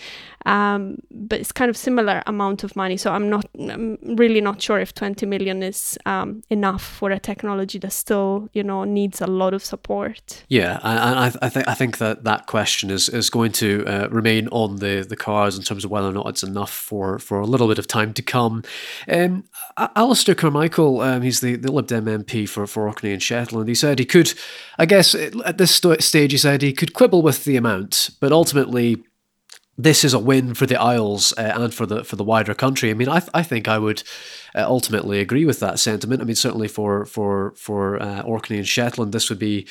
um, 0.48 1.00
but 1.12 1.42
it's 1.42 1.52
kind 1.52 1.70
of 1.70 1.76
similar 1.76 2.24
amount 2.26 2.64
of 2.64 2.76
money. 2.76 2.96
So 2.96 3.12
I'm 3.12 3.30
not 3.30 3.46
I'm 3.60 3.98
really 4.02 4.40
not 4.40 4.62
sure 4.62 4.80
if 4.80 4.94
20 4.94 5.26
million 5.26 5.62
is 5.62 5.98
um, 6.06 6.42
enough 6.50 6.82
for 6.82 7.12
a 7.12 7.20
technology 7.20 7.78
that 7.80 7.92
still 7.92 8.50
you 8.54 8.64
know 8.64 8.86
needs 8.86 9.22
a 9.22 9.28
lot 9.28 9.54
of 9.54 9.64
support. 9.64 10.46
Yeah, 10.48 10.80
and 10.84 11.20
I, 11.20 11.32
I 11.42 11.50
think 11.50 11.68
I 11.68 11.74
think 11.74 11.98
that 11.98 12.24
that 12.24 12.48
question 12.48 12.90
is 12.90 13.10
is 13.10 13.30
going 13.30 13.52
to 13.54 13.86
uh, 13.86 14.08
remain 14.10 14.48
on 14.50 14.78
the 14.78 15.06
the 15.08 15.18
cards 15.18 15.58
in 15.58 15.64
terms 15.64 15.84
of 15.84 15.92
whether 15.92 16.08
or 16.08 16.14
not 16.14 16.28
it's 16.28 16.44
enough 16.44 16.72
for 16.72 17.20
for 17.20 17.40
a 17.40 17.46
little 17.46 17.68
bit 17.68 17.78
of 17.78 17.88
time 17.88 18.14
to 18.14 18.22
come. 18.22 18.64
Um, 19.08 19.46
Alistair 19.78 20.36
Carmichael, 20.36 21.02
um, 21.02 21.22
he's 21.22 21.40
the, 21.40 21.56
the 21.56 21.72
Lib 21.72 21.88
Dem 21.88 22.06
MP 22.06 22.48
for, 22.48 22.68
for 22.68 22.88
Orkney 22.88 23.14
and 23.14 23.24
Shetland. 23.24 23.70
He 23.70 23.76
said 23.76 24.00
he 24.00 24.06
could, 24.06 24.34
I 24.78 24.86
guess 24.86 25.16
at 25.16 25.58
this 25.58 25.74
stage, 25.74 26.32
he 26.32 26.38
said 26.38 26.62
he 26.62 26.74
could 26.74 26.94
quibble 26.94 27.22
with 27.22 27.46
the 27.46 27.56
amount, 27.56 28.10
but 28.20 28.32
ultimately 28.32 28.98
this 29.78 30.04
is 30.04 30.14
a 30.14 30.20
win 30.20 30.56
for 30.56 30.66
the 30.66 30.80
Isles 30.80 31.34
uh, 31.38 31.54
and 31.56 31.74
for 31.74 31.86
the 31.86 32.04
for 32.04 32.16
the 32.16 32.24
wider 32.24 32.56
country. 32.56 32.90
I 32.90 32.96
mean, 32.96 33.10
I, 33.10 33.22
I 33.34 33.44
think 33.44 33.68
I 33.68 33.78
would 33.78 34.02
uh, 34.56 34.66
ultimately 34.68 35.20
agree 35.20 35.46
with 35.46 35.60
that 35.60 35.80
sentiment. 35.80 36.22
I 36.22 36.26
mean, 36.26 36.36
certainly 36.36 36.68
for 36.68 37.06
for 37.06 37.54
for 37.56 38.02
uh, 38.02 38.22
Orkney 38.22 38.58
and 38.58 38.68
Shetland, 38.68 39.14
this 39.14 39.30
would 39.30 39.40
be 39.40 39.68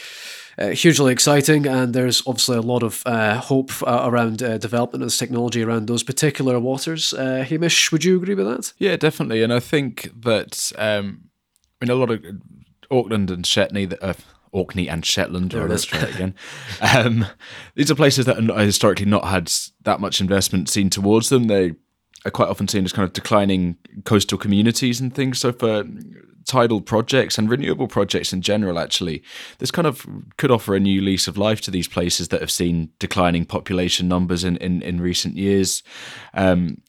uh, 0.59 0.69
hugely 0.69 1.12
exciting, 1.12 1.66
and 1.66 1.95
there's 1.95 2.23
obviously 2.27 2.57
a 2.57 2.62
lot 2.62 2.83
of 2.83 3.03
uh, 3.07 3.40
hope 3.40 3.71
uh, 3.83 4.03
around 4.05 4.38
development 4.38 5.03
of 5.03 5.07
this 5.07 5.19
technology 5.19 5.62
around 5.62 5.87
those 5.87 6.03
particular 6.03 6.59
waters. 6.59 7.12
Hamish, 7.16 7.92
would 7.92 8.05
you 8.05 8.16
agree 8.16 8.35
with 8.35 8.47
that? 8.47 8.73
Yeah, 8.79 8.97
definitely, 8.97 9.42
and 9.42 9.53
I 9.53 9.61
think 9.61 10.11
that 10.23 10.73
um, 10.79 11.29
I 11.81 11.85
mean 11.85 11.90
a 11.90 11.95
lot 11.95 12.11
of 12.11 12.25
Auckland 12.90 13.31
and 13.31 13.45
Shetney 13.45 13.88
that. 13.88 14.25
Orkney 14.53 14.88
and 14.88 15.05
Shetland. 15.05 15.53
Or 15.53 15.69
let's 15.69 15.85
try 15.85 16.01
it 16.01 16.14
again. 16.14 16.35
Um, 16.81 17.27
these 17.75 17.90
are 17.90 17.95
places 17.95 18.25
that 18.25 18.38
are 18.38 18.61
historically 18.61 19.05
not 19.05 19.27
had 19.27 19.53
that 19.83 20.01
much 20.01 20.19
investment 20.19 20.71
seen 20.71 20.88
towards 20.88 21.29
them. 21.29 21.45
They 21.45 21.75
are 22.25 22.31
quite 22.31 22.49
often 22.49 22.66
seen 22.66 22.85
as 22.85 22.92
kind 22.92 23.07
of 23.07 23.12
declining 23.12 23.77
coastal 24.05 24.38
communities 24.38 24.99
and 24.99 25.14
things. 25.14 25.40
So 25.40 25.53
for 25.53 25.85
tidal 26.46 26.80
projects 26.80 27.38
and 27.38 27.50
renewable 27.50 27.88
projects 27.88 28.32
in 28.32 28.40
general, 28.40 28.78
actually, 28.78 29.22
this 29.59 29.70
kind 29.70 29.87
of 29.87 30.06
could 30.37 30.50
offer 30.50 30.74
a 30.74 30.80
new 30.80 31.00
lease 31.02 31.28
of 31.28 31.37
life 31.37 31.61
to 31.62 31.70
these 31.70 31.88
places 31.88 32.28
that 32.28 32.40
have 32.40 32.50
seen 32.50 32.90
declining 32.98 33.44
population 33.44 34.09
numbers 34.09 34.44
in 34.44 34.56
in, 34.56 34.82
in 34.82 35.00
recent 35.00 35.37
years. 35.37 35.82
Um, 36.35 36.80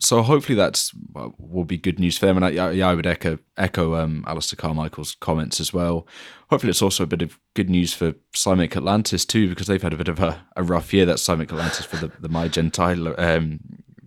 so 0.00 0.22
hopefully 0.22 0.56
that's 0.56 0.92
will 1.38 1.64
be 1.64 1.78
good 1.78 1.98
news 1.98 2.18
for 2.18 2.26
them. 2.26 2.36
And 2.36 2.44
I, 2.44 2.70
yeah, 2.72 2.88
I 2.88 2.94
would 2.94 3.06
echo 3.06 3.38
echo 3.56 3.94
um, 3.94 4.24
Alistair 4.26 4.56
Carmichael's 4.56 5.14
comments 5.14 5.60
as 5.60 5.72
well. 5.72 6.06
Hopefully, 6.50 6.70
it's 6.70 6.82
also 6.82 7.04
a 7.04 7.06
bit 7.06 7.22
of 7.22 7.38
good 7.54 7.70
news 7.70 7.94
for 7.94 8.14
SIMEC 8.34 8.76
Atlantis 8.76 9.24
too, 9.24 9.48
because 9.48 9.66
they've 9.66 9.82
had 9.82 9.94
a 9.94 9.96
bit 9.96 10.08
of 10.08 10.20
a, 10.20 10.44
a 10.56 10.62
rough 10.62 10.92
year. 10.92 11.06
That's 11.06 11.26
SIMEC 11.26 11.50
Atlantis 11.52 11.86
for 11.86 11.96
the 11.96 12.12
the 12.20 12.28
MeyGen 12.28 12.70
tidal 12.70 13.14
um, 13.18 13.60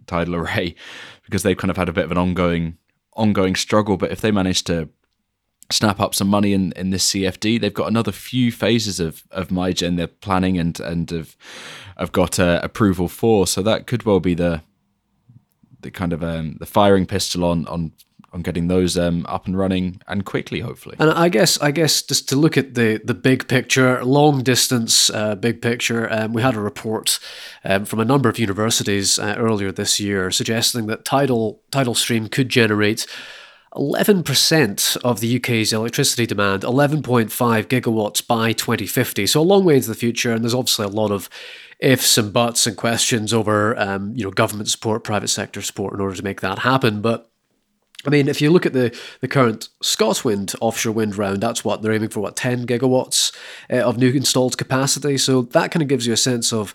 tidal 0.06 0.36
array, 0.36 0.76
because 1.26 1.44
they've 1.44 1.58
kind 1.58 1.72
of 1.72 1.78
had 1.78 1.90
a 1.90 1.94
bit 1.94 2.06
of 2.06 2.12
an 2.12 2.18
ongoing 2.18 2.78
ongoing 3.14 3.56
struggle. 3.56 3.98
But 3.98 4.12
if 4.12 4.22
they 4.22 4.32
manage 4.32 4.64
to 4.66 4.90
snap 5.72 6.00
up 6.00 6.14
some 6.14 6.28
money 6.28 6.54
in, 6.54 6.74
in 6.76 6.90
this 6.90 7.12
CFD. 7.12 7.60
They've 7.60 7.74
got 7.74 7.88
another 7.88 8.12
few 8.12 8.52
phases 8.52 9.00
of 9.00 9.24
of 9.32 9.50
MeyGen 9.50 9.98
they're 9.98 10.08
planning 10.08 10.58
and 10.58 10.80
and 10.80 11.10
have 11.10 11.36
have 11.98 12.12
got 12.12 12.40
uh, 12.40 12.60
approval 12.64 13.08
for. 13.08 13.48
So 13.48 13.62
that 13.64 13.88
could 13.88 14.04
well 14.04 14.20
be 14.20 14.34
the 14.34 14.62
the 15.82 15.92
kind 15.92 16.14
of 16.14 16.24
um, 16.24 16.58
the 16.60 16.66
firing 16.66 17.06
pistol 17.06 17.44
on 17.44 17.66
on 17.68 17.94
on 18.34 18.42
getting 18.42 18.68
those 18.68 18.98
um, 18.98 19.26
up 19.28 19.46
and 19.46 19.58
running 19.58 20.02
and 20.08 20.26
quickly, 20.26 20.62
hopefully. 20.62 20.96
And 21.00 21.12
I 21.12 21.30
guess 21.30 21.60
I 21.62 21.72
guess 21.72 22.02
just 22.02 22.30
to 22.30 22.36
look 22.36 22.58
at 22.58 22.76
the 22.76 23.02
the 23.04 23.14
big 23.14 23.48
picture, 23.48 24.04
long 24.06 24.44
distance 24.44 25.10
uh, 25.10 25.36
big 25.36 25.62
picture, 25.62 26.12
um, 26.12 26.34
we 26.34 26.42
had 26.42 26.56
a 26.56 26.60
report 26.60 27.20
um, 27.64 27.86
from 27.86 28.00
a 28.00 28.06
number 28.06 28.30
of 28.30 28.40
universities 28.40 29.20
uh, 29.20 29.36
earlier 29.38 29.72
this 29.72 30.00
year 30.00 30.32
suggesting 30.32 30.88
that 30.88 31.06
tidal 31.06 31.62
tidal 31.72 31.96
stream 31.96 32.28
could 32.28 32.50
generate. 32.50 33.06
11% 33.74 34.98
of 34.98 35.22
the 35.22 35.38
UK's 35.38 35.72
electricity 35.72 36.26
demand, 36.26 36.64
11.5 36.64 37.32
gigawatts 37.68 38.26
by 38.26 38.52
2050. 38.52 39.26
So 39.26 39.40
a 39.40 39.44
long 39.44 39.64
way 39.64 39.78
into 39.78 39.88
the 39.88 39.96
future, 39.96 40.34
and 40.34 40.44
there's 40.44 40.54
obviously 40.54 40.88
a 40.88 40.90
lot 40.90 41.10
of 41.10 41.30
ifs 41.80 42.18
and 42.18 42.34
buts 42.34 42.68
and 42.68 42.76
questions 42.76 43.34
over 43.34 43.78
um, 43.80 44.14
you 44.16 44.26
know 44.26 44.32
government 44.32 44.70
support, 44.70 45.04
private 45.04 45.30
sector 45.30 45.62
support 45.62 45.94
in 45.94 46.02
order 46.02 46.16
to 46.16 46.24
make 46.24 46.42
that 46.42 46.60
happen. 46.60 47.02
But 47.02 47.31
I 48.06 48.10
mean, 48.10 48.28
if 48.28 48.42
you 48.42 48.50
look 48.50 48.66
at 48.66 48.74
the, 48.74 48.98
the 49.20 49.28
current 49.28 49.70
ScotWind 49.84 50.56
offshore 50.60 50.94
wind 50.94 51.18
round, 51.18 51.42
that's 51.42 51.64
what 51.64 51.82
they're 51.82 51.94
aiming 51.94 52.10
for, 52.10 52.20
what, 52.20 52.36
10 52.36 52.66
gigawatts 52.66 53.36
uh, 53.70 53.78
of 53.78 53.98
new 53.98 54.12
installed 54.12 54.58
capacity. 54.58 55.18
So 55.18 55.44
that 55.44 55.72
kind 55.72 55.82
of 55.82 55.90
gives 55.90 56.08
you 56.08 56.14
a 56.14 56.18
sense 56.18 56.52
of 56.52 56.74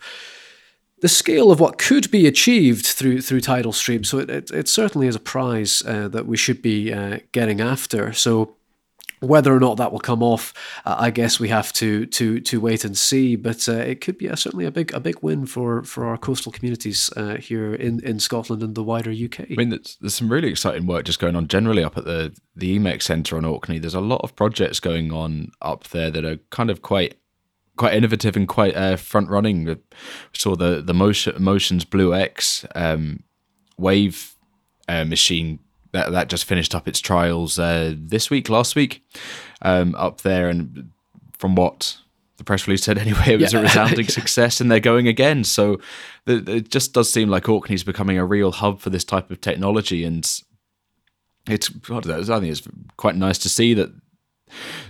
the 1.03 1.09
scale 1.09 1.51
of 1.51 1.61
what 1.61 1.79
could 1.79 2.11
be 2.11 2.27
achieved 2.27 2.87
through 2.87 3.21
through 3.21 3.41
tidal 3.41 3.73
stream. 3.73 4.03
So 4.03 4.19
it, 4.19 4.31
it, 4.31 4.51
it 4.51 4.69
certainly 4.69 5.07
is 5.07 5.15
a 5.15 5.21
prize 5.21 5.83
uh, 5.87 6.09
that 6.09 6.27
we 6.27 6.37
should 6.37 6.63
be 6.63 6.93
uh, 6.93 7.19
getting 7.33 7.61
after. 7.61 8.13
So 8.13 8.56
whether 9.21 9.55
or 9.55 9.61
not 9.61 9.77
that 9.77 9.93
will 9.93 10.01
come 10.01 10.23
off, 10.23 10.53
uh, 10.85 10.97
I 10.99 11.11
guess 11.11 11.41
we 11.41 11.49
have 11.49 11.73
to 11.75 12.07
to 12.07 12.41
to 12.41 12.61
wait 12.61 12.85
and 12.85 12.97
see. 12.97 13.37
But 13.37 13.69
uh, 13.69 13.73
it 13.73 14.01
could 14.01 14.19
be 14.19 14.27
a, 14.27 14.37
certainly 14.37 14.65
a 14.65 14.71
big 14.71 14.93
a 14.93 15.01
big 15.01 15.17
win 15.23 15.47
for 15.47 15.83
for 15.83 16.07
our 16.07 16.19
coastal 16.19 16.53
communities 16.53 17.11
uh, 17.17 17.37
here 17.37 17.75
in, 17.75 18.01
in 18.05 18.19
Scotland 18.21 18.63
and 18.63 18.75
the 18.75 18.83
wider 18.83 19.11
UK. 19.11 19.41
I 19.41 19.55
mean, 19.57 19.71
there's, 19.71 19.97
there's, 20.01 20.15
some 20.15 20.31
really 20.31 20.49
exciting 20.49 20.87
work 20.87 21.05
just 21.05 21.21
going 21.21 21.37
on 21.37 21.49
generally 21.49 21.83
up 21.83 21.97
at 21.97 22.05
the 22.05 22.37
the 22.55 22.79
EMEC 22.79 23.03
Centre 23.03 23.37
on 23.37 23.45
Orkney. 23.45 23.79
There's 23.79 23.95
a 23.95 24.01
lot 24.01 24.21
of 24.23 24.37
projects 24.37 24.81
going 24.81 25.13
on 25.13 25.51
up 25.61 25.89
there 25.89 26.11
that 26.11 26.25
are 26.25 26.39
kind 26.51 26.71
of 26.71 26.83
quite 26.83 27.17
quite 27.77 27.95
innovative 27.95 28.37
and 28.37 28.49
quite 28.49 28.75
uh, 28.77 28.97
front 28.97 29.29
running. 29.29 29.65
We 29.65 29.77
saw 30.35 30.57
the 30.57 30.83
the 30.83 30.95
Mocean, 30.95 31.39
Mocean's 31.39 31.85
Blue 31.85 32.15
X 32.15 32.65
um, 32.75 33.23
wave 33.79 34.37
uh, 34.89 35.05
machine 35.05 35.61
that 35.93 36.13
that 36.13 36.29
just 36.29 36.45
finished 36.45 36.75
up 36.75 36.89
its 36.89 37.01
trials 37.01 37.59
uh, 37.59 37.95
this 37.97 38.31
week, 38.31 38.49
last 38.49 38.77
week, 38.77 39.05
um, 39.63 39.95
up 39.97 40.23
there, 40.23 40.49
and 40.49 40.91
from 41.39 41.55
what 41.55 41.99
the 42.37 42.45
press 42.45 42.67
release 42.67 42.85
said 42.85 42.99
anyway, 43.07 43.35
it 43.35 43.41
was 43.41 43.53
yeah. 43.53 43.61
a 43.61 43.63
resounding 43.63 44.09
success, 44.09 44.61
and 44.61 44.71
they're 44.71 44.81
going 44.81 45.09
again. 45.09 45.45
So 45.45 45.81
the, 46.25 46.37
it 46.51 46.71
just 46.71 46.93
does 46.93 47.13
seem 47.13 47.29
like 47.29 47.49
Orkney's 47.49 47.85
becoming 47.85 48.19
a 48.19 48.25
real 48.25 48.53
hub 48.53 48.81
for 48.81 48.91
this 48.91 49.05
type 49.05 49.31
of 49.31 49.41
technology, 49.41 50.05
and 50.05 50.19
it's 51.49 51.71
I 51.91 52.01
think 52.01 52.51
it's 52.51 52.69
quite 52.97 53.17
nice 53.17 53.39
to 53.39 53.49
see 53.49 53.75
that 53.75 53.93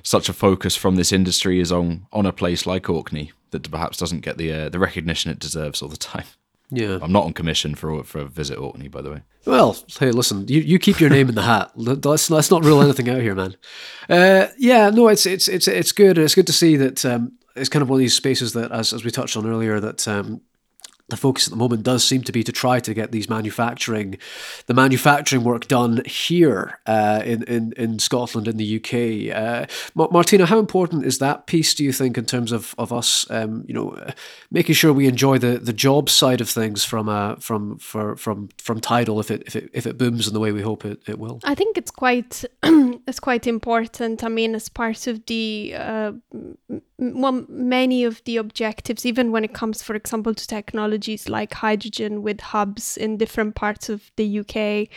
such 0.03 0.29
a 0.29 0.33
focus 0.33 0.77
from 0.77 0.97
this 0.97 1.13
industry 1.13 1.61
is 1.61 1.73
on 1.73 2.07
on 2.13 2.27
a 2.27 2.33
place 2.33 2.67
like 2.67 2.89
Orkney 2.89 3.33
that 3.51 3.71
perhaps 3.71 3.99
doesn't 3.99 4.21
get 4.21 4.39
the 4.39 4.53
uh, 4.53 4.69
the 4.69 4.79
recognition 4.79 5.31
it 5.31 5.39
deserves 5.39 5.83
all 5.83 5.89
the 5.89 5.97
time. 5.97 6.27
Yeah, 6.71 6.99
I'm 7.01 7.13
not 7.13 7.25
on 7.25 7.33
commission 7.33 7.75
for 7.75 8.03
for 8.05 8.21
a 8.21 8.27
Visit 8.27 8.59
Orkney, 8.59 8.89
by 8.89 9.03
the 9.03 9.11
way. 9.11 9.23
Well, 9.45 9.77
hey, 10.01 10.11
listen, 10.11 10.49
you, 10.49 10.61
you 10.61 10.79
keep 10.81 11.01
your 11.01 11.11
name 11.11 11.29
in 11.29 11.37
the 11.37 11.43
hat. 11.43 11.71
Let's 11.77 12.31
let's 12.31 12.51
not 12.51 12.65
rule 12.65 12.83
anything 12.83 13.09
out 13.09 13.21
here, 13.21 13.35
man. 13.35 13.55
Uh, 14.11 14.49
yeah, 14.59 14.91
no, 14.91 15.09
it's 15.09 15.27
it's 15.27 15.47
it's 15.47 15.69
it's 15.69 15.93
good. 15.93 16.19
It's 16.19 16.35
good 16.35 16.49
to 16.49 16.53
see 16.53 16.77
that 16.77 17.05
um, 17.05 17.33
it's 17.55 17.69
kind 17.69 17.83
of 17.83 17.89
one 17.89 17.99
of 17.99 18.01
these 18.01 18.15
spaces 18.15 18.53
that, 18.55 18.73
as 18.73 18.93
as 18.93 19.05
we 19.05 19.11
touched 19.11 19.37
on 19.37 19.47
earlier, 19.47 19.79
that 19.79 20.07
um, 20.09 20.41
the 21.09 21.17
focus 21.17 21.47
at 21.47 21.51
the 21.51 21.57
moment 21.57 21.85
does 21.85 22.03
seem 22.03 22.23
to 22.23 22.33
be 22.33 22.43
to 22.43 22.53
try 22.53 22.81
to 22.81 22.93
get 22.93 23.13
these 23.13 23.29
manufacturing, 23.29 24.19
the 24.67 24.75
manufacturing 24.75 25.45
work 25.45 25.69
done 25.69 26.03
here 26.05 26.81
uh, 26.87 27.23
in, 27.25 27.45
in 27.45 27.73
in 27.77 27.99
Scotland 27.99 28.49
in 28.49 28.57
the 28.57 28.77
UK. 28.77 29.37
Uh, 29.37 29.67
Martina, 29.95 30.47
how 30.47 30.59
important 30.59 31.05
is 31.05 31.19
that 31.19 31.47
piece? 31.47 31.75
Do 31.75 31.85
you 31.85 31.93
think 31.93 32.19
in 32.19 32.27
terms 32.27 32.51
of 32.51 32.75
of 32.77 32.93
us, 32.93 33.31
um, 33.31 33.65
you 33.69 33.75
know, 33.75 33.91
uh, 33.91 34.13
making 34.51 34.75
sure 34.75 34.93
we 34.93 35.07
enjoy 35.07 35.39
the, 35.39 35.59
the 35.59 35.73
job 35.73 36.11
side 36.11 36.41
of 36.41 36.49
things 36.49 36.85
from 36.85 37.09
uh, 37.09 37.37
from 37.37 37.79
for, 37.79 38.17
from 38.17 38.49
from 38.59 38.81
tidal 38.81 39.21
if 39.21 39.31
it 39.31 39.45
if 39.47 39.55
it 39.55 39.71
if 39.73 39.87
it 39.87 39.99
booms 39.99 40.27
in 40.27 40.35
the 40.35 40.41
way 40.41 40.51
we 40.51 40.63
hope 40.63 40.85
it, 40.85 41.01
it 41.07 41.19
will? 41.19 41.39
I 41.45 41.55
think 41.55 41.79
it's 41.79 41.93
quite 41.93 42.45
it's 42.63 43.21
quite 43.21 43.47
important. 43.47 44.25
I 44.25 44.29
mean, 44.29 44.57
as 44.57 44.69
part 44.69 45.07
of 45.07 45.25
the 45.27 45.75
uh, 45.77 46.13
well, 46.99 47.45
many 47.49 48.05
of 48.05 48.25
the 48.25 48.39
objectives, 48.39 49.05
even 49.05 49.31
when 49.31 49.45
it 49.45 49.53
comes, 49.53 49.83
for 49.83 49.95
example, 49.95 50.35
to 50.35 50.47
technologies 50.97 51.29
like 51.29 51.55
hydrogen 51.55 52.23
with 52.23 52.41
hubs 52.41 52.97
in 52.97 53.19
different 53.19 53.55
parts 53.55 53.89
of 53.89 54.11
the 54.17 54.41
UK, 54.41 54.89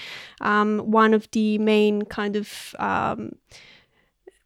um, 0.41 0.79
one 0.91 1.13
of 1.13 1.27
the 1.31 1.57
main 1.57 2.05
kind 2.05 2.35
of 2.35 2.75
um, 2.79 3.31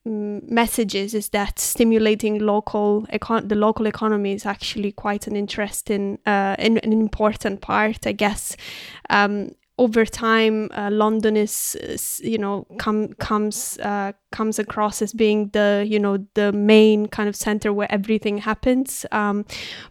messages 0.05 1.13
is 1.13 1.29
that 1.29 1.59
stimulating 1.59 2.39
local 2.39 3.05
econ- 3.13 3.47
the 3.47 3.55
local 3.55 3.87
economy 3.87 4.33
is 4.33 4.45
actually 4.45 4.91
quite 4.91 5.27
an 5.27 5.35
interesting 5.35 6.19
uh, 6.25 6.55
an, 6.59 6.77
an 6.79 6.91
important 6.91 7.61
part, 7.61 8.07
I 8.07 8.13
guess. 8.13 8.57
Um, 9.09 9.51
over 9.77 10.05
time, 10.05 10.69
uh, 10.71 10.89
London 10.91 11.35
is, 11.35 11.75
is, 11.81 12.21
you 12.23 12.37
know, 12.37 12.65
come 12.77 13.13
comes 13.19 13.79
uh, 13.79 14.11
comes 14.37 14.59
across 14.59 15.01
as 15.01 15.13
being 15.13 15.39
the 15.57 15.85
you 15.87 15.99
know 16.05 16.17
the 16.33 16.51
main 16.51 17.07
kind 17.07 17.29
of 17.29 17.35
center 17.35 17.71
where 17.71 17.91
everything 17.99 18.39
happens. 18.39 19.05
Um, 19.11 19.45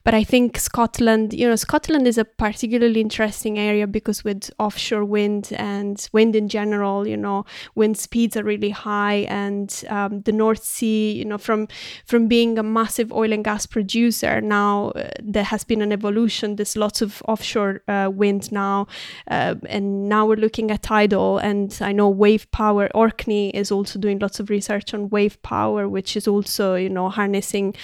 but 0.04 0.14
i 0.14 0.24
think 0.24 0.58
scotland 0.58 1.32
you 1.32 1.46
know 1.48 1.56
scotland 1.56 2.06
is 2.06 2.18
a 2.18 2.24
particularly 2.24 3.00
interesting 3.00 3.58
area 3.58 3.86
because 3.86 4.24
with 4.24 4.50
offshore 4.58 5.04
wind 5.04 5.44
and 5.56 6.08
wind 6.12 6.34
in 6.34 6.48
general 6.48 7.06
you 7.06 7.16
know 7.16 7.44
wind 7.74 7.96
speeds 7.96 8.36
are 8.36 8.44
really 8.44 8.70
high 8.70 9.26
and 9.28 9.84
um, 9.88 10.22
the 10.22 10.32
north 10.32 10.64
sea 10.64 11.12
you 11.12 11.24
know 11.24 11.38
from 11.38 11.68
from 12.04 12.28
being 12.28 12.58
a 12.58 12.62
massive 12.62 13.12
oil 13.12 13.32
and 13.32 13.44
gas 13.44 13.66
producer 13.66 14.40
now 14.40 14.90
uh, 14.90 15.08
there 15.22 15.44
has 15.44 15.64
been 15.64 15.82
an 15.82 15.92
evolution. 15.92 16.56
There's 16.56 16.76
lots 16.76 17.02
of 17.02 17.22
offshore 17.28 17.82
uh, 17.88 18.10
wind 18.12 18.50
now 18.52 18.86
uh, 19.30 19.54
and 19.68 20.08
now 20.08 20.26
we're 20.26 20.36
looking 20.36 20.70
at 20.70 20.82
tidal. 20.82 21.38
And 21.38 21.76
i 21.80 21.92
know 21.92 22.08
wave 22.08 22.50
power 22.50 22.88
orkney 22.94 23.50
is 23.50 23.70
also 23.70 23.98
doing 23.98 24.18
lots 24.18 24.31
lots 24.32 24.40
of 24.40 24.48
research 24.48 24.94
on 24.94 25.10
wave 25.10 25.40
power, 25.42 25.86
which 25.86 26.16
is 26.16 26.26
also, 26.26 26.74
you 26.74 26.88
know, 26.88 27.10
harnessing, 27.10 27.74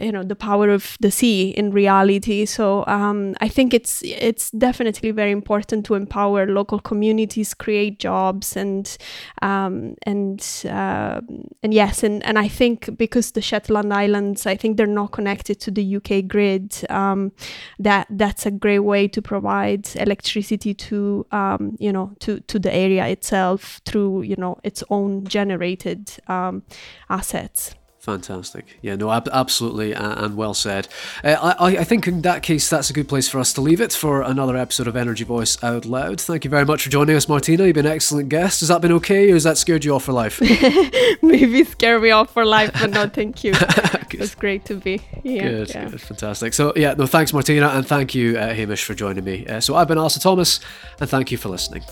you 0.00 0.12
know, 0.12 0.22
the 0.22 0.36
power 0.36 0.68
of 0.68 0.96
the 1.00 1.10
sea 1.10 1.50
in 1.50 1.70
reality. 1.70 2.44
So 2.46 2.84
um, 2.86 3.34
I 3.40 3.48
think 3.48 3.74
it's 3.74 4.02
it's 4.02 4.50
definitely 4.50 5.10
very 5.10 5.30
important 5.30 5.84
to 5.86 5.94
empower 5.94 6.46
local 6.46 6.78
communities, 6.78 7.54
create 7.54 7.98
jobs, 7.98 8.56
and 8.56 8.96
um, 9.42 9.94
and 10.02 10.44
uh, 10.68 11.20
and 11.62 11.74
yes, 11.74 12.02
and 12.02 12.24
and 12.24 12.38
I 12.38 12.48
think 12.48 12.96
because 12.96 13.32
the 13.32 13.40
Shetland 13.40 13.92
Islands, 13.92 14.46
I 14.46 14.56
think 14.56 14.76
they're 14.76 14.86
not 14.86 15.12
connected 15.12 15.60
to 15.60 15.70
the 15.70 15.96
UK 15.96 16.26
grid. 16.26 16.76
Um, 16.90 17.32
that 17.78 18.06
that's 18.10 18.46
a 18.46 18.50
great 18.50 18.80
way 18.80 19.08
to 19.08 19.22
provide 19.22 19.88
electricity 19.96 20.74
to 20.74 21.26
um, 21.32 21.76
you 21.78 21.92
know 21.92 22.12
to 22.20 22.40
to 22.40 22.58
the 22.58 22.74
area 22.74 23.06
itself 23.06 23.80
through 23.84 24.22
you 24.22 24.36
know 24.36 24.58
its 24.64 24.82
own 24.90 25.24
generated 25.24 26.10
um, 26.28 26.62
assets. 27.08 27.74
Fantastic. 27.98 28.78
Yeah, 28.80 28.94
no, 28.94 29.10
ab- 29.10 29.28
absolutely, 29.32 29.94
uh, 29.94 30.24
and 30.24 30.36
well 30.36 30.54
said. 30.54 30.88
Uh, 31.24 31.54
I, 31.58 31.78
I 31.78 31.84
think 31.84 32.06
in 32.06 32.22
that 32.22 32.42
case, 32.42 32.70
that's 32.70 32.88
a 32.88 32.92
good 32.92 33.08
place 33.08 33.28
for 33.28 33.38
us 33.38 33.52
to 33.54 33.60
leave 33.60 33.80
it 33.80 33.92
for 33.92 34.22
another 34.22 34.56
episode 34.56 34.86
of 34.86 34.96
Energy 34.96 35.24
Voice 35.24 35.62
Out 35.64 35.84
Loud. 35.84 36.20
Thank 36.20 36.44
you 36.44 36.50
very 36.50 36.64
much 36.64 36.84
for 36.84 36.90
joining 36.90 37.16
us, 37.16 37.28
Martina. 37.28 37.66
You've 37.66 37.74
been 37.74 37.86
an 37.86 37.92
excellent 37.92 38.28
guest. 38.28 38.60
Has 38.60 38.68
that 38.68 38.80
been 38.80 38.92
okay, 38.92 39.30
or 39.30 39.34
has 39.34 39.42
that 39.44 39.58
scared 39.58 39.84
you 39.84 39.94
off 39.94 40.04
for 40.04 40.12
life? 40.12 40.40
Maybe 41.22 41.64
scare 41.64 41.98
me 41.98 42.10
off 42.12 42.32
for 42.32 42.44
life, 42.44 42.70
but 42.72 42.90
no, 42.90 43.08
thank 43.08 43.42
you. 43.42 43.52
it's 44.12 44.34
great 44.36 44.64
to 44.66 44.76
be 44.76 44.98
here. 45.24 45.42
Good, 45.42 45.70
yeah. 45.70 45.88
good, 45.90 46.00
fantastic. 46.00 46.54
So, 46.54 46.72
yeah, 46.76 46.94
no, 46.94 47.06
thanks, 47.06 47.32
Martina, 47.32 47.68
and 47.68 47.86
thank 47.86 48.14
you, 48.14 48.38
uh, 48.38 48.54
Hamish, 48.54 48.84
for 48.84 48.94
joining 48.94 49.24
me. 49.24 49.44
Uh, 49.46 49.60
so, 49.60 49.74
I've 49.74 49.88
been 49.88 49.98
Alistair 49.98 50.22
Thomas, 50.22 50.60
and 51.00 51.10
thank 51.10 51.32
you 51.32 51.36
for 51.36 51.48
listening. 51.48 51.82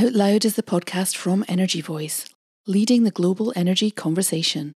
Out 0.00 0.12
Loud 0.12 0.44
is 0.44 0.54
the 0.54 0.62
podcast 0.62 1.16
from 1.16 1.44
Energy 1.48 1.80
Voice, 1.80 2.24
leading 2.68 3.02
the 3.02 3.10
global 3.10 3.52
energy 3.56 3.90
conversation. 3.90 4.72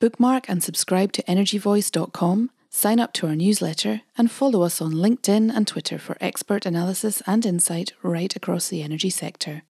Bookmark 0.00 0.48
and 0.48 0.64
subscribe 0.64 1.12
to 1.12 1.22
energyvoice.com, 1.28 2.50
sign 2.70 2.98
up 2.98 3.12
to 3.12 3.28
our 3.28 3.36
newsletter, 3.36 4.00
and 4.18 4.32
follow 4.32 4.62
us 4.62 4.82
on 4.82 4.94
LinkedIn 4.94 5.54
and 5.54 5.68
Twitter 5.68 5.96
for 5.96 6.16
expert 6.20 6.66
analysis 6.66 7.22
and 7.24 7.46
insight 7.46 7.92
right 8.02 8.34
across 8.34 8.68
the 8.68 8.82
energy 8.82 9.10
sector. 9.10 9.62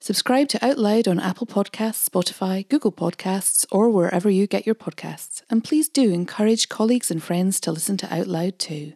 Subscribe 0.00 0.48
to 0.48 0.64
Out 0.64 0.78
Loud 0.78 1.06
on 1.06 1.20
Apple 1.20 1.46
Podcasts, 1.46 2.08
Spotify, 2.08 2.66
Google 2.70 2.92
Podcasts, 2.92 3.66
or 3.70 3.90
wherever 3.90 4.30
you 4.30 4.46
get 4.46 4.64
your 4.64 4.74
podcasts, 4.74 5.42
and 5.50 5.62
please 5.62 5.90
do 5.90 6.10
encourage 6.10 6.70
colleagues 6.70 7.10
and 7.10 7.22
friends 7.22 7.60
to 7.60 7.70
listen 7.70 7.98
to 7.98 8.10
Out 8.10 8.28
Loud 8.28 8.58
too. 8.58 8.94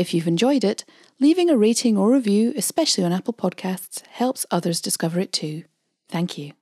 If 0.00 0.14
you've 0.14 0.26
enjoyed 0.26 0.64
it, 0.64 0.86
leaving 1.20 1.50
a 1.50 1.58
rating 1.58 1.98
or 1.98 2.10
review, 2.10 2.54
especially 2.56 3.04
on 3.04 3.12
Apple 3.12 3.34
Podcasts, 3.34 4.00
helps 4.06 4.46
others 4.50 4.80
discover 4.80 5.20
it 5.20 5.30
too. 5.30 5.64
Thank 6.08 6.38
you. 6.38 6.52